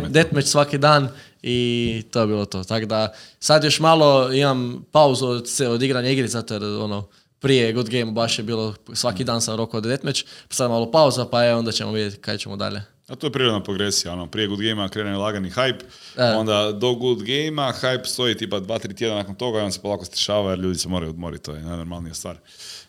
deathmatch 0.09 0.49
svaki 0.49 0.79
dan 0.79 1.09
i 1.43 2.03
to 2.11 2.21
je 2.21 2.27
bilo 2.27 2.45
to. 2.45 2.65
Tako 2.65 2.87
da 2.87 3.13
sad 3.41 3.65
još 3.65 3.81
malo 3.81 4.33
imam 4.33 4.85
pauzu 4.93 5.27
od, 5.27 5.49
od 5.69 5.83
igranja 5.83 6.11
igri, 6.11 6.29
zato 6.29 6.55
jer 6.55 6.65
ono, 6.65 7.09
prije 7.41 7.73
Good 7.73 7.89
Game 7.89 8.13
baš 8.13 8.39
je 8.39 8.43
bilo, 8.43 8.75
svaki 8.93 9.25
dan 9.25 9.41
sam 9.41 9.57
rokao 9.57 9.81
deathmatch, 9.81 10.25
sad 10.51 10.71
malo 10.71 10.91
pauza, 10.91 11.27
pa 11.27 11.43
je 11.43 11.55
onda 11.55 11.73
ćemo 11.73 11.93
vidjeti 11.93 12.17
kaj 12.17 12.39
ćemo 12.39 12.57
dalje. 12.57 12.83
A 13.11 13.15
to 13.17 13.27
je 13.27 13.33
prirodna 13.33 13.63
progresija, 13.63 14.13
ono, 14.13 14.27
prije 14.27 14.49
Good 14.49 14.61
Game-a 14.61 14.89
krene 14.89 15.17
lagani 15.17 15.51
hype, 15.51 15.81
E. 16.17 16.25
onda 16.25 16.73
do 16.73 16.95
Good 16.95 17.19
Game-a 17.19 17.73
hype 17.83 18.05
stoji 18.05 18.37
tipa 18.37 18.61
2-3 18.61 18.97
tjedna 18.97 19.17
nakon 19.17 19.35
toga 19.35 19.59
i 19.59 19.63
on 19.63 19.73
se 19.73 19.81
polako 19.83 20.05
stišava 20.05 20.51
jer 20.51 20.59
ljudi 20.59 20.79
se 20.79 20.89
moraju 20.89 21.11
odmoriti, 21.11 21.45
to 21.45 21.55
je 21.55 21.63
najnormalnija 21.63 22.15
stvar. 22.15 22.37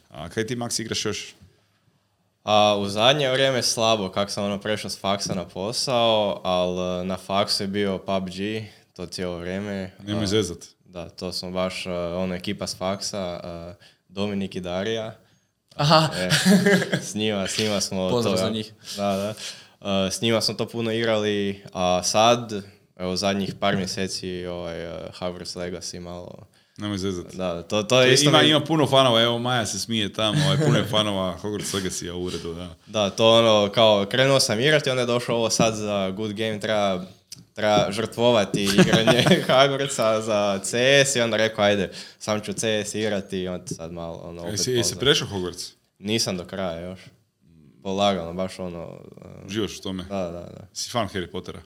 A 0.10 0.30
kaj 0.30 0.48
ti, 0.48 0.56
Max, 0.56 0.82
igraš 0.82 1.06
još? 1.06 1.36
A 2.44 2.78
u 2.80 2.88
zadnje 2.88 3.30
vrijeme 3.30 3.64
slabo, 3.64 4.10
kako 4.10 4.32
sam 4.32 4.44
ono 4.46 4.60
prešao 4.60 4.90
s 4.90 5.00
faksa 5.00 5.34
na 5.36 5.46
posao, 5.48 6.42
ali 6.44 7.06
na 7.08 7.18
faksu 7.18 7.64
je 7.64 7.68
bio 7.68 7.98
PUBG, 7.98 8.34
to 8.94 9.06
cijelo 9.06 9.38
vrijeme. 9.38 9.92
Nemoj 10.04 10.28
zezat. 10.28 10.58
Da, 10.86 11.10
to 11.10 11.32
smo 11.32 11.52
baš, 11.52 11.86
uh, 11.86 11.92
ono, 12.18 12.36
ekipa 12.36 12.68
s 12.68 12.78
faksa, 12.78 13.40
uh, 13.44 13.76
Dominik 14.08 14.56
i 14.56 14.60
Darija. 14.60 15.16
Aha, 15.76 16.10
E, 16.18 16.30
s 17.02 17.16
njima, 17.16 17.48
s 17.48 17.58
njima 17.58 17.82
smo 17.82 18.10
Pozdrav 18.10 18.36
to, 18.36 18.42
za 18.42 18.50
njih. 18.50 18.74
Da, 18.98 19.16
da. 19.16 19.34
Uh, 19.82 19.88
s 20.12 20.22
njima 20.22 20.42
smo 20.42 20.54
to 20.54 20.68
puno 20.68 20.92
igrali, 20.92 21.64
a 21.74 22.04
sad, 22.04 22.54
evo 22.96 23.16
zadnjih 23.16 23.54
par 23.60 23.76
mjeseci, 23.76 24.46
ovaj, 24.46 24.88
uh, 24.88 24.94
Hogwarts 25.20 25.58
Legacy 25.58 26.00
malo, 26.00 26.48
Nemoj 26.78 26.98
zezat. 26.98 27.36
da, 27.36 27.64
to, 27.64 27.84
to 27.84 28.02
je 28.02 28.14
isto... 28.14 28.30
ima, 28.30 28.42
mi- 28.42 28.50
ima 28.50 28.60
puno 28.60 28.88
fanova, 28.88 29.22
evo 29.22 29.40
Maja 29.40 29.66
se 29.66 29.80
smije 29.80 30.14
tamo, 30.14 30.46
ovaj, 30.46 30.58
puno 30.58 30.78
je 30.78 30.86
fanova 30.86 31.38
Hogwarts 31.42 31.76
Legacy 31.76 32.12
u 32.12 32.24
uredu, 32.24 32.54
da. 32.54 32.76
Da, 32.88 33.10
to 33.10 33.32
ono, 33.32 33.72
kao, 33.72 34.06
krenuo 34.06 34.40
sam 34.40 34.60
igrati, 34.60 34.90
onda 34.90 35.02
je 35.02 35.06
došlo 35.06 35.36
ovo 35.36 35.50
sad 35.50 35.76
za 35.76 36.10
good 36.10 36.34
game, 36.34 36.60
treba, 36.60 37.06
treba 37.54 37.92
žrtvovati 37.92 38.64
igranje 38.64 39.24
Hogwartsa 39.48 40.22
za 40.22 40.60
CS 40.64 41.16
i 41.16 41.22
onda 41.22 41.38
rekao, 41.38 41.66
ajde, 41.66 41.92
sam 42.20 42.42
ću 42.42 42.54
CS 42.54 42.96
igrati 42.96 43.38
i 43.40 43.48
onda 43.48 43.68
sad 43.68 43.92
malo, 43.92 44.22
ono, 44.24 44.42
opet 44.42 44.68
Jesi, 44.68 44.96
prešao 45.00 45.28
Hogwarts? 45.28 45.72
Nisam 46.00 46.38
do 46.38 46.46
kraja 46.46 46.80
još. 46.90 47.00
Polagano, 47.84 48.34
baš 48.34 48.60
ono, 48.60 48.84
uh, 48.86 49.50
Živaš 49.50 49.78
u 49.78 49.82
tome? 49.82 50.04
da, 50.04 50.18
da, 50.22 50.32
da. 50.32 50.68
Si 50.74 50.90
fan 50.90 51.08
Harry 51.08 51.28
Pottera? 51.28 51.62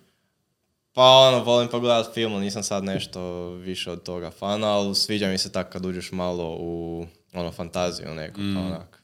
Pa 0.94 1.04
ono, 1.04 1.40
volim 1.40 1.68
pogledat 1.70 2.14
film, 2.14 2.34
nisam 2.34 2.64
sad 2.64 2.84
nešto 2.84 3.22
više 3.50 3.92
od 3.92 4.04
toga 4.04 4.32
fana, 4.32 4.68
ali 4.68 4.96
sviđa 4.96 5.28
mi 5.28 5.38
se 5.38 5.52
tako 5.52 5.72
kad 5.72 5.86
uđeš 5.86 6.12
malo 6.12 6.58
u 6.60 7.06
ono, 7.34 7.52
fantaziju 7.52 8.08
neku, 8.10 8.40
Mm. 8.40 8.58
onak. 8.58 9.02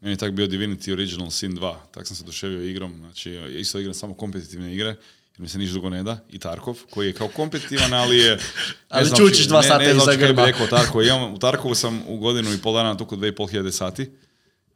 Meni 0.00 0.12
je 0.12 0.18
tak 0.18 0.32
bio 0.32 0.46
Divinity 0.46 0.92
Original 0.92 1.30
Sin 1.30 1.52
2, 1.52 1.74
tak 1.90 2.06
sam 2.06 2.16
se 2.16 2.22
oduševio 2.22 2.62
igrom, 2.62 2.96
znači 2.96 3.30
isto 3.50 3.78
igram 3.78 3.94
samo 3.94 4.14
kompetitivne 4.14 4.74
igre, 4.74 4.88
jer 4.88 4.96
mi 5.36 5.48
se 5.48 5.58
niš 5.58 5.70
drugo 5.70 5.90
ne 5.90 6.02
da, 6.02 6.18
i 6.28 6.38
Tarkov, 6.38 6.78
koji 6.90 7.06
je 7.06 7.12
kao 7.12 7.28
kompetitivan, 7.28 7.92
ali 7.94 8.18
je... 8.18 8.30
ne 8.36 8.40
Ali 8.88 9.06
znam 9.06 9.18
čučiš 9.18 9.38
či- 9.38 9.48
dva 9.48 9.60
ne- 9.60 9.66
sata 9.66 9.78
ne 9.78 9.84
znam 9.86 9.96
iza 9.98 10.12
či 10.12 10.18
kaj 10.18 10.28
bi 10.28 10.34
grba. 10.34 10.44
rekao 10.44 10.64
o 10.64 10.68
Tarkovu, 10.68 11.04
imam, 11.04 11.34
u 11.34 11.38
Tarkovu 11.38 11.74
sam 11.74 12.02
u 12.06 12.16
godinu 12.16 12.52
i 12.52 12.58
pol 12.58 12.74
dana 12.74 12.96
tuku 12.96 13.16
2500 13.16 13.70
sati, 13.70 14.10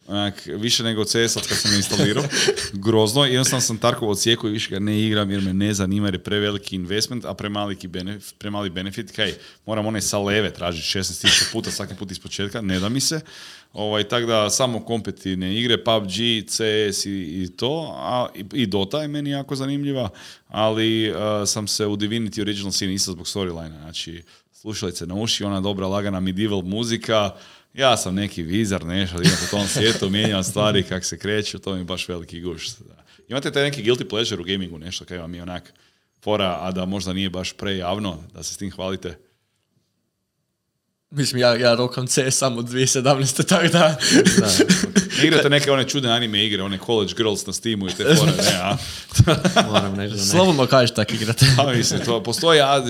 Onak, 0.06 0.42
više 0.46 0.82
nego 0.82 1.04
CS 1.04 1.34
kad 1.48 1.58
sam 1.58 1.74
instalirao. 1.74 2.24
Grozno. 2.72 3.24
Jednostavno 3.24 3.60
sam 3.60 3.78
Tarkov 3.78 4.10
odsjekao 4.10 4.48
i 4.48 4.52
više 4.52 4.70
ga 4.70 4.78
ne 4.78 5.00
igram 5.00 5.30
jer 5.30 5.40
me 5.40 5.52
ne 5.54 5.74
zanima 5.74 6.06
jer 6.06 6.14
je 6.14 6.22
preveliki 6.22 6.76
investment, 6.76 7.24
a 7.24 7.34
premaliki 7.34 7.88
benef, 7.88 8.32
premali 8.38 8.70
benefit. 8.70 9.10
Kaj, 9.10 9.34
moram 9.66 9.86
one 9.86 10.00
sa 10.00 10.18
leve 10.18 10.52
tražiti 10.52 10.98
16.000 10.98 11.52
puta 11.52 11.70
svaki 11.70 11.94
put 11.94 12.10
iz 12.10 12.18
početka, 12.18 12.60
ne 12.60 12.80
da 12.80 12.88
mi 12.88 13.00
se. 13.00 13.20
Ovaj, 13.72 14.04
tako 14.04 14.26
da 14.26 14.50
samo 14.50 14.84
kompetitivne 14.84 15.54
igre, 15.54 15.84
PUBG, 15.84 16.10
CS 16.46 17.06
i, 17.06 17.42
i 17.42 17.48
to, 17.56 17.94
a, 17.96 18.26
i, 18.34 18.44
i 18.52 18.66
Dota 18.66 19.02
je 19.02 19.08
meni 19.08 19.30
jako 19.30 19.56
zanimljiva, 19.56 20.08
ali 20.48 21.10
uh, 21.10 21.16
sam 21.46 21.68
se 21.68 21.86
u 21.86 21.96
Divinity 21.96 22.40
Original 22.40 22.72
Sin 22.72 22.90
isto 22.90 23.12
zbog 23.12 23.26
storyline, 23.26 23.80
znači 23.80 24.22
slušalice 24.52 25.06
na 25.06 25.14
uši, 25.14 25.44
ona 25.44 25.60
dobra 25.60 25.86
lagana 25.86 26.20
medieval 26.20 26.62
muzika, 26.62 27.30
ja 27.74 27.96
sam 27.96 28.14
neki 28.14 28.42
vizar, 28.42 28.84
nešto, 28.84 29.20
idem 29.20 29.36
po 29.40 29.56
tom 29.56 29.68
svijetu, 29.68 30.10
mijenjam 30.10 30.44
stvari 30.44 30.82
kak 30.82 31.04
se 31.04 31.18
kreću, 31.18 31.58
to 31.58 31.74
mi 31.74 31.80
je 31.80 31.84
baš 31.84 32.08
veliki 32.08 32.40
guš. 32.40 32.68
Da. 32.68 33.04
Imate 33.28 33.52
taj 33.52 33.62
neki 33.62 33.82
guilty 33.82 34.08
pleasure 34.08 34.40
u 34.40 34.44
gamingu, 34.44 34.78
nešto 34.78 35.04
kaj 35.04 35.18
vam 35.18 35.34
je 35.34 35.42
onak 35.42 35.72
fora, 36.22 36.58
a 36.60 36.72
da 36.72 36.84
možda 36.84 37.12
nije 37.12 37.30
baš 37.30 37.52
prejavno, 37.52 38.22
da 38.34 38.42
se 38.42 38.54
s 38.54 38.56
tim 38.56 38.70
hvalite? 38.70 39.18
mislim, 41.14 41.40
ja, 41.40 41.54
ja 41.54 41.74
rokam 41.74 42.06
CS 42.06 42.36
samo 42.38 42.62
2017. 42.62 43.44
tako 43.48 43.68
da... 43.68 43.98
Ne 45.18 45.26
igrate 45.26 45.50
neke 45.50 45.70
one 45.70 45.88
čudne 45.88 46.10
anime 46.10 46.44
igre, 46.44 46.62
one 46.62 46.78
College 46.86 47.14
Girls 47.16 47.46
na 47.46 47.52
Steamu 47.52 47.88
i 47.88 47.90
te 47.90 48.14
fore, 48.18 48.32
ne, 48.32 48.58
a? 48.60 48.76
Moram 49.70 49.96
da 49.96 50.02
ne. 50.02 50.18
Slobodno 50.18 50.66
kažeš 50.66 50.94
tak 50.94 51.12
igrate. 51.12 51.46
A 51.58 51.72
mislim, 51.72 52.00
to 52.04 52.22
postoji, 52.22 52.60
a 52.60 52.82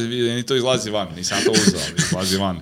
to 0.47 0.57
izlazi 0.57 0.91
van, 0.91 1.09
nisam 1.17 1.39
to 1.45 1.51
uzeo, 1.51 1.81
ali 1.87 1.95
izlazi 1.99 2.37
van. 2.37 2.61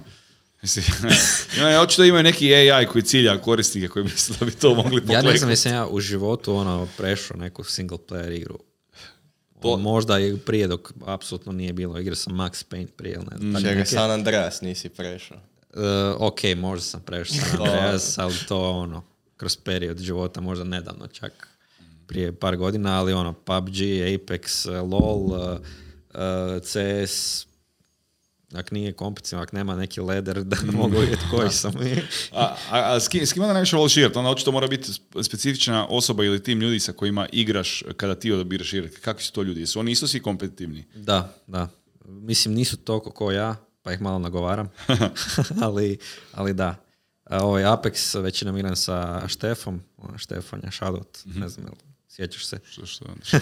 Mislim, 0.63 0.85
ima, 1.59 1.81
očito 1.81 2.05
imaju 2.05 2.23
neki 2.23 2.55
AI 2.55 2.87
koji 2.87 3.03
cilja 3.03 3.39
korisnike 3.39 3.89
koji 3.89 4.05
misle 4.05 4.37
da 4.41 4.47
bi 4.47 4.53
to 4.53 4.75
mogli 4.75 4.97
Ja 4.97 5.01
pokleknuti. 5.01 5.29
ne 5.29 5.39
znam 5.39 5.51
jesam 5.51 5.73
ja 5.73 5.87
u 5.87 6.01
životu 6.01 6.55
ono 6.55 6.89
prešao 6.97 7.37
neku 7.37 7.65
single 7.65 7.99
player 8.01 8.37
igru. 8.37 8.59
To- 9.63 9.77
Možda 9.77 10.19
i 10.19 10.37
prije 10.37 10.67
dok 10.67 10.93
apsolutno 11.07 11.53
nije 11.53 11.73
bilo. 11.73 11.99
Igrao 11.99 12.15
sam 12.15 12.33
Max 12.33 12.65
Payne 12.69 12.87
prije, 12.87 13.19
ne 13.19 13.37
znam. 13.39 13.55
Čekaj, 13.57 13.75
neke. 13.77 13.87
San 13.87 14.11
Andreas 14.11 14.61
nisi 14.61 14.89
prešao. 14.89 15.37
E, 15.75 15.81
ok, 16.19 16.39
možda 16.57 16.85
sam 16.85 17.01
prešao 17.01 17.37
San 17.37 17.61
Andreas, 17.67 18.19
ali 18.19 18.35
to 18.49 18.71
ono, 18.71 19.03
kroz 19.37 19.57
period 19.57 19.99
života, 19.99 20.41
možda 20.41 20.65
nedavno 20.65 21.07
čak, 21.07 21.49
prije 22.07 22.33
par 22.33 22.57
godina, 22.57 22.99
ali 22.99 23.13
ono, 23.13 23.33
PUBG, 23.33 23.77
Apex, 23.77 24.67
LOL, 24.91 25.31
e, 25.37 25.59
e, 26.15 26.61
CS, 26.61 27.47
ak 28.55 28.71
nije 28.71 28.93
kompetitivan, 28.93 29.43
ak 29.43 29.53
nema 29.53 29.77
neki 29.77 30.01
leder 30.01 30.45
da 30.45 30.57
mogu 30.73 30.99
vidjeti 30.99 31.23
koji 31.31 31.51
sam. 31.51 31.73
A, 32.33 32.57
a, 32.71 32.95
a 32.95 33.01
s, 33.01 33.09
kim, 33.09 33.27
s 33.27 33.33
kim 33.33 33.43
onda 33.43 33.53
najviše 33.53 33.77
voliš 33.77 33.97
igrati? 33.97 34.19
Onda 34.19 34.31
očito 34.31 34.53
mora 34.53 34.67
biti 34.67 34.91
sp- 34.93 35.23
specifična 35.23 35.87
osoba 35.87 36.25
ili 36.25 36.43
tim 36.43 36.61
ljudi 36.61 36.81
sa 36.81 36.93
kojima 36.93 37.27
igraš 37.33 37.85
kada 37.97 38.15
ti 38.15 38.33
odabiraš 38.33 38.73
igrati. 38.73 39.01
Kakvi 39.01 39.23
su 39.23 39.33
to 39.33 39.43
ljudi? 39.43 39.61
Jesu 39.61 39.81
oni 39.81 39.93
isto 39.93 40.07
svi 40.07 40.21
kompetitivni? 40.21 40.85
Da, 40.95 41.35
da. 41.47 41.69
Mislim, 42.05 42.55
nisu 42.55 42.77
toliko 42.77 43.11
ko 43.11 43.33
ja, 43.33 43.57
pa 43.83 43.93
ih 43.93 44.01
malo 44.01 44.19
nagovaram. 44.19 44.71
ali, 45.65 45.99
ali 46.33 46.55
da. 46.55 46.75
Ovaj 47.31 47.63
Apex 47.65 48.21
većinom 48.23 48.57
igram 48.57 48.77
sa 48.77 49.29
Štefom, 49.29 49.81
ono, 49.97 50.19
Štefanja, 50.19 50.69
Shadowt, 50.71 51.39
ne 51.39 51.49
znam, 51.49 51.67
jel 51.67 51.75
sjećaš 52.09 52.47
se. 52.47 52.59
Što, 52.71 52.87
što, 52.87 53.05
što? 53.23 53.39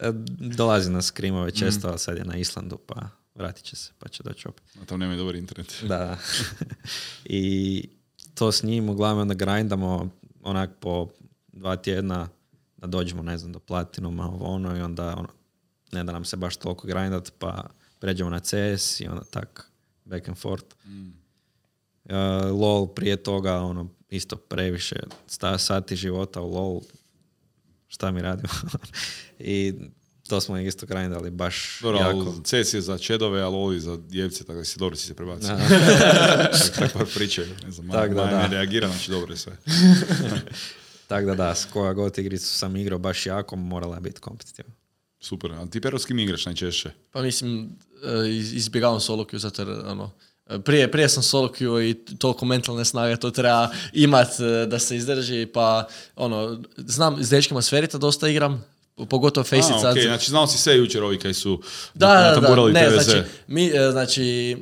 E, 0.00 0.12
dolazi 0.56 0.90
na 0.90 1.02
skrimove 1.02 1.50
često, 1.50 1.88
ali 1.88 1.98
sad 1.98 2.16
je 2.16 2.24
na 2.24 2.36
Islandu, 2.36 2.78
pa 2.86 3.08
vratit 3.34 3.64
će 3.64 3.76
se, 3.76 3.92
pa 3.98 4.08
će 4.08 4.22
doći 4.22 4.48
opet. 4.48 4.64
A 4.82 4.84
tamo 4.84 4.98
nema 4.98 5.16
dobar 5.16 5.34
internet. 5.34 5.84
Da. 5.88 6.18
I 7.24 7.84
to 8.34 8.52
s 8.52 8.62
njim 8.62 8.88
uglavnom 8.88 9.22
onda 9.22 9.34
grindamo 9.34 10.10
onak 10.42 10.70
po 10.80 11.08
dva 11.52 11.76
tjedna 11.76 12.28
da 12.76 12.86
dođemo, 12.86 13.22
ne 13.22 13.38
znam, 13.38 13.52
do 13.52 13.58
platinuma, 13.58 14.26
ovo 14.26 14.44
ono, 14.46 14.76
i 14.76 14.80
onda 14.80 15.16
ono, 15.16 15.28
ne 15.92 16.04
da 16.04 16.12
nam 16.12 16.24
se 16.24 16.36
baš 16.36 16.56
toliko 16.56 16.86
grindat, 16.86 17.32
pa 17.38 17.70
pređemo 17.98 18.30
na 18.30 18.40
CS 18.40 19.00
i 19.00 19.06
onda 19.06 19.24
tak 19.24 19.70
back 20.04 20.28
and 20.28 20.36
forth. 20.36 20.76
Uh, 22.04 22.12
LOL 22.60 22.86
prije 22.86 23.16
toga, 23.16 23.60
ono, 23.60 23.88
isto 24.08 24.36
previše 24.36 24.96
sta, 25.26 25.58
sati 25.58 25.96
života 25.96 26.40
u 26.40 26.50
LOL, 26.50 26.80
šta 27.90 28.10
mi 28.10 28.22
radimo. 28.22 28.48
I 29.38 29.74
to 30.28 30.40
smo 30.40 30.58
isto 30.58 30.86
grindali 30.86 31.30
baš 31.30 31.78
Dobro, 31.82 31.98
jako. 31.98 32.08
ali 32.10 32.62
CS 32.62 32.74
je 32.74 32.80
za 32.80 32.98
čedove, 32.98 33.42
a 33.42 33.48
LOL 33.48 33.74
je 33.74 33.80
za 33.80 33.96
djevce, 33.98 34.44
tako 34.44 34.58
da 34.58 34.64
si 34.64 34.78
dobro 34.78 34.96
si 34.96 35.06
se 35.06 35.14
prebacio. 35.14 35.48
Da. 35.48 35.56
Tako 36.76 36.98
par 36.98 37.06
pričaju. 37.14 37.48
Ne 37.64 37.70
znam, 37.70 37.90
Tak 37.92 38.14
da, 38.14 38.24
da. 38.24 38.38
ne 38.38 38.48
reagira, 38.48 38.88
znači 38.88 39.10
dobro 39.10 39.32
je 39.32 39.36
sve. 39.36 39.56
Tako 41.06 41.26
da 41.26 41.34
da, 41.34 41.54
s 41.54 41.64
koja 41.64 41.92
god 41.92 42.18
igricu 42.18 42.46
sam 42.48 42.76
igrao 42.76 42.98
baš 42.98 43.26
jako, 43.26 43.56
morala 43.56 43.94
je 43.94 44.00
biti 44.00 44.20
kompetitivna. 44.20 44.72
Super. 45.20 45.52
A 45.52 45.66
ti 45.66 45.80
Pero 45.80 45.98
s 45.98 46.06
kim 46.06 46.18
igraš 46.18 46.46
najčešće? 46.46 46.90
Pa 47.10 47.22
mislim, 47.22 47.76
e, 48.24 48.30
iz- 48.30 48.52
izbjegavam 48.52 49.00
solo 49.00 49.24
queue 49.24 49.38
zato 49.38 49.62
jer, 49.62 49.70
ono, 49.86 50.10
Prije, 50.64 50.90
prije 50.90 51.08
sam 51.08 51.22
solo 51.22 51.48
queue 51.48 51.90
i 51.90 52.16
toliko 52.18 52.44
mentalne 52.44 52.84
snage 52.84 53.16
to 53.16 53.30
treba 53.30 53.68
imat 53.92 54.28
e, 54.40 54.66
da 54.66 54.78
se 54.78 54.96
izdrži, 54.96 55.46
pa 55.46 55.86
ono, 56.16 56.62
znam, 56.76 57.24
s 57.24 57.30
dečkima 57.30 57.62
Sferita 57.62 57.98
dosta 57.98 58.28
igram, 58.28 58.64
pogotovo 59.06 59.44
Faceit 59.44 59.76
A, 59.76 59.78
sad. 59.78 59.96
znači 60.02 60.30
znao 60.30 60.46
si 60.46 60.58
sve 60.58 60.76
jučer 60.76 61.02
ovi 61.02 61.18
kaj 61.18 61.34
su 61.34 61.62
Da, 61.94 62.06
da, 62.06 62.14
da, 62.14 62.28
natamburali 62.28 62.72
ne, 62.72 62.90
znači, 62.90 63.22
mi, 63.46 63.66
e, 63.66 63.90
znači, 63.90 64.56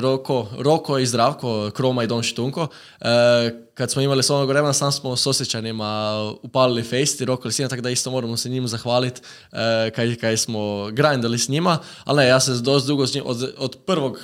Roko, 0.00 0.48
Roko 0.58 0.98
i 0.98 1.06
Zdravko, 1.06 1.70
Kroma 1.74 2.04
i 2.04 2.06
Don 2.06 2.22
Šitunko, 2.22 2.68
e, 3.00 3.68
kad 3.78 3.90
smo 3.90 4.02
imali 4.02 4.22
slobodnog 4.22 4.48
vremena, 4.48 4.72
sam 4.72 4.92
smo 4.92 5.16
s 5.16 5.26
osjećanima 5.26 6.18
upalili 6.42 6.82
Face 6.82 7.16
i 7.20 7.24
Roko 7.24 7.48
i 7.48 7.52
Sina, 7.52 7.68
tako 7.68 7.82
da 7.82 7.90
isto 7.90 8.10
moramo 8.10 8.36
se 8.36 8.48
njim 8.48 8.68
zahvaliti 8.68 9.20
e, 9.52 9.90
kaj, 9.94 10.16
kaj 10.16 10.36
smo 10.36 10.90
grindali 10.90 11.38
s 11.38 11.48
njima, 11.48 11.78
ali 12.04 12.16
ne, 12.16 12.28
ja 12.28 12.40
se 12.40 12.52
dosta 12.52 12.86
dugo 12.86 13.06
s 13.06 13.14
njim, 13.14 13.24
od, 13.26 13.54
od 13.58 13.76
prvog, 13.86 14.18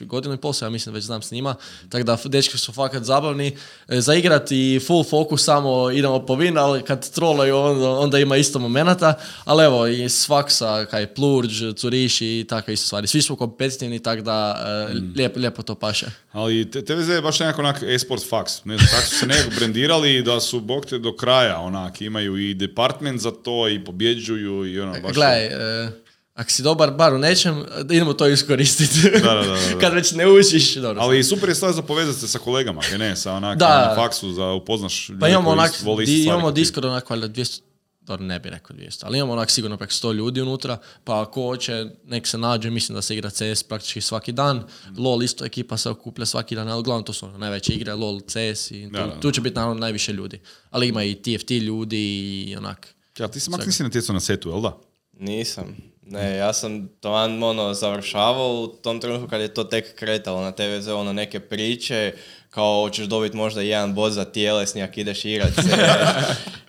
godinu 0.00 0.34
i 0.34 0.36
pol 0.36 0.52
ja 0.62 0.70
mislim 0.70 0.94
već 0.94 1.04
znam 1.04 1.22
s 1.22 1.30
njima, 1.30 1.54
tako 1.88 2.04
da 2.04 2.18
dečki 2.24 2.58
su 2.58 2.72
fakat 2.72 3.02
zabavni, 3.02 3.56
e, 3.88 4.00
za 4.00 4.14
igrat 4.14 4.52
i 4.52 4.80
full 4.86 5.04
fokus 5.04 5.44
samo 5.44 5.90
idemo 5.90 6.26
po 6.26 6.34
win, 6.34 6.60
ali 6.60 6.82
kad 6.82 7.10
trolaju 7.10 7.56
onda, 7.56 7.90
onda 7.90 8.18
ima 8.18 8.36
isto 8.36 8.58
momenata, 8.68 9.14
ali 9.44 9.64
evo 9.64 9.86
i 9.86 10.08
Svaksa, 10.08 10.86
kaj 10.90 11.06
Plurđ, 11.06 11.62
Curiš 11.76 12.20
i 12.20 12.46
takve 12.48 12.74
isto 12.74 12.86
stvari. 12.86 13.06
Svi 13.06 13.22
smo 13.22 13.36
kompetitivni, 13.36 14.02
tako 14.02 14.22
da 14.22 14.64
e, 14.90 14.94
lijepo, 15.16 15.40
lijepo 15.40 15.62
to 15.62 15.74
paše. 15.74 16.06
Ali 16.32 16.70
TVZ 16.70 17.08
je 17.08 17.22
baš 17.22 17.40
nekako 17.40 17.60
onak 17.60 17.82
e-sport 17.82 18.28
faks. 18.28 18.64
Ne 18.64 18.76
znam, 18.76 18.88
tako 18.88 19.06
su 19.06 19.18
se 19.18 19.26
nekako 19.26 19.50
brendirali 19.56 20.22
da 20.22 20.40
su, 20.40 20.60
bog 20.60 20.86
te, 20.86 20.98
do 20.98 21.16
kraja 21.16 21.58
onak. 21.60 22.00
Imaju 22.00 22.36
i 22.36 22.54
department 22.54 23.20
za 23.20 23.30
to 23.30 23.68
i 23.68 23.84
pobjeđuju 23.84 24.66
i 24.66 24.80
ono 24.80 25.00
baš... 25.02 25.12
Gledaj, 25.14 25.44
e, 25.46 25.90
ako 26.38 26.50
si 26.50 26.62
dobar 26.62 26.90
bar 26.90 27.14
u 27.14 27.18
nečem, 27.18 27.64
idemo 27.90 28.12
to 28.12 28.26
iskoristiti. 28.26 29.10
Da, 29.10 29.34
da, 29.34 29.42
da. 29.42 29.56
Kad 29.80 29.94
već 29.94 30.12
ne 30.12 30.28
učiš, 30.28 30.74
dobro. 30.74 31.02
Ali 31.02 31.24
super 31.24 31.48
je 31.48 31.54
stvar 31.54 31.72
za 31.72 31.82
povezati 31.82 32.20
se 32.20 32.28
sa 32.28 32.38
kolegama, 32.38 32.80
kaj 32.80 32.98
ne, 32.98 33.16
sa 33.16 33.32
onak 33.32 33.58
Da. 33.58 33.68
na 33.88 33.94
faksu 33.94 34.32
za 34.32 34.44
upoznaš 34.44 35.08
ljude 35.08 35.20
Pa 35.20 35.28
imamo 35.28 35.50
koji 35.50 35.58
onak, 35.58 36.06
di, 36.06 36.22
imamo. 36.22 36.50
Discord 36.50 36.84
onak 36.84 37.10
valjda 37.10 37.28
200, 37.28 37.60
dobro 38.08 38.26
ne 38.26 38.38
bi 38.38 38.50
rekao 38.50 38.76
200, 38.76 39.02
ali 39.04 39.18
imamo 39.18 39.32
onak 39.32 39.50
sigurno 39.50 39.76
preko 39.76 39.92
100 39.92 40.14
ljudi 40.14 40.40
unutra, 40.40 40.78
pa 41.04 41.22
ako 41.22 41.42
hoće, 41.42 41.86
nek 42.04 42.26
se 42.26 42.38
nađe, 42.38 42.70
mislim 42.70 42.94
da 42.96 43.02
se 43.02 43.14
igra 43.14 43.30
CS 43.30 43.62
praktički 43.62 44.00
svaki 44.00 44.32
dan, 44.32 44.62
LOL 44.98 45.22
isto 45.22 45.44
ekipa 45.44 45.76
se 45.76 45.90
okuplja 45.90 46.26
svaki 46.26 46.54
dan, 46.54 46.68
ali 46.68 46.80
uglavnom 46.80 47.04
to 47.04 47.12
su 47.12 47.26
ono, 47.26 47.38
najveće 47.38 47.72
igre, 47.72 47.94
LOL, 47.94 48.20
CS 48.20 48.70
i 48.70 48.84
tu, 48.84 48.90
Da, 48.92 49.06
da. 49.06 49.20
tu 49.20 49.30
će 49.30 49.40
biti 49.40 49.56
naravno 49.56 49.80
najviše 49.80 50.12
ljudi, 50.12 50.40
ali 50.70 50.88
ima 50.88 51.04
i 51.04 51.14
TFT 51.14 51.50
ljudi 51.50 52.42
i 52.48 52.56
onak. 52.56 52.94
Ja, 53.18 53.28
ti 53.28 53.40
si 53.40 53.50
mak 53.50 53.66
nisi 53.66 53.82
natjecao 53.82 54.14
na 54.14 54.20
setu, 54.20 54.48
jel 54.48 54.60
da? 54.60 54.78
Nisam. 55.12 55.76
Ne, 56.10 56.36
ja 56.36 56.52
sam 56.52 56.88
to 57.00 57.12
ono 57.12 57.74
završavao 57.74 58.62
u 58.62 58.66
tom 58.66 59.00
trenutku 59.00 59.28
kad 59.28 59.40
je 59.40 59.54
to 59.54 59.64
tek 59.64 59.94
kretalo 59.94 60.40
na 60.40 60.52
TVZ, 60.52 60.88
ono 60.88 61.12
neke 61.12 61.40
priče, 61.40 62.14
kao 62.50 62.82
hoćeš 62.82 63.06
dobiti 63.06 63.36
možda 63.36 63.62
jedan 63.62 63.94
bod 63.94 64.12
za 64.12 64.24
tjelesni 64.24 64.82
ako 64.82 65.00
ideš 65.00 65.24
igrat 65.24 65.54
se. 65.54 65.76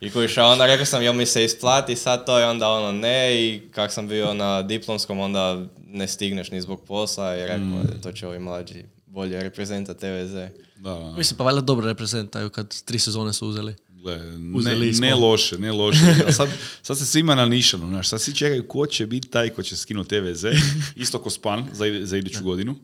I 0.01 0.09
kojiš, 0.09 0.37
a 0.37 0.45
onda 0.45 0.65
rekao 0.65 0.85
sam 0.85 1.03
jel 1.03 1.13
mi 1.13 1.25
se 1.25 1.45
isplati 1.45 1.95
sad 1.95 2.25
to 2.25 2.39
i 2.39 2.43
onda 2.43 2.69
ono 2.69 2.91
ne 2.91 3.45
i 3.45 3.61
kak 3.71 3.91
sam 3.91 4.07
bio 4.07 4.33
na 4.33 4.61
diplomskom 4.61 5.19
onda 5.19 5.65
ne 5.87 6.07
stigneš 6.07 6.51
ni 6.51 6.61
zbog 6.61 6.85
posla 6.85 7.37
i 7.37 7.41
rekao 7.41 7.83
to 8.03 8.11
će 8.11 8.27
ovi 8.27 8.39
mlađi 8.39 8.85
bolje 9.05 9.43
reprezenta 9.43 9.93
TVZ. 9.93 10.33
Da, 10.75 10.93
da. 10.93 11.13
Mislim, 11.17 11.37
pa 11.37 11.43
valjda 11.43 11.61
dobro 11.61 11.87
reprezentaju 11.87 12.49
kad 12.49 12.81
tri 12.83 12.99
sezone 12.99 13.33
su 13.33 13.47
uzeli. 13.47 13.75
Gle, 13.89 14.17
ne, 14.37 14.91
ne 14.99 15.15
loše, 15.15 15.57
ne 15.57 15.71
loše. 15.71 15.99
A 16.27 16.31
sad, 16.31 16.49
sad 16.81 16.97
se 16.97 17.05
svima 17.05 17.35
nanišano, 17.35 17.87
znaš, 17.87 18.07
sad 18.07 18.21
svi 18.21 18.35
čekaju 18.35 18.67
ko 18.67 18.87
će 18.87 19.07
biti 19.07 19.27
taj 19.27 19.49
ko 19.49 19.63
će 19.63 19.77
skinuti 19.77 20.09
TVZ, 20.09 20.45
isto 20.95 21.19
ko 21.19 21.29
span 21.29 21.67
za, 21.73 21.85
za 22.01 22.17
iduću 22.17 22.43
godinu. 22.43 22.75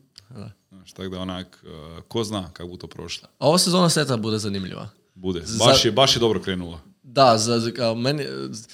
Znaš, 0.76 0.91
tako 0.91 1.09
da 1.09 1.19
onak, 1.19 1.63
uh, 1.63 1.69
ko 2.03 2.23
zna 2.23 2.49
kako 2.53 2.69
bu 2.69 2.78
to 2.78 2.88
prošlo. 2.88 3.28
A 3.39 3.47
ova 3.47 3.57
sezona 3.57 3.89
seta 3.89 4.17
bude 4.17 4.38
zanimljiva. 4.38 4.89
Bude. 5.15 5.41
Za- 5.43 5.65
Baš 5.65 5.86
je, 5.86 5.91
baš 5.91 6.15
je 6.15 6.19
dobro 6.19 6.41
krenulo. 6.41 6.80
Da, 7.03 7.38
za, 7.38 7.59
za- 7.59 7.71
meni, 7.95 8.23
z- 8.49 8.67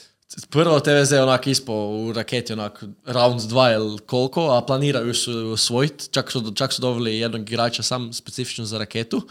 prvo 0.49 0.80
TVZ 0.80 1.12
je 1.12 1.24
onak 1.24 1.47
ispo 1.47 1.74
u 1.74 2.14
raketi 2.14 2.54
onak 2.54 2.84
rounds 3.06 3.43
2 3.43 3.76
ili 3.76 3.99
koliko, 3.99 4.49
a 4.49 4.62
planiraju 4.62 5.14
su 5.14 5.32
osvojiti, 5.47 6.08
čak 6.10 6.32
su, 6.32 6.52
čak 6.56 6.74
su 6.74 6.82
doveli 6.82 7.18
jednog 7.18 7.41
igrača 7.41 7.84
sam 7.84 8.14
specifično 8.14 8.66
za 8.66 8.78
raketu. 8.78 9.22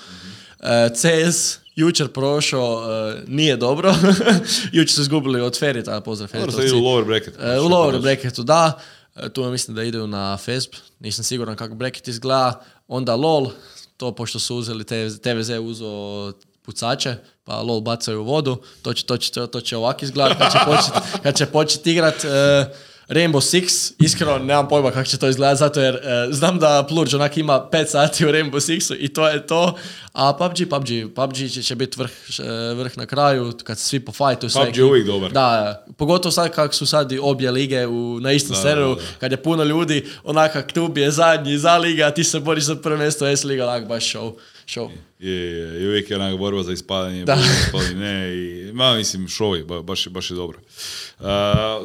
E, 0.60 0.88
CS 0.90 1.58
jučer 1.74 2.08
prošao, 2.08 2.82
e, 3.10 3.22
nije 3.26 3.56
dobro, 3.56 3.94
jučer 4.72 4.94
su 4.94 5.00
izgubili 5.00 5.40
od 5.40 5.58
Ferita, 5.58 6.00
pozdrav 6.00 6.30
Dobro, 6.32 6.52
sad 6.52 6.64
idu 6.64 6.76
u 6.76 6.80
lower 6.80 7.04
bracket. 7.04 7.34
E, 7.34 7.60
u 7.60 7.64
lower 7.64 8.02
bracketu 8.02 8.42
da, 8.42 8.78
E, 8.78 8.82
tu 9.28 9.44
mislim 9.44 9.74
da 9.74 9.82
idu 9.82 10.06
na 10.06 10.36
FESB, 10.36 10.72
nisam 11.00 11.24
siguran 11.24 11.56
kako 11.56 11.74
bracket 11.74 12.08
izgleda, 12.08 12.64
onda 12.88 13.14
LOL, 13.14 13.50
to 13.96 14.14
pošto 14.14 14.38
su 14.38 14.56
uzeli 14.56 14.84
TVZ, 14.84 15.50
uzeo 15.60 16.32
pucače, 16.62 17.16
pa 17.44 17.62
LOL 17.62 17.80
bacaju 17.80 18.20
u 18.20 18.24
vodu, 18.24 18.62
to 18.82 18.92
će, 18.92 19.04
to 19.04 19.16
će, 19.16 19.46
to 19.46 19.60
će 19.60 19.76
ovako 19.76 20.04
izgledati 20.04 20.40
kad 20.40 20.52
će 20.52 20.58
početi 20.64 21.52
počet 21.52 21.86
igrat 21.86 22.24
e, 22.24 22.66
Rainbow 23.10 23.40
Six, 23.42 23.92
iskreno 23.98 24.38
nemam 24.38 24.68
pojma 24.68 24.90
kako 24.90 25.04
će 25.04 25.18
to 25.18 25.28
izgledati, 25.28 25.58
zato 25.58 25.80
jer 25.80 25.94
e, 25.94 26.00
znam 26.30 26.58
da 26.58 26.86
Plurge 26.88 27.16
onak 27.16 27.36
ima 27.36 27.68
5 27.72 27.86
sati 27.86 28.26
u 28.26 28.30
Rainbow 28.30 28.50
Sixu 28.60 28.96
i 28.98 29.08
to 29.08 29.28
je 29.28 29.46
to, 29.46 29.76
a 30.12 30.32
PUBG, 30.34 30.68
PUBG, 30.70 30.86
PUBG 31.14 31.50
će, 31.50 31.62
će 31.62 31.74
biti 31.74 31.98
vrh, 31.98 32.10
e, 32.40 32.42
vrh 32.74 32.96
na 32.96 33.06
kraju, 33.06 33.52
kad 33.64 33.78
se 33.78 33.84
svi 33.84 34.00
pofajtuju 34.00 34.50
sve 34.50 34.64
PUBG 34.64 34.76
je 34.76 34.84
uvijek 34.84 35.06
dobar. 35.06 35.32
da, 35.32 35.84
pogotovo 35.90 36.32
sad 36.32 36.50
kako 36.50 36.74
su 36.74 36.86
sad 36.86 37.12
obje 37.20 37.50
lige 37.50 37.86
u, 37.86 38.20
na 38.20 38.32
istom 38.32 38.50
Da, 38.50 38.62
serveru, 38.62 38.88
da, 38.88 39.00
da. 39.00 39.06
kad 39.18 39.32
je 39.32 39.36
puno 39.38 39.64
ljudi, 39.64 40.04
onak 40.24 40.52
kak 40.52 40.72
tu 40.72 40.92
je 40.96 41.10
zadnji, 41.10 41.58
za 41.58 41.76
liga, 41.76 42.04
a 42.04 42.10
ti 42.10 42.24
se 42.24 42.40
boriš 42.40 42.64
za 42.64 42.74
prvo 42.76 42.96
mjesto 42.98 43.26
S 43.26 43.44
liga, 43.44 43.64
onak 43.64 43.86
baš 43.86 44.04
show. 44.06 44.32
show. 44.66 44.88
Je, 45.18 45.30
je, 45.32 45.82
i 45.82 45.88
uvijek 45.88 46.10
je 46.10 46.16
onak 46.16 46.38
borba 46.38 46.62
za 46.62 46.72
ispadanje, 46.72 47.24
Da. 47.24 47.38
borba 47.72 47.88
ne, 47.90 48.28
i, 48.28 48.70
ma 48.72 48.94
mislim, 48.94 49.22
show 49.22 49.54
je, 49.54 49.64
ba- 49.64 49.82
baš, 49.82 50.06
je- 50.06 50.10
baš 50.10 50.30
je 50.30 50.34
dobro. 50.34 50.58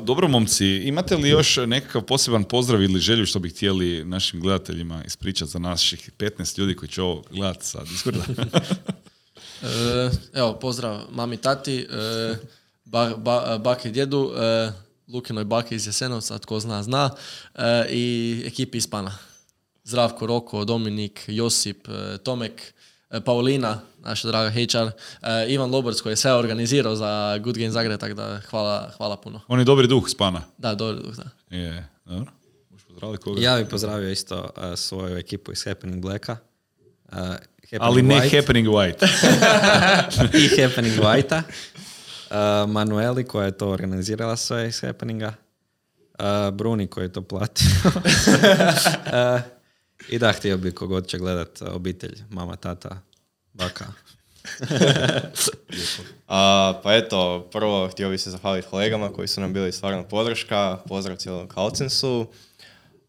Dobro, 0.01 0.27
momci, 0.27 0.65
imate 0.65 1.15
li 1.15 1.29
još 1.29 1.57
nekakav 1.57 2.01
poseban 2.01 2.43
pozdrav 2.43 2.83
ili 2.83 2.99
želju 2.99 3.25
što 3.25 3.39
bi 3.39 3.49
htjeli 3.49 4.05
našim 4.05 4.41
gledateljima 4.41 5.03
ispričati 5.03 5.51
za 5.51 5.59
naših 5.59 6.11
15 6.17 6.59
ljudi 6.59 6.75
koji 6.75 6.89
će 6.89 7.01
ovo 7.01 7.23
gledati 7.31 7.65
sa 7.65 7.83
Discorda? 7.83 8.23
E, 9.63 10.09
evo, 10.33 10.53
pozdrav 10.53 11.01
mami, 11.11 11.37
tati, 11.37 11.87
e, 11.91 12.35
ba, 12.85 13.13
ba, 13.17 13.57
bake 13.57 13.89
i 13.89 13.91
djedu, 13.91 14.31
e, 14.37 14.71
Lukinoj 15.07 15.43
bake 15.43 15.75
iz 15.75 15.87
Jasenovca, 15.87 16.39
tko 16.39 16.59
zna, 16.59 16.83
zna, 16.83 17.09
i 17.89 18.43
ekipi 18.45 18.77
iz 18.77 18.87
Pana. 18.87 19.17
Zdravko, 19.83 20.27
Roko, 20.27 20.65
Dominik, 20.65 21.23
Josip, 21.27 21.87
Tomek, 22.23 22.73
Paulina, 23.25 23.79
naša 24.03 24.27
draga 24.27 24.49
HR, 24.49 24.91
e, 25.21 25.45
Ivan 25.47 25.71
Lobrc 25.71 26.01
koji 26.01 26.11
je 26.11 26.17
sve 26.17 26.33
organizirao 26.33 26.95
za 26.95 27.37
Good 27.37 27.57
Game 27.57 27.71
Zagreb, 27.71 27.99
tako 27.99 28.13
da 28.13 28.41
hvala, 28.49 28.91
hvala 28.97 29.17
puno. 29.17 29.41
On 29.47 29.59
je 29.59 29.65
dobri 29.65 29.87
duh 29.87 30.03
spana. 30.09 30.41
Da, 30.57 30.75
dobro, 30.75 31.03
da. 31.17 31.55
Je, 31.57 31.87
dobro. 32.05 32.31
Koga? 33.23 33.41
Ja 33.41 33.57
bih 33.57 33.67
pozdravio 33.69 34.11
isto 34.11 34.35
uh, 34.39 34.63
svoju 34.75 35.17
ekipu 35.17 35.51
iz 35.51 35.65
Happening 35.65 36.01
Blacka. 36.01 36.37
Uh, 37.11 37.17
Happening 37.17 37.81
Ali 37.81 38.01
ne 38.01 38.15
White 38.15 38.39
Happening 38.39 38.67
White. 38.67 39.07
i 40.43 40.61
Happening 40.61 40.99
White-a. 40.99 41.41
Uh, 42.29 42.69
Manueli 42.69 43.25
koja 43.25 43.45
je 43.45 43.57
to 43.57 43.69
organizirala 43.69 44.35
sve 44.35 44.67
iz 44.67 44.81
Happeninga. 44.81 45.33
Uh, 46.19 46.53
Bruni 46.53 46.87
koji 46.87 47.05
je 47.05 47.13
to 47.13 47.21
platio. 47.21 47.67
Uh, 50.07 50.13
I 50.13 50.19
da, 50.19 50.31
htio 50.31 50.57
bi 50.57 50.71
kogod 50.71 51.07
će 51.07 51.17
gledat 51.17 51.61
uh, 51.61 51.67
obitelj, 51.75 52.15
mama, 52.29 52.55
tata, 52.55 53.01
baka. 53.53 53.85
A, 56.27 56.73
pa 56.83 56.93
eto, 56.95 57.47
prvo 57.51 57.87
htio 57.87 58.09
bih 58.09 58.21
se 58.21 58.31
zahvaliti 58.31 58.67
kolegama 58.67 59.09
koji 59.09 59.27
su 59.27 59.41
nam 59.41 59.53
bili 59.53 59.71
stvarno 59.71 60.03
podrška, 60.03 60.77
pozdrav 60.87 61.17
cijelom 61.17 61.47
Kalcensu. 61.47 62.27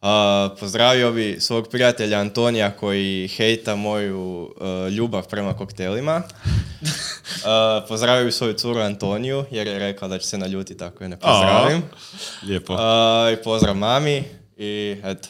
A, 0.02 0.48
pozdravio 0.60 1.12
bi 1.12 1.36
svog 1.40 1.68
prijatelja 1.68 2.18
Antonija 2.18 2.70
koji 2.70 3.28
hejta 3.28 3.76
moju 3.76 4.54
e, 4.60 4.90
ljubav 4.90 5.28
prema 5.28 5.56
koktelima. 5.56 6.22
A, 7.44 7.84
pozdravio 7.88 8.24
bi 8.24 8.32
svoju 8.32 8.52
curu 8.52 8.80
Antoniju 8.80 9.44
jer 9.50 9.66
je 9.66 9.78
rekao 9.78 10.08
da 10.08 10.18
će 10.18 10.26
se 10.26 10.38
naljutiti 10.38 10.84
ako 10.84 11.04
je 11.04 11.08
ne 11.08 11.16
pozdravim. 11.20 11.82
Lijepo. 12.42 12.76
A, 12.78 13.30
I 13.32 13.42
pozdrav 13.42 13.76
mami 13.76 14.24
i 14.56 14.96
eto. 15.04 15.28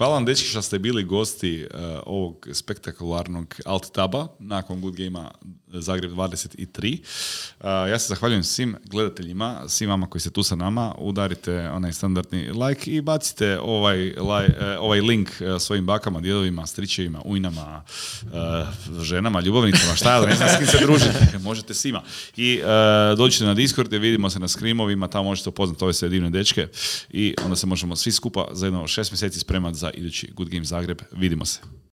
Hvala 0.00 0.14
vam 0.14 0.24
dečki 0.24 0.48
što 0.48 0.62
ste 0.62 0.78
bili 0.78 1.04
gosti 1.04 1.66
uh, 1.74 1.80
ovog 2.06 2.48
spektakularnog 2.52 3.54
Alt 3.64 3.92
Taba 3.92 4.28
nakon 4.38 4.80
Good 4.80 4.96
Gamea 4.96 5.30
Zagreb 5.72 6.12
23. 6.12 6.98
Uh, 7.60 7.64
ja 7.64 7.98
se 7.98 8.08
zahvaljujem 8.08 8.44
svim 8.44 8.76
gledateljima, 8.84 9.68
svim 9.68 9.90
vama 9.90 10.06
koji 10.06 10.20
ste 10.20 10.30
tu 10.30 10.42
sa 10.42 10.56
nama. 10.56 10.94
Udarite 10.98 11.68
onaj 11.68 11.92
standardni 11.92 12.50
like 12.52 12.90
i 12.90 13.00
bacite 13.00 13.58
ovaj, 13.60 13.98
laj- 13.98 14.74
eh, 14.74 14.78
ovaj 14.78 15.00
link 15.00 15.30
svojim 15.58 15.86
bakama, 15.86 16.20
djedovima, 16.20 16.66
stričevima, 16.66 17.22
ujnama, 17.24 17.82
ženama, 19.02 19.40
ljubavnicama, 19.40 19.96
šta 19.96 20.14
ja, 20.14 20.26
ne 20.26 20.36
znam 20.36 20.48
s 20.48 20.56
kim 20.58 20.66
se 20.66 20.78
družite, 20.82 21.38
možete 21.48 21.74
svima. 21.74 22.02
I 22.36 22.60
uh, 22.62 23.18
dođite 23.18 23.44
na 23.44 23.54
Discord 23.54 23.92
vidimo 23.92 24.30
se 24.30 24.38
na 24.38 24.48
skrimovima, 24.48 25.08
tamo 25.08 25.24
možete 25.24 25.48
upoznati 25.48 25.84
ove 25.84 25.92
sve 25.92 26.08
divne 26.08 26.30
dečke 26.30 26.68
i 27.10 27.34
onda 27.44 27.56
se 27.56 27.66
možemo 27.66 27.96
svi 27.96 28.12
skupa 28.12 28.48
za 28.52 28.66
jedno 28.66 28.86
šest 28.86 29.12
mjeseci 29.12 29.40
spremati 29.40 29.78
za 29.78 29.89
idući 29.94 30.30
Good 30.36 30.48
Game 30.48 30.64
Zagreb. 30.64 30.98
Vidimo 31.12 31.44
se. 31.44 31.80